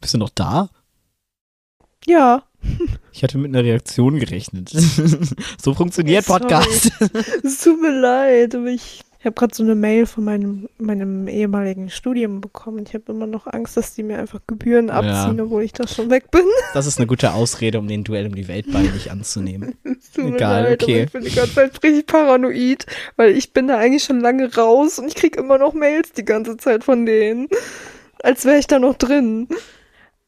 Bist 0.00 0.14
du 0.14 0.18
noch 0.18 0.30
da? 0.30 0.68
Ja. 2.06 2.42
Ich 3.12 3.22
hatte 3.22 3.38
mit 3.38 3.54
einer 3.54 3.62
Reaktion 3.62 4.18
gerechnet. 4.18 4.70
so 5.62 5.74
funktioniert 5.74 6.26
Podcast. 6.26 6.90
es 7.44 7.60
tut 7.60 7.80
mir 7.80 8.00
leid, 8.00 8.56
aber 8.56 8.66
ich 8.66 9.02
Ich 9.22 9.26
habe 9.26 9.36
gerade 9.36 9.54
so 9.54 9.62
eine 9.62 9.76
Mail 9.76 10.06
von 10.06 10.24
meinem, 10.24 10.68
meinem 10.78 11.28
ehemaligen 11.28 11.90
Studium 11.90 12.40
bekommen. 12.40 12.84
Ich 12.84 12.92
habe 12.92 13.12
immer 13.12 13.28
noch 13.28 13.46
Angst, 13.46 13.76
dass 13.76 13.94
die 13.94 14.02
mir 14.02 14.18
einfach 14.18 14.40
Gebühren 14.48 14.90
abziehen, 14.90 15.38
ja. 15.38 15.44
obwohl 15.44 15.62
ich 15.62 15.72
da 15.72 15.86
schon 15.86 16.10
weg 16.10 16.32
bin. 16.32 16.42
Das 16.74 16.86
ist 16.86 16.98
eine 16.98 17.06
gute 17.06 17.32
Ausrede, 17.32 17.78
um 17.78 17.86
den 17.86 18.02
Duell 18.02 18.26
um 18.26 18.34
die 18.34 18.48
Weltball 18.48 18.82
nicht 18.82 19.12
anzunehmen. 19.12 19.76
Egal, 20.16 20.64
leid, 20.64 20.82
okay. 20.82 21.04
ich 21.04 21.12
bin 21.12 21.22
die 21.22 21.30
ganze 21.30 21.54
Zeit 21.54 21.80
richtig 21.84 22.06
paranoid, 22.06 22.84
weil 23.14 23.36
ich 23.36 23.52
bin 23.52 23.68
da 23.68 23.78
eigentlich 23.78 24.02
schon 24.02 24.18
lange 24.18 24.52
raus 24.56 24.98
und 24.98 25.06
ich 25.06 25.14
krieg 25.14 25.36
immer 25.36 25.56
noch 25.56 25.72
Mails 25.72 26.10
die 26.10 26.24
ganze 26.24 26.56
Zeit 26.56 26.82
von 26.82 27.06
denen. 27.06 27.46
Als 28.24 28.44
wäre 28.44 28.58
ich 28.58 28.66
da 28.66 28.80
noch 28.80 28.94
drin. 28.94 29.46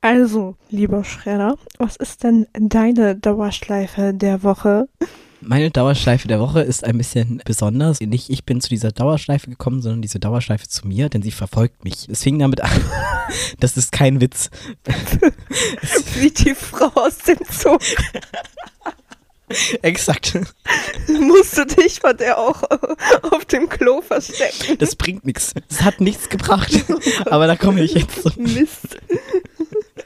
Also, 0.03 0.55
lieber 0.71 1.03
Schredder, 1.03 1.59
was 1.79 1.97
ist 1.97 2.23
denn 2.23 2.47
deine 2.53 3.17
Dauerschleife 3.17 4.15
der 4.15 4.45
Woche? 4.45 4.87
Meine 5.47 5.71
Dauerschleife 5.71 6.27
der 6.27 6.41
Woche 6.41 6.63
ist 6.63 6.85
ein 6.85 6.97
bisschen 6.97 7.43
besonders. 7.45 8.01
Nicht 8.01 8.31
ich 8.31 8.45
bin 8.45 8.63
zu 8.63 8.71
dieser 8.71 8.93
Dauerschleife 8.93 9.51
gekommen, 9.51 9.83
sondern 9.83 10.01
diese 10.01 10.19
Dauerschleife 10.19 10.69
zu 10.69 10.89
mir, 10.89 11.11
denn 11.11 11.21
sie 11.21 11.33
verfolgt 11.33 11.85
mich. 11.85 12.09
Es 12.09 12.23
fing 12.23 12.39
damit 12.39 12.63
an. 12.63 12.71
das 13.61 13.77
ist 13.77 13.93
kein 13.93 14.23
Witz. 14.23 14.49
Wie 16.15 16.31
die 16.31 16.55
Frau 16.55 16.91
aus 16.95 17.19
dem 17.19 17.39
Zoo. 17.51 17.77
Exakt. 19.83 20.39
Musst 21.09 21.59
du 21.59 21.67
dich 21.67 22.01
von 22.01 22.17
der 22.17 22.39
auch 22.39 22.63
auf 23.31 23.45
dem 23.45 23.69
Klo 23.69 24.01
verstecken. 24.01 24.79
Das 24.79 24.97
bringt 24.97 25.27
nichts. 25.27 25.53
Es 25.69 25.83
hat 25.83 26.01
nichts 26.01 26.31
gebracht. 26.31 26.73
Aber 27.27 27.47
da 27.47 27.55
komme 27.55 27.83
ich 27.83 27.93
jetzt. 27.93 28.39
Mist 28.39 28.97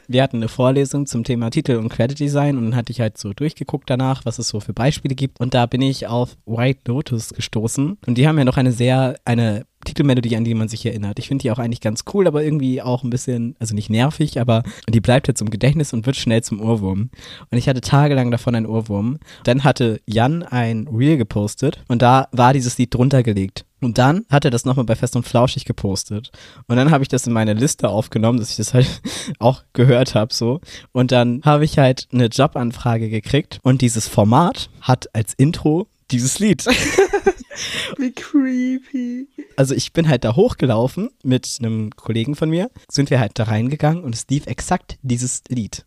wir 0.09 0.23
hatten 0.23 0.37
eine 0.37 0.47
Vorlesung 0.47 1.05
zum 1.05 1.23
Thema 1.23 1.51
Titel 1.51 1.75
und 1.75 1.89
Credit 1.89 2.19
Design 2.19 2.57
und 2.57 2.65
dann 2.65 2.75
hatte 2.75 2.91
ich 2.91 2.99
halt 2.99 3.19
so 3.19 3.31
durchgeguckt 3.31 3.89
danach, 3.89 4.25
was 4.25 4.39
es 4.39 4.49
so 4.49 4.59
für 4.59 4.73
Beispiele 4.73 5.13
gibt. 5.13 5.39
Und 5.39 5.53
da 5.53 5.67
bin 5.67 5.83
ich 5.83 6.07
auf 6.07 6.35
White 6.47 6.81
Lotus 6.87 7.29
gestoßen. 7.29 7.99
Und 8.05 8.17
die 8.17 8.27
haben 8.27 8.37
ja 8.39 8.43
noch 8.43 8.57
eine 8.57 8.71
sehr, 8.71 9.17
eine 9.23 9.67
Titelmelodie, 9.85 10.35
an 10.35 10.43
die 10.43 10.55
man 10.55 10.67
sich 10.67 10.83
erinnert. 10.83 11.19
Ich 11.19 11.27
finde 11.27 11.43
die 11.43 11.51
auch 11.51 11.59
eigentlich 11.59 11.79
ganz 11.79 12.03
cool, 12.11 12.27
aber 12.27 12.43
irgendwie 12.43 12.81
auch 12.81 13.03
ein 13.03 13.11
bisschen, 13.11 13.55
also 13.59 13.75
nicht 13.75 13.91
nervig, 13.91 14.41
aber 14.41 14.63
die 14.89 14.99
bleibt 14.99 15.27
jetzt 15.27 15.41
im 15.41 15.51
Gedächtnis 15.51 15.93
und 15.93 16.07
wird 16.07 16.15
schnell 16.15 16.43
zum 16.43 16.59
Ohrwurm. 16.59 17.11
Und 17.51 17.57
ich 17.57 17.69
hatte 17.69 17.81
tagelang 17.81 18.31
davon 18.31 18.55
einen 18.55 18.65
Ohrwurm. 18.65 19.19
Dann 19.43 19.63
hatte 19.63 20.01
Jan 20.07 20.41
ein 20.41 20.87
Reel 20.87 21.17
gepostet 21.17 21.83
und 21.87 22.01
da 22.01 22.27
war 22.31 22.53
dieses 22.53 22.79
Lied 22.79 22.95
drunter 22.95 23.21
gelegt. 23.21 23.63
Und 23.81 23.97
dann 23.97 24.25
hat 24.29 24.45
er 24.45 24.51
das 24.51 24.65
nochmal 24.65 24.85
bei 24.85 24.95
Fest 24.95 25.15
und 25.15 25.27
Flauschig 25.27 25.65
gepostet. 25.65 26.31
Und 26.67 26.75
dann 26.75 26.91
habe 26.91 27.03
ich 27.03 27.07
das 27.07 27.25
in 27.27 27.33
meine 27.33 27.53
Liste 27.53 27.89
aufgenommen, 27.89 28.39
dass 28.39 28.51
ich 28.51 28.57
das 28.57 28.73
halt 28.73 29.01
auch 29.39 29.63
gehört 29.73 30.15
habe 30.15 30.33
so. 30.33 30.61
Und 30.91 31.11
dann 31.11 31.41
habe 31.43 31.65
ich 31.65 31.77
halt 31.77 32.07
eine 32.11 32.25
Jobanfrage 32.25 33.09
gekriegt 33.09 33.59
und 33.63 33.81
dieses 33.81 34.07
Format 34.07 34.69
hat 34.81 35.13
als 35.13 35.33
Intro 35.33 35.87
dieses 36.11 36.39
Lied. 36.39 36.65
Wie 37.97 38.11
creepy. 38.11 39.27
Also 39.57 39.75
ich 39.75 39.93
bin 39.93 40.07
halt 40.07 40.23
da 40.23 40.35
hochgelaufen 40.35 41.09
mit 41.23 41.57
einem 41.59 41.91
Kollegen 41.91 42.35
von 42.35 42.49
mir, 42.49 42.71
sind 42.89 43.09
wir 43.09 43.19
halt 43.19 43.37
da 43.37 43.43
reingegangen 43.43 44.03
und 44.03 44.15
es 44.15 44.25
lief 44.29 44.47
exakt 44.47 44.97
dieses 45.01 45.43
Lied. 45.49 45.85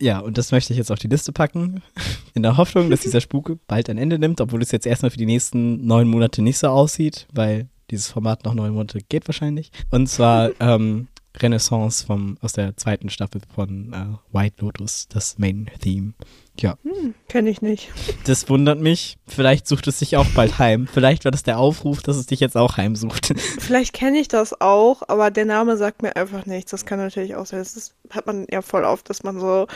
Ja, 0.00 0.20
und 0.20 0.38
das 0.38 0.52
möchte 0.52 0.72
ich 0.72 0.78
jetzt 0.78 0.92
auf 0.92 0.98
die 0.98 1.08
Liste 1.08 1.32
packen, 1.32 1.82
in 2.34 2.42
der 2.42 2.56
Hoffnung, 2.56 2.90
dass 2.90 3.00
dieser 3.00 3.20
Spuk 3.20 3.58
bald 3.66 3.90
ein 3.90 3.98
Ende 3.98 4.18
nimmt, 4.18 4.40
obwohl 4.40 4.62
es 4.62 4.70
jetzt 4.70 4.86
erstmal 4.86 5.10
für 5.10 5.18
die 5.18 5.26
nächsten 5.26 5.84
neun 5.86 6.08
Monate 6.08 6.42
nicht 6.42 6.58
so 6.58 6.68
aussieht, 6.68 7.26
weil 7.32 7.68
dieses 7.90 8.08
Format 8.08 8.44
noch 8.44 8.54
neun 8.54 8.74
Monate 8.74 9.00
geht 9.08 9.26
wahrscheinlich. 9.26 9.70
Und 9.90 10.08
zwar 10.08 10.50
ähm, 10.60 11.08
Renaissance 11.36 12.04
vom, 12.04 12.38
aus 12.40 12.52
der 12.52 12.76
zweiten 12.76 13.10
Staffel 13.10 13.40
von 13.54 13.92
äh, 13.92 14.34
White 14.36 14.56
Lotus, 14.60 15.08
das 15.08 15.38
Main 15.38 15.70
Theme. 15.80 16.14
Ja. 16.60 16.76
Hm, 16.82 17.14
Kenne 17.28 17.50
ich 17.50 17.62
nicht. 17.62 17.90
Das 18.24 18.48
wundert 18.48 18.80
mich. 18.80 19.18
Vielleicht 19.26 19.66
sucht 19.68 19.86
es 19.86 19.98
sich 19.98 20.16
auch 20.16 20.26
bald 20.34 20.58
heim. 20.58 20.88
Vielleicht 20.92 21.24
war 21.24 21.30
das 21.32 21.42
der 21.42 21.58
Aufruf, 21.58 22.02
dass 22.02 22.16
es 22.16 22.26
dich 22.26 22.40
jetzt 22.40 22.56
auch 22.56 22.76
heimsucht. 22.76 23.32
Vielleicht 23.58 23.92
kenne 23.92 24.18
ich 24.18 24.28
das 24.28 24.60
auch, 24.60 25.02
aber 25.08 25.30
der 25.30 25.44
Name 25.44 25.76
sagt 25.76 26.02
mir 26.02 26.16
einfach 26.16 26.46
nichts. 26.46 26.70
Das 26.70 26.86
kann 26.86 26.98
natürlich 26.98 27.36
auch 27.36 27.46
sein. 27.46 27.60
Das 27.60 27.76
ist, 27.76 27.94
hat 28.10 28.26
man 28.26 28.46
ja 28.50 28.62
voll 28.62 28.84
oft, 28.84 29.08
dass 29.08 29.22
man 29.22 29.38
so 29.38 29.66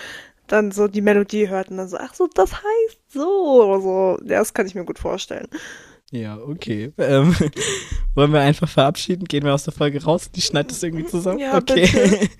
dann 0.49 0.71
so 0.71 0.89
die 0.89 1.01
Melodie 1.01 1.49
hört 1.49 1.71
und 1.71 1.79
dann 1.79 1.89
so, 1.89 1.97
ach 1.99 2.15
so, 2.15 2.29
das 2.35 2.53
heißt 2.53 2.99
so 3.09 3.65
oder 3.65 3.81
so. 3.81 4.19
Ja, 4.25 4.39
das 4.39 4.53
kann 4.53 4.67
ich 4.67 4.75
mir 4.75 4.85
gut 4.85 4.99
vorstellen. 4.99 5.49
Ja, 6.13 6.37
okay. 6.37 6.93
Ähm, 6.99 7.35
wollen 8.15 8.33
wir 8.35 8.41
einfach 8.41 8.69
verabschieden? 8.69 9.25
Gehen 9.25 9.45
wir 9.45 9.55
aus 9.55 9.65
der 9.65 9.73
Folge 9.73 10.05
raus? 10.05 10.31
Die 10.31 10.43
schneidet 10.43 10.73
das 10.73 10.83
irgendwie 10.83 11.07
zusammen? 11.07 11.39
Ja, 11.39 11.57
okay. 11.57 11.89
Bitte. 11.91 12.29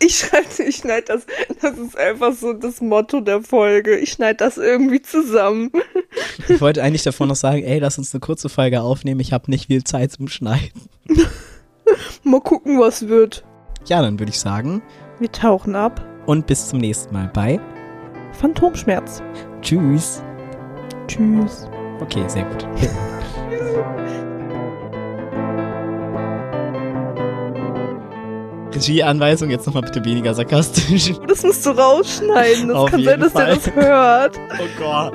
Ich 0.00 0.18
schneide, 0.18 0.68
ich 0.68 0.76
schneide 0.76 1.06
das. 1.06 1.26
Das 1.60 1.78
ist 1.78 1.96
einfach 1.96 2.34
so 2.34 2.52
das 2.52 2.80
Motto 2.80 3.20
der 3.20 3.40
Folge. 3.40 3.96
Ich 3.96 4.12
schneide 4.12 4.36
das 4.38 4.56
irgendwie 4.56 5.02
zusammen. 5.02 5.70
Ich 6.48 6.60
wollte 6.60 6.82
eigentlich 6.82 7.02
davor 7.02 7.26
noch 7.26 7.36
sagen, 7.36 7.62
ey, 7.64 7.78
lass 7.78 7.98
uns 7.98 8.14
eine 8.14 8.20
kurze 8.20 8.48
Folge 8.48 8.82
aufnehmen. 8.82 9.20
Ich 9.20 9.32
habe 9.32 9.50
nicht 9.50 9.66
viel 9.66 9.82
Zeit 9.82 10.12
zum 10.12 10.28
Schneiden. 10.28 10.88
Mal 12.22 12.40
gucken, 12.40 12.78
was 12.78 13.08
wird. 13.08 13.44
Ja, 13.86 14.02
dann 14.02 14.18
würde 14.18 14.30
ich 14.30 14.38
sagen. 14.38 14.82
Wir 15.18 15.32
tauchen 15.32 15.74
ab. 15.74 16.04
Und 16.26 16.46
bis 16.46 16.68
zum 16.68 16.78
nächsten 16.78 17.12
Mal 17.12 17.30
bei 17.32 17.58
Phantomschmerz. 18.32 19.22
Tschüss. 19.60 20.22
Tschüss. 21.08 21.68
Okay, 22.00 22.24
sehr 22.28 22.44
gut. 22.44 22.66
Regieanweisung, 28.74 29.50
jetzt 29.50 29.66
nochmal 29.66 29.82
bitte 29.82 30.04
weniger 30.04 30.34
sarkastisch. 30.34 31.12
Das 31.28 31.42
musst 31.42 31.64
du 31.64 31.70
rausschneiden. 31.70 32.68
Das 32.68 32.76
Auf 32.76 32.90
kann 32.90 33.04
sein, 33.04 33.20
dass 33.20 33.32
Fall. 33.32 33.46
der 33.46 33.54
das 33.54 33.74
hört. 33.74 34.40
Oh 34.60 34.66
Gott. 34.78 35.14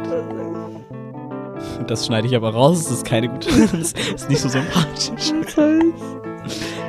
Das 1.88 2.06
schneide 2.06 2.28
ich 2.28 2.36
aber 2.36 2.54
raus. 2.54 2.84
Das 2.84 2.92
ist 2.98 3.06
keine 3.06 3.28
gute. 3.30 3.50
Das 3.72 3.94
ist 3.94 4.30
nicht 4.30 4.42
so 4.42 4.50
sympathisch. 4.50 5.34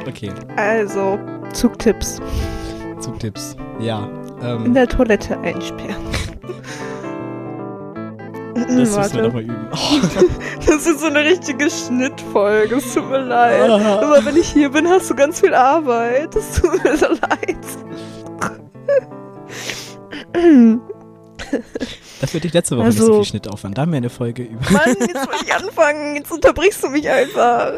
Okay. 0.07 0.31
Also, 0.57 1.19
Zugtipps. 1.53 2.21
Zugtipps. 3.01 3.57
Ja. 3.81 4.09
Ähm, 4.43 4.67
In 4.67 4.75
der 4.75 4.87
Toilette 4.87 5.39
einsperren. 5.41 5.97
Das 8.55 8.69
müssen 8.69 9.15
wir 9.15 9.23
nochmal 9.23 9.43
üben. 9.43 9.69
Oh. 9.73 10.01
Das 10.67 10.87
ist 10.87 11.01
so 11.01 11.07
eine 11.07 11.25
richtige 11.25 11.71
Schnittfolge. 11.71 12.77
Es 12.77 12.95
tut 12.95 13.09
mir 13.09 13.19
leid. 13.19 13.71
Ah. 13.71 14.01
Aber 14.03 14.25
wenn 14.25 14.37
ich 14.37 14.49
hier 14.49 14.71
bin, 14.71 14.89
hast 14.89 15.11
du 15.11 15.15
ganz 15.15 15.41
viel 15.41 15.55
Arbeit. 15.55 16.35
Es 16.35 16.61
tut 16.61 16.83
mir 16.83 16.97
so 16.97 17.07
leid. 17.07 17.59
Das 22.21 22.35
wird 22.35 22.45
dich 22.45 22.53
letzte 22.53 22.77
Woche 22.77 22.87
also, 22.87 22.99
nicht 22.99 23.07
so 23.07 23.15
viel 23.15 23.25
Schnittaufwand. 23.25 23.79
Da 23.79 23.83
haben 23.83 23.93
wir 23.93 23.97
eine 23.99 24.11
Folge 24.11 24.43
über. 24.43 24.61
Mann, 24.71 24.89
jetzt 24.89 25.15
will 25.15 25.39
ich 25.45 25.55
anfangen. 25.55 26.17
Jetzt 26.17 26.31
unterbrichst 26.31 26.83
du 26.85 26.89
mich 26.89 27.09
einfach. 27.09 27.73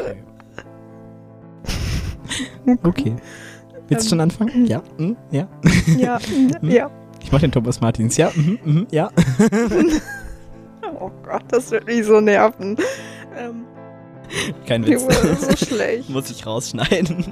Okay. 2.65 2.77
okay. 2.83 3.15
Willst 3.87 4.05
du 4.05 4.09
schon 4.09 4.21
anfangen? 4.21 4.65
Ja? 4.65 4.81
Hm? 4.97 5.15
Ja? 5.31 5.47
Ja. 5.97 6.19
Hm? 6.19 6.69
ja. 6.69 6.91
Ich 7.21 7.31
mach 7.31 7.39
den 7.39 7.51
Thomas 7.51 7.79
Martins. 7.81 8.17
Ja? 8.17 8.31
Mhm. 8.35 8.59
Mhm. 8.63 8.87
Ja. 8.91 9.09
Oh 10.99 11.11
Gott, 11.23 11.43
das 11.49 11.71
wird 11.71 11.85
mich 11.85 12.05
so 12.05 12.21
nerven. 12.21 12.77
Ähm, 13.37 13.65
Kein 14.67 14.85
Witz. 14.85 15.03
so 15.41 15.65
schlecht. 15.65 16.09
Muss 16.09 16.29
ich 16.31 16.45
rausschneiden. 16.45 17.25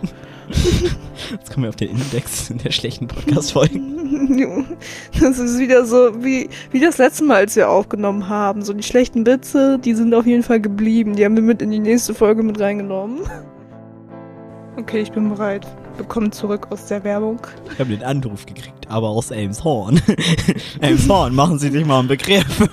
Jetzt 1.32 1.52
kommen 1.52 1.64
wir 1.64 1.70
auf 1.70 1.76
den 1.76 1.92
Index 1.92 2.50
in 2.50 2.58
der 2.58 2.72
schlechten 2.72 3.08
Podcast-Folgen. 3.08 3.98
Das 5.22 5.40
ist 5.40 5.58
wieder 5.58 5.86
so 5.86 6.24
wie, 6.24 6.50
wie 6.72 6.80
das 6.80 6.98
letzte 6.98 7.24
Mal, 7.24 7.38
als 7.38 7.56
wir 7.56 7.70
aufgenommen 7.70 8.28
haben. 8.28 8.62
So 8.62 8.74
die 8.74 8.84
schlechten 8.84 9.26
Witze, 9.26 9.80
die 9.80 9.94
sind 9.94 10.14
auf 10.14 10.26
jeden 10.26 10.44
Fall 10.44 10.60
geblieben. 10.60 11.16
Die 11.16 11.24
haben 11.24 11.36
wir 11.36 11.44
mit 11.44 11.62
in 11.62 11.72
die 11.72 11.80
nächste 11.80 12.14
Folge 12.14 12.44
mit 12.44 12.60
reingenommen. 12.60 13.22
Okay, 14.78 15.00
ich 15.02 15.12
bin 15.12 15.30
bereit. 15.30 15.66
Willkommen 16.02 16.32
zurück 16.32 16.66
aus 16.72 16.88
der 16.88 17.04
Werbung. 17.04 17.40
Ich 17.72 17.80
habe 17.80 17.92
den 17.92 18.02
Anruf 18.02 18.48
gekriegt, 18.48 18.90
aber 18.90 19.10
aus 19.10 19.30
Elmshorn. 19.30 20.02
Elmshorn, 20.82 21.36
machen 21.36 21.60
Sie 21.60 21.70
sich 21.70 21.86
mal 21.86 22.00
einen 22.00 22.08
Begriff. 22.08 22.44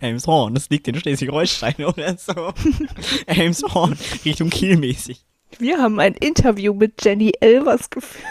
Elmshorn, 0.00 0.54
das 0.54 0.70
liegt 0.70 0.86
in 0.86 0.94
Schleswig-Holstein 0.94 1.84
oder 1.84 2.16
so. 2.16 2.54
Elmshorn, 3.26 3.98
Richtung 4.24 4.50
Kiel 4.50 4.76
mäßig. 4.76 5.26
Wir 5.58 5.78
haben 5.78 5.98
ein 5.98 6.14
Interview 6.14 6.74
mit 6.74 7.04
Jenny 7.04 7.32
Elvers 7.40 7.90
geführt. 7.90 8.24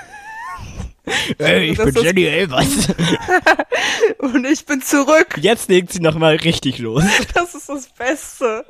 Hey, 1.37 1.71
ich 1.71 1.77
bin 1.77 1.95
Jenny 2.01 2.23
Elvers. 2.23 2.87
Und 4.19 4.45
ich 4.45 4.65
bin 4.65 4.81
zurück. 4.81 5.37
Jetzt 5.41 5.67
legt 5.67 5.91
sie 5.91 5.99
nochmal 5.99 6.37
richtig 6.37 6.79
los. 6.79 7.03
Das 7.33 7.53
ist 7.55 7.67
das 7.67 7.89
Beste. 7.89 8.63